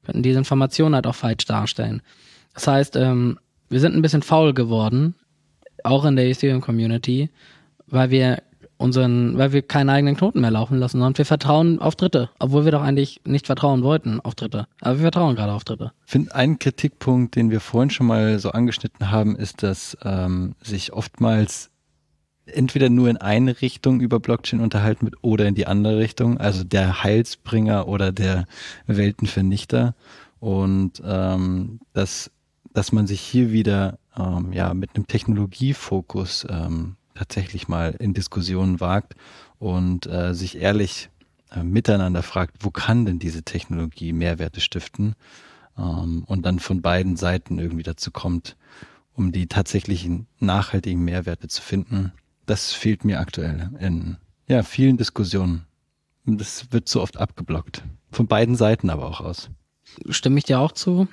Könnten 0.04 0.22
diese 0.22 0.38
Informationen 0.38 0.94
halt 0.94 1.06
auch 1.06 1.14
falsch 1.14 1.46
darstellen. 1.46 2.02
Das 2.52 2.68
heißt, 2.68 2.96
ähm, 2.96 3.38
wir 3.70 3.80
sind 3.80 3.96
ein 3.96 4.02
bisschen 4.02 4.22
faul 4.22 4.54
geworden 4.54 5.14
auch 5.84 6.04
in 6.04 6.16
der 6.16 6.26
Ethereum-Community, 6.26 7.30
weil 7.86 8.10
wir 8.10 8.42
unseren, 8.76 9.38
weil 9.38 9.52
wir 9.52 9.62
keinen 9.62 9.88
eigenen 9.88 10.16
Knoten 10.16 10.40
mehr 10.40 10.50
laufen 10.50 10.78
lassen, 10.78 10.98
sondern 10.98 11.16
wir 11.16 11.24
vertrauen 11.24 11.78
auf 11.78 11.96
Dritte, 11.96 12.30
obwohl 12.38 12.64
wir 12.64 12.72
doch 12.72 12.82
eigentlich 12.82 13.20
nicht 13.24 13.46
vertrauen 13.46 13.82
wollten 13.82 14.20
auf 14.20 14.34
Dritte. 14.34 14.66
Aber 14.80 14.96
wir 14.96 15.02
vertrauen 15.02 15.36
gerade 15.36 15.52
auf 15.52 15.64
Dritte. 15.64 15.92
Ich 16.06 16.12
finde, 16.12 16.34
ein 16.34 16.58
Kritikpunkt, 16.58 17.36
den 17.36 17.50
wir 17.50 17.60
vorhin 17.60 17.90
schon 17.90 18.06
mal 18.06 18.38
so 18.38 18.50
angeschnitten 18.50 19.10
haben, 19.10 19.36
ist, 19.36 19.62
dass 19.62 19.96
ähm, 20.02 20.54
sich 20.62 20.92
oftmals 20.92 21.70
entweder 22.46 22.90
nur 22.90 23.08
in 23.08 23.16
eine 23.16 23.60
Richtung 23.62 24.00
über 24.00 24.20
Blockchain 24.20 24.60
unterhalten 24.60 25.06
wird 25.06 25.16
oder 25.22 25.46
in 25.46 25.54
die 25.54 25.66
andere 25.66 25.98
Richtung, 25.98 26.38
also 26.38 26.62
der 26.62 27.02
Heilsbringer 27.02 27.88
oder 27.88 28.12
der 28.12 28.46
Weltenvernichter. 28.86 29.94
Und 30.40 31.02
ähm, 31.06 31.80
dass, 31.94 32.30
dass 32.74 32.92
man 32.92 33.06
sich 33.06 33.20
hier 33.20 33.50
wieder 33.50 33.98
ähm, 34.16 34.52
ja, 34.52 34.74
mit 34.74 34.94
einem 34.94 35.06
Technologiefokus 35.06 36.46
ähm, 36.48 36.96
tatsächlich 37.14 37.68
mal 37.68 37.92
in 37.98 38.14
Diskussionen 38.14 38.80
wagt 38.80 39.14
und 39.58 40.06
äh, 40.06 40.34
sich 40.34 40.58
ehrlich 40.58 41.10
äh, 41.50 41.62
miteinander 41.62 42.22
fragt, 42.22 42.58
wo 42.60 42.70
kann 42.70 43.06
denn 43.06 43.18
diese 43.18 43.42
Technologie 43.42 44.12
Mehrwerte 44.12 44.60
stiften 44.60 45.14
ähm, 45.78 46.24
und 46.26 46.44
dann 46.44 46.58
von 46.58 46.82
beiden 46.82 47.16
Seiten 47.16 47.58
irgendwie 47.58 47.82
dazu 47.82 48.10
kommt, 48.10 48.56
um 49.14 49.32
die 49.32 49.46
tatsächlichen 49.46 50.26
nachhaltigen 50.40 51.04
Mehrwerte 51.04 51.48
zu 51.48 51.62
finden. 51.62 52.12
Das 52.46 52.72
fehlt 52.72 53.04
mir 53.04 53.20
aktuell 53.20 53.70
in 53.78 54.16
ja, 54.46 54.62
vielen 54.62 54.96
Diskussionen. 54.96 55.64
Das 56.26 56.72
wird 56.72 56.88
so 56.88 57.00
oft 57.00 57.16
abgeblockt. 57.16 57.84
Von 58.10 58.26
beiden 58.26 58.56
Seiten 58.56 58.90
aber 58.90 59.06
auch 59.06 59.20
aus. 59.20 59.50
Stimme 60.08 60.38
ich 60.38 60.44
dir 60.44 60.60
auch 60.60 60.72
zu. 60.72 61.08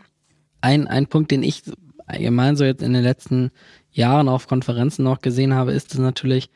Ein, 0.62 0.88
ein 0.88 1.08
Punkt, 1.08 1.32
den 1.32 1.44
ich 1.44 1.64
allgemein 2.12 2.56
so 2.56 2.64
jetzt 2.64 2.84
in 2.84 2.94
den 2.94 3.04
letzten 3.04 3.52
Jahren 3.92 4.30
auf 4.30 4.48
Konferenzen 4.48 5.04
noch 5.04 5.22
gesehen 5.22 5.54
habe, 5.54 5.72
ist 5.72 5.94
es 5.94 6.00
natürlich, 6.00 6.50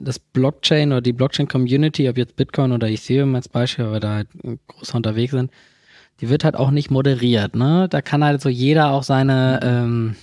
das 0.00 0.18
Blockchain 0.18 0.92
oder 0.92 1.02
die 1.02 1.12
Blockchain-Community, 1.12 2.08
ob 2.08 2.16
jetzt 2.16 2.36
Bitcoin 2.36 2.72
oder 2.72 2.88
Ethereum 2.88 3.34
als 3.34 3.48
Beispiel, 3.48 3.84
weil 3.84 3.92
wir 3.94 4.00
da 4.00 4.14
halt 4.14 4.28
groß 4.68 4.94
unterwegs 4.94 5.32
sind, 5.32 5.50
die 6.20 6.28
wird 6.28 6.44
halt 6.44 6.56
auch 6.56 6.70
nicht 6.70 6.90
moderiert. 6.90 7.54
Ne? 7.54 7.86
Da 7.88 8.00
kann 8.00 8.24
halt 8.24 8.40
so 8.40 8.48
jeder 8.48 8.90
auch 8.90 9.02
seine 9.02 9.60
ähm, 9.62 10.16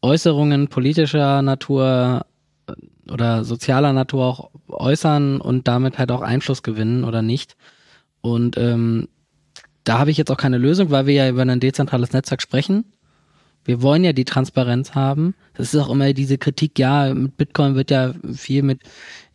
Äußerungen 0.00 0.68
politischer 0.68 1.42
Natur 1.42 2.26
äh, 2.66 3.10
oder 3.12 3.44
sozialer 3.44 3.92
Natur 3.92 4.24
auch 4.24 4.50
äußern 4.68 5.40
und 5.40 5.68
damit 5.68 5.98
halt 5.98 6.10
auch 6.10 6.22
Einfluss 6.22 6.62
gewinnen 6.62 7.04
oder 7.04 7.22
nicht. 7.22 7.56
Und 8.20 8.56
ähm, 8.56 9.08
da 9.84 9.98
habe 9.98 10.10
ich 10.10 10.16
jetzt 10.16 10.30
auch 10.30 10.36
keine 10.36 10.58
Lösung, 10.58 10.90
weil 10.90 11.06
wir 11.06 11.14
ja 11.14 11.28
über 11.28 11.42
ein 11.42 11.60
dezentrales 11.60 12.12
Netzwerk 12.12 12.40
sprechen. 12.40 12.84
Wir 13.64 13.82
wollen 13.82 14.04
ja 14.04 14.12
die 14.12 14.24
Transparenz 14.24 14.94
haben. 14.94 15.34
Das 15.54 15.72
ist 15.72 15.80
auch 15.80 15.90
immer 15.90 16.12
diese 16.12 16.38
Kritik, 16.38 16.78
ja, 16.78 17.12
mit 17.14 17.36
Bitcoin 17.36 17.74
wird 17.74 17.90
ja 17.90 18.12
viel 18.32 18.62
mit 18.62 18.80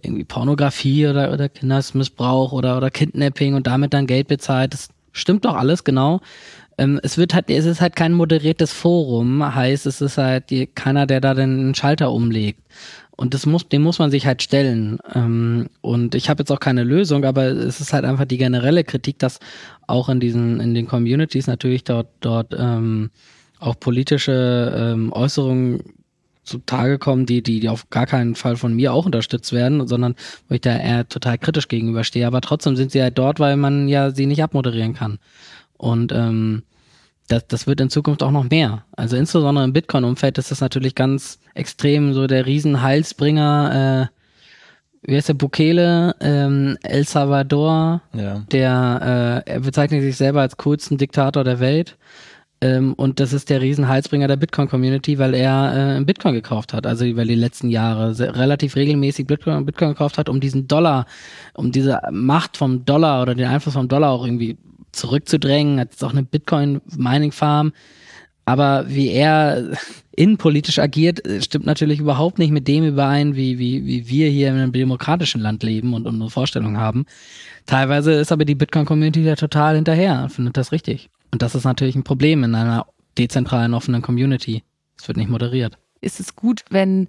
irgendwie 0.01 0.23
Pornografie 0.23 1.07
oder, 1.07 1.33
oder 1.33 1.49
Kindesmissbrauch 1.49 2.51
oder, 2.51 2.77
oder 2.77 2.91
Kidnapping 2.91 3.55
und 3.55 3.67
damit 3.67 3.93
dann 3.93 4.07
Geld 4.07 4.27
bezahlt. 4.27 4.73
Das 4.73 4.89
stimmt 5.11 5.45
doch 5.45 5.55
alles, 5.55 5.83
genau. 5.83 6.21
Ähm, 6.77 6.99
es 7.03 7.17
wird 7.17 7.33
halt, 7.33 7.49
es 7.49 7.65
ist 7.65 7.81
halt 7.81 7.95
kein 7.95 8.13
moderiertes 8.13 8.71
Forum, 8.71 9.53
heißt, 9.53 9.85
es 9.85 10.01
ist 10.01 10.17
halt 10.17 10.45
keiner, 10.75 11.05
der 11.05 11.19
da 11.21 11.33
den 11.33 11.75
Schalter 11.75 12.11
umlegt. 12.11 12.61
Und 13.17 13.33
das 13.33 13.45
muss, 13.45 13.67
dem 13.67 13.81
muss 13.81 13.99
man 13.99 14.11
sich 14.11 14.25
halt 14.25 14.41
stellen. 14.41 14.97
Ähm, 15.13 15.67
und 15.81 16.15
ich 16.15 16.29
habe 16.29 16.41
jetzt 16.41 16.51
auch 16.51 16.61
keine 16.61 16.85
Lösung, 16.85 17.25
aber 17.25 17.47
es 17.47 17.81
ist 17.81 17.91
halt 17.91 18.05
einfach 18.05 18.23
die 18.23 18.37
generelle 18.37 18.85
Kritik, 18.85 19.19
dass 19.19 19.39
auch 19.87 20.07
in 20.07 20.21
diesen, 20.21 20.61
in 20.61 20.73
den 20.73 20.87
Communities 20.87 21.47
natürlich 21.47 21.83
dort, 21.83 22.07
dort 22.21 22.55
ähm, 22.57 23.09
auch 23.59 23.79
politische 23.79 24.73
ähm, 24.75 25.11
Äußerungen 25.13 25.83
zutage 26.43 26.97
kommen, 26.97 27.25
die, 27.25 27.43
die, 27.43 27.59
die 27.59 27.69
auf 27.69 27.89
gar 27.89 28.05
keinen 28.05 28.35
Fall 28.35 28.57
von 28.57 28.73
mir 28.73 28.93
auch 28.93 29.05
unterstützt 29.05 29.53
werden, 29.53 29.87
sondern 29.87 30.15
wo 30.47 30.55
ich 30.55 30.61
da 30.61 30.75
eher 30.75 31.07
total 31.07 31.37
kritisch 31.37 31.67
gegenüberstehe. 31.67 32.25
Aber 32.25 32.41
trotzdem 32.41 32.75
sind 32.75 32.91
sie 32.91 33.01
halt 33.01 33.17
dort, 33.17 33.39
weil 33.39 33.55
man 33.55 33.87
ja 33.87 34.11
sie 34.11 34.25
nicht 34.25 34.43
abmoderieren 34.43 34.95
kann. 34.95 35.19
Und 35.77 36.11
ähm, 36.11 36.63
das, 37.27 37.47
das 37.47 37.67
wird 37.67 37.79
in 37.79 37.89
Zukunft 37.89 38.23
auch 38.23 38.31
noch 38.31 38.49
mehr. 38.49 38.83
Also 38.95 39.15
insbesondere 39.15 39.63
im 39.63 39.73
Bitcoin-Umfeld 39.73 40.37
ist 40.37 40.51
das 40.51 40.61
natürlich 40.61 40.95
ganz 40.95 41.39
extrem 41.53 42.13
so 42.13 42.27
der 42.27 42.45
Riesenheilsbringer, 42.45 44.09
äh, 44.11 45.09
wie 45.09 45.15
heißt 45.15 45.29
der 45.29 45.35
Bukele, 45.35 46.15
ähm, 46.19 46.77
El 46.81 47.05
Salvador, 47.05 48.01
ja. 48.13 48.43
der 48.51 49.43
äh, 49.47 49.51
er 49.51 49.59
bezeichnet 49.61 50.01
sich 50.01 50.17
selber 50.17 50.41
als 50.41 50.57
coolsten 50.57 50.97
Diktator 50.97 51.43
der 51.43 51.59
Welt. 51.59 51.97
Ähm, 52.61 52.93
und 52.93 53.19
das 53.19 53.31
ist 53.31 53.49
der 53.49 53.61
Riesenheilsbringer 53.61 54.27
der 54.27 54.35
Bitcoin-Community, 54.35 55.17
weil 55.17 55.33
er 55.33 55.97
äh, 55.97 56.03
Bitcoin 56.03 56.33
gekauft 56.33 56.73
hat. 56.73 56.85
Also 56.85 57.05
weil 57.15 57.27
die 57.27 57.35
letzten 57.35 57.69
Jahre 57.69 58.17
relativ 58.19 58.75
regelmäßig 58.75 59.27
Bitcoin, 59.27 59.65
Bitcoin 59.65 59.89
gekauft 59.89 60.17
hat, 60.17 60.27
um 60.27 60.39
diesen 60.39 60.67
Dollar, 60.67 61.05
um 61.53 61.71
diese 61.71 61.99
Macht 62.11 62.57
vom 62.57 62.83
Dollar 62.85 63.21
oder 63.21 63.35
den 63.35 63.47
Einfluss 63.47 63.75
vom 63.75 63.87
Dollar 63.87 64.11
auch 64.11 64.25
irgendwie 64.25 64.57
zurückzudrängen. 64.91 65.79
Hat 65.79 65.91
jetzt 65.91 66.03
auch 66.03 66.11
eine 66.11 66.23
Bitcoin-Mining-Farm. 66.23 67.71
Aber 68.43 68.85
wie 68.89 69.09
er 69.09 69.77
innenpolitisch 70.17 70.79
agiert, 70.79 71.21
stimmt 71.41 71.65
natürlich 71.65 72.01
überhaupt 72.01 72.39
nicht 72.39 72.51
mit 72.51 72.67
dem 72.67 72.83
überein, 72.83 73.37
wie, 73.37 73.57
wie, 73.57 73.85
wie 73.85 74.09
wir 74.09 74.29
hier 74.29 74.49
in 74.49 74.55
einem 74.55 74.73
demokratischen 74.73 75.39
Land 75.39 75.63
leben 75.63 75.93
und 75.93 76.05
unsere 76.05 76.29
Vorstellungen 76.29 76.77
haben. 76.77 77.05
Teilweise 77.67 78.11
ist 78.13 78.33
aber 78.33 78.43
die 78.43 78.55
Bitcoin-Community 78.55 79.23
da 79.23 79.35
total 79.35 79.75
hinterher 79.75 80.23
und 80.23 80.31
findet 80.31 80.57
das 80.57 80.73
richtig. 80.73 81.09
Und 81.31 81.41
das 81.41 81.55
ist 81.55 81.63
natürlich 81.63 81.95
ein 81.95 82.03
Problem 82.03 82.43
in 82.43 82.55
einer 82.55 82.87
dezentralen, 83.17 83.73
offenen 83.73 84.01
Community. 84.01 84.63
Es 84.97 85.07
wird 85.07 85.17
nicht 85.17 85.29
moderiert. 85.29 85.77
Ist 86.01 86.19
es 86.19 86.35
gut, 86.35 86.63
wenn 86.69 87.07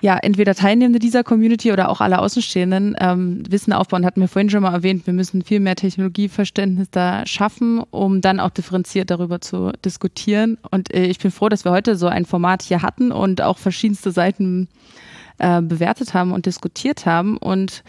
ja, 0.00 0.16
entweder 0.18 0.54
Teilnehmende 0.54 0.98
dieser 0.98 1.24
Community 1.24 1.72
oder 1.72 1.88
auch 1.88 2.00
alle 2.00 2.18
Außenstehenden 2.18 2.96
ähm, 3.00 3.42
Wissen 3.48 3.72
aufbauen, 3.72 4.04
hatten 4.04 4.20
wir 4.20 4.28
vorhin 4.28 4.50
schon 4.50 4.62
mal 4.62 4.72
erwähnt, 4.72 5.06
wir 5.06 5.14
müssen 5.14 5.42
viel 5.42 5.60
mehr 5.60 5.76
Technologieverständnis 5.76 6.90
da 6.90 7.26
schaffen, 7.26 7.80
um 7.90 8.20
dann 8.20 8.40
auch 8.40 8.50
differenziert 8.50 9.10
darüber 9.10 9.40
zu 9.40 9.72
diskutieren. 9.84 10.58
Und 10.70 10.92
äh, 10.92 11.06
ich 11.06 11.18
bin 11.18 11.30
froh, 11.30 11.48
dass 11.48 11.64
wir 11.64 11.72
heute 11.72 11.96
so 11.96 12.08
ein 12.08 12.26
Format 12.26 12.62
hier 12.62 12.82
hatten 12.82 13.10
und 13.10 13.42
auch 13.42 13.58
verschiedenste 13.58 14.10
Seiten 14.10 14.68
äh, 15.38 15.62
bewertet 15.62 16.14
haben 16.14 16.32
und 16.32 16.46
diskutiert 16.46 17.06
haben. 17.06 17.36
Und 17.36 17.82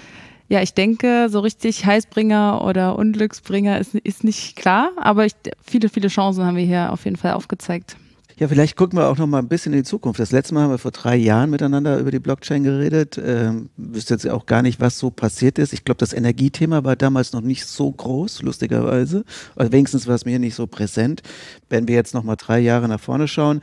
ja, 0.50 0.62
ich 0.62 0.74
denke, 0.74 1.28
so 1.30 1.40
richtig 1.42 1.86
Heißbringer 1.86 2.64
oder 2.64 2.98
Unglücksbringer 2.98 3.80
ist, 3.80 3.96
ist 3.96 4.24
nicht 4.24 4.56
klar, 4.56 4.92
aber 4.98 5.26
ich, 5.26 5.34
viele, 5.66 5.90
viele 5.90 6.08
Chancen 6.08 6.46
haben 6.46 6.58
wir 6.58 6.66
hier 6.66 6.92
auf 6.92 7.06
jeden 7.06 7.18
Fall 7.18 7.34
aufgezeigt. 7.34 7.98
Ja, 8.40 8.48
vielleicht 8.48 8.76
gucken 8.76 9.00
wir 9.00 9.08
auch 9.08 9.18
noch 9.18 9.26
mal 9.26 9.40
ein 9.40 9.48
bisschen 9.48 9.74
in 9.74 9.80
die 9.80 9.84
Zukunft. 9.84 10.20
Das 10.20 10.32
letzte 10.32 10.54
Mal 10.54 10.62
haben 10.62 10.70
wir 10.70 10.78
vor 10.78 10.92
drei 10.92 11.16
Jahren 11.16 11.50
miteinander 11.50 11.98
über 11.98 12.12
die 12.12 12.20
Blockchain 12.20 12.64
geredet. 12.64 13.20
Ähm, 13.24 13.72
wüsste 13.78 14.14
jetzt 14.14 14.30
auch 14.30 14.46
gar 14.46 14.62
nicht, 14.62 14.80
was 14.80 15.00
so 15.00 15.10
passiert 15.10 15.58
ist. 15.58 15.74
Ich 15.74 15.84
glaube, 15.84 15.98
das 15.98 16.14
Energiethema 16.14 16.84
war 16.84 16.96
damals 16.96 17.34
noch 17.34 17.42
nicht 17.42 17.66
so 17.66 17.92
groß, 17.92 18.44
lustigerweise. 18.44 19.26
Also 19.56 19.72
wenigstens 19.72 20.06
war 20.06 20.14
es 20.14 20.26
mir 20.26 20.38
nicht 20.38 20.54
so 20.54 20.68
präsent. 20.68 21.24
Wenn 21.68 21.88
wir 21.88 21.96
jetzt 21.96 22.14
noch 22.14 22.22
mal 22.22 22.36
drei 22.36 22.60
Jahre 22.60 22.88
nach 22.88 23.00
vorne 23.00 23.28
schauen, 23.28 23.62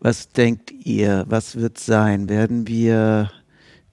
was 0.00 0.30
denkt 0.30 0.70
ihr? 0.70 1.26
Was 1.28 1.56
wird 1.56 1.76
sein? 1.76 2.30
Werden 2.30 2.66
wir 2.66 3.30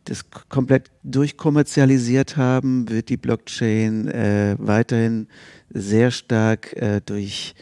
das 0.05 0.29
komplett 0.49 0.91
durchkommerzialisiert 1.03 2.37
haben? 2.37 2.89
Wird 2.89 3.09
die 3.09 3.17
Blockchain 3.17 4.07
äh, 4.07 4.55
weiterhin 4.59 5.27
sehr 5.69 6.11
stark 6.11 6.73
äh, 6.73 7.01
durch 7.05 7.55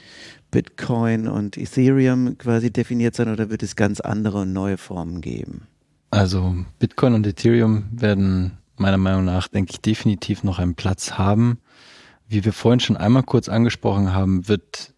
Bitcoin 0.52 1.28
und 1.28 1.58
Ethereum 1.58 2.38
quasi 2.38 2.72
definiert 2.72 3.16
sein 3.16 3.30
oder 3.30 3.50
wird 3.50 3.64
es 3.64 3.76
ganz 3.76 4.00
andere 4.00 4.42
und 4.42 4.54
neue 4.54 4.78
Formen 4.78 5.22
geben? 5.22 5.68
Also 6.12 6.56
Bitcoin 6.80 7.14
und 7.14 7.28
Ethereum 7.28 7.86
werden 7.92 8.58
meiner 8.78 8.98
Meinung 8.98 9.26
nach, 9.26 9.48
denke 9.48 9.74
ich, 9.74 9.82
definitiv 9.82 10.44
noch 10.44 10.58
einen 10.58 10.76
Platz 10.76 11.14
haben. 11.14 11.60
Wie 12.28 12.46
wir 12.46 12.54
vorhin 12.54 12.80
schon 12.80 12.98
einmal 12.98 13.24
kurz 13.24 13.50
angesprochen 13.50 14.14
haben, 14.14 14.48
wird 14.48 14.94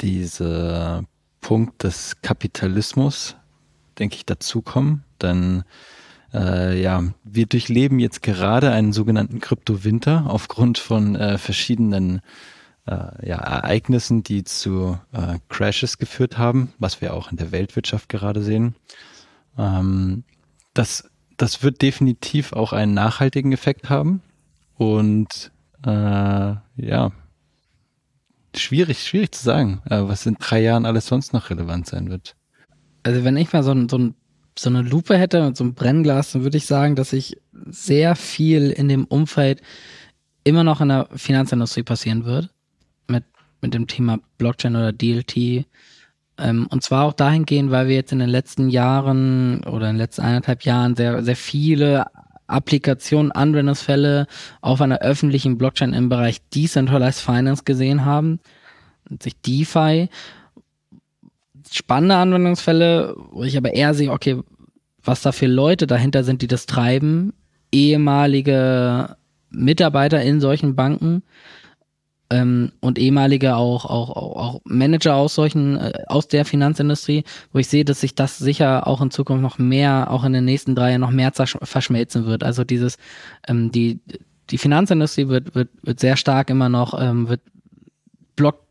dieser 0.00 1.04
Punkt 1.40 1.82
des 1.82 2.20
Kapitalismus, 2.22 3.36
denke 3.98 4.16
ich, 4.16 4.26
dazukommen. 4.26 5.04
Denn 5.20 5.64
äh, 6.32 6.80
ja, 6.80 7.04
wir 7.24 7.46
durchleben 7.46 7.98
jetzt 7.98 8.22
gerade 8.22 8.70
einen 8.70 8.92
sogenannten 8.92 9.40
Kryptowinter 9.40 10.24
aufgrund 10.28 10.78
von 10.78 11.16
äh, 11.16 11.38
verschiedenen 11.38 12.20
äh, 12.86 13.28
ja, 13.28 13.36
Ereignissen, 13.36 14.22
die 14.22 14.44
zu 14.44 14.98
äh, 15.12 15.38
Crashes 15.48 15.98
geführt 15.98 16.38
haben, 16.38 16.72
was 16.78 17.00
wir 17.00 17.14
auch 17.14 17.30
in 17.30 17.36
der 17.36 17.52
Weltwirtschaft 17.52 18.08
gerade 18.08 18.42
sehen. 18.42 18.74
Ähm, 19.56 20.24
das, 20.74 21.10
das 21.36 21.62
wird 21.62 21.82
definitiv 21.82 22.52
auch 22.52 22.72
einen 22.72 22.94
nachhaltigen 22.94 23.52
Effekt 23.52 23.90
haben. 23.90 24.22
Und 24.76 25.50
äh, 25.84 26.54
ja, 26.76 27.12
schwierig, 28.54 29.04
schwierig 29.04 29.32
zu 29.32 29.42
sagen, 29.42 29.82
äh, 29.90 30.02
was 30.02 30.26
in 30.26 30.36
drei 30.38 30.60
Jahren 30.60 30.86
alles 30.86 31.06
sonst 31.06 31.32
noch 31.32 31.50
relevant 31.50 31.86
sein 31.86 32.10
wird. 32.10 32.36
Also 33.02 33.24
wenn 33.24 33.36
ich 33.36 33.52
mal 33.52 33.62
so, 33.62 33.74
so, 33.88 34.12
so 34.60 34.70
eine 34.70 34.82
Lupe 34.82 35.16
hätte 35.16 35.46
und 35.46 35.56
so 35.56 35.64
ein 35.64 35.74
Brennglas, 35.74 36.32
dann 36.32 36.42
würde 36.42 36.56
ich 36.56 36.66
sagen, 36.66 36.96
dass 36.96 37.12
ich 37.12 37.40
sehr 37.66 38.16
viel 38.16 38.70
in 38.70 38.88
dem 38.88 39.04
Umfeld 39.04 39.62
immer 40.44 40.64
noch 40.64 40.80
in 40.80 40.88
der 40.88 41.08
Finanzindustrie 41.14 41.82
passieren 41.82 42.24
wird 42.24 42.50
mit 43.60 43.74
dem 43.74 43.86
Thema 43.86 44.18
Blockchain 44.38 44.76
oder 44.76 44.92
DLT. 44.92 45.66
Ähm, 46.38 46.66
und 46.70 46.82
zwar 46.82 47.04
auch 47.04 47.12
dahingehend, 47.12 47.70
weil 47.70 47.88
wir 47.88 47.96
jetzt 47.96 48.12
in 48.12 48.20
den 48.20 48.28
letzten 48.28 48.68
Jahren 48.68 49.64
oder 49.64 49.88
in 49.88 49.94
den 49.94 49.98
letzten 49.98 50.22
eineinhalb 50.22 50.62
Jahren 50.62 50.94
sehr, 50.94 51.22
sehr 51.22 51.36
viele 51.36 52.06
Applikationen, 52.46 53.32
Anwendungsfälle 53.32 54.26
auf 54.60 54.80
einer 54.80 55.00
öffentlichen 55.00 55.58
Blockchain 55.58 55.92
im 55.92 56.08
Bereich 56.08 56.40
Decentralized 56.54 57.20
Finance 57.20 57.64
gesehen 57.64 58.04
haben, 58.04 58.40
sich 59.20 59.38
DeFi. 59.40 60.08
Spannende 61.72 62.16
Anwendungsfälle, 62.16 63.14
wo 63.30 63.44
ich 63.44 63.56
aber 63.56 63.74
eher 63.74 63.94
sehe, 63.94 64.10
okay, 64.12 64.40
was 65.02 65.22
da 65.22 65.32
für 65.32 65.46
Leute 65.46 65.86
dahinter 65.86 66.24
sind, 66.24 66.42
die 66.42 66.48
das 66.48 66.66
treiben, 66.66 67.32
ehemalige 67.72 69.16
Mitarbeiter 69.50 70.22
in 70.22 70.40
solchen 70.40 70.76
Banken, 70.76 71.22
ähm, 72.30 72.72
und 72.80 72.98
ehemalige 72.98 73.56
auch, 73.56 73.86
auch, 73.86 74.10
auch 74.10 74.60
Manager 74.64 75.14
aus 75.14 75.34
solchen, 75.34 75.76
äh, 75.76 76.04
aus 76.08 76.28
der 76.28 76.44
Finanzindustrie, 76.44 77.24
wo 77.52 77.58
ich 77.58 77.68
sehe, 77.68 77.84
dass 77.84 78.00
sich 78.00 78.14
das 78.14 78.38
sicher 78.38 78.86
auch 78.86 79.00
in 79.00 79.10
Zukunft 79.10 79.42
noch 79.42 79.58
mehr, 79.58 80.10
auch 80.10 80.24
in 80.24 80.34
den 80.34 80.44
nächsten 80.44 80.74
drei 80.74 80.90
Jahren 80.90 81.00
noch 81.00 81.10
mehr 81.10 81.32
verschmelzen 81.32 82.26
wird. 82.26 82.44
Also 82.44 82.64
dieses, 82.64 82.98
ähm, 83.46 83.72
die, 83.72 84.00
die 84.50 84.58
Finanzindustrie 84.58 85.28
wird, 85.28 85.54
wird, 85.54 85.70
wird 85.82 86.00
sehr 86.00 86.16
stark 86.16 86.50
immer 86.50 86.68
noch, 86.68 87.00
ähm, 87.00 87.28
wird 87.28 87.40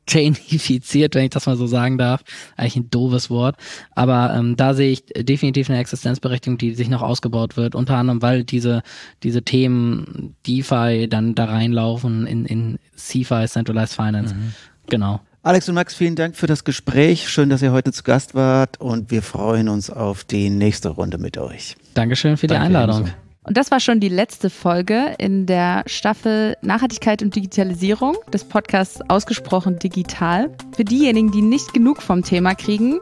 Blockchainifiziert, 0.07 1.15
wenn 1.15 1.25
ich 1.25 1.29
das 1.29 1.45
mal 1.45 1.57
so 1.57 1.67
sagen 1.67 1.97
darf. 1.97 2.21
Eigentlich 2.55 2.77
ein 2.77 2.89
doofes 2.89 3.29
Wort. 3.29 3.55
Aber 3.93 4.33
ähm, 4.35 4.55
da 4.55 4.73
sehe 4.73 4.91
ich 4.91 5.05
definitiv 5.05 5.69
eine 5.69 5.79
Existenzberechtigung, 5.79 6.57
die 6.57 6.73
sich 6.73 6.89
noch 6.89 7.01
ausgebaut 7.01 7.57
wird. 7.57 7.75
Unter 7.75 7.97
anderem, 7.97 8.21
weil 8.21 8.43
diese, 8.43 8.81
diese 9.23 9.43
Themen 9.43 10.35
DeFi 10.47 11.07
dann 11.09 11.35
da 11.35 11.45
reinlaufen 11.45 12.25
in, 12.25 12.45
in 12.45 12.79
CFI, 12.95 13.45
Centralized 13.47 13.95
Finance. 13.95 14.33
Mhm. 14.33 14.53
Genau. 14.89 15.19
Alex 15.43 15.69
und 15.69 15.75
Max, 15.75 15.95
vielen 15.95 16.15
Dank 16.15 16.35
für 16.35 16.47
das 16.47 16.63
Gespräch. 16.63 17.29
Schön, 17.29 17.49
dass 17.49 17.61
ihr 17.61 17.71
heute 17.71 17.91
zu 17.91 18.03
Gast 18.03 18.35
wart 18.35 18.81
und 18.81 19.11
wir 19.11 19.21
freuen 19.21 19.69
uns 19.69 19.89
auf 19.89 20.25
die 20.25 20.49
nächste 20.49 20.89
Runde 20.89 21.17
mit 21.17 21.37
euch. 21.37 21.77
Dankeschön 21.93 22.35
für 22.35 22.47
die 22.47 22.53
Danke 22.53 22.65
Einladung. 22.65 22.97
Ebenso. 23.01 23.26
Und 23.47 23.55
das 23.55 23.71
war 23.71 23.79
schon 23.79 24.01
die 24.01 24.09
letzte 24.09 24.49
Folge 24.49 25.15
in 25.17 25.45
der 25.45 25.83
Staffel 25.85 26.57
Nachhaltigkeit 26.61 27.23
und 27.23 27.33
Digitalisierung 27.33 28.17
des 28.33 28.43
Podcasts 28.43 28.99
Ausgesprochen 29.07 29.79
Digital. 29.79 30.49
Für 30.75 30.83
diejenigen, 30.83 31.31
die 31.31 31.41
nicht 31.41 31.73
genug 31.73 32.01
vom 32.01 32.23
Thema 32.23 32.55
kriegen, 32.55 32.99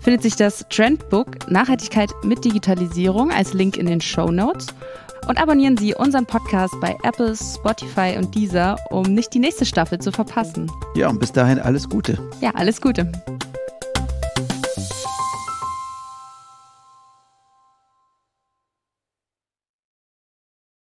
findet 0.00 0.22
sich 0.22 0.34
das 0.34 0.64
Trendbook 0.70 1.50
Nachhaltigkeit 1.50 2.10
mit 2.24 2.42
Digitalisierung 2.42 3.30
als 3.30 3.52
Link 3.52 3.76
in 3.76 3.84
den 3.84 4.00
Show 4.00 4.30
Notes. 4.30 4.68
Und 5.28 5.38
abonnieren 5.40 5.76
Sie 5.76 5.94
unseren 5.94 6.24
Podcast 6.24 6.74
bei 6.80 6.96
Apple, 7.04 7.36
Spotify 7.36 8.16
und 8.16 8.34
Deezer, 8.34 8.76
um 8.90 9.02
nicht 9.02 9.34
die 9.34 9.38
nächste 9.40 9.66
Staffel 9.66 9.98
zu 9.98 10.10
verpassen. 10.10 10.72
Ja, 10.96 11.10
und 11.10 11.20
bis 11.20 11.32
dahin 11.32 11.58
alles 11.58 11.86
Gute. 11.86 12.18
Ja, 12.40 12.50
alles 12.54 12.80
Gute. 12.80 13.12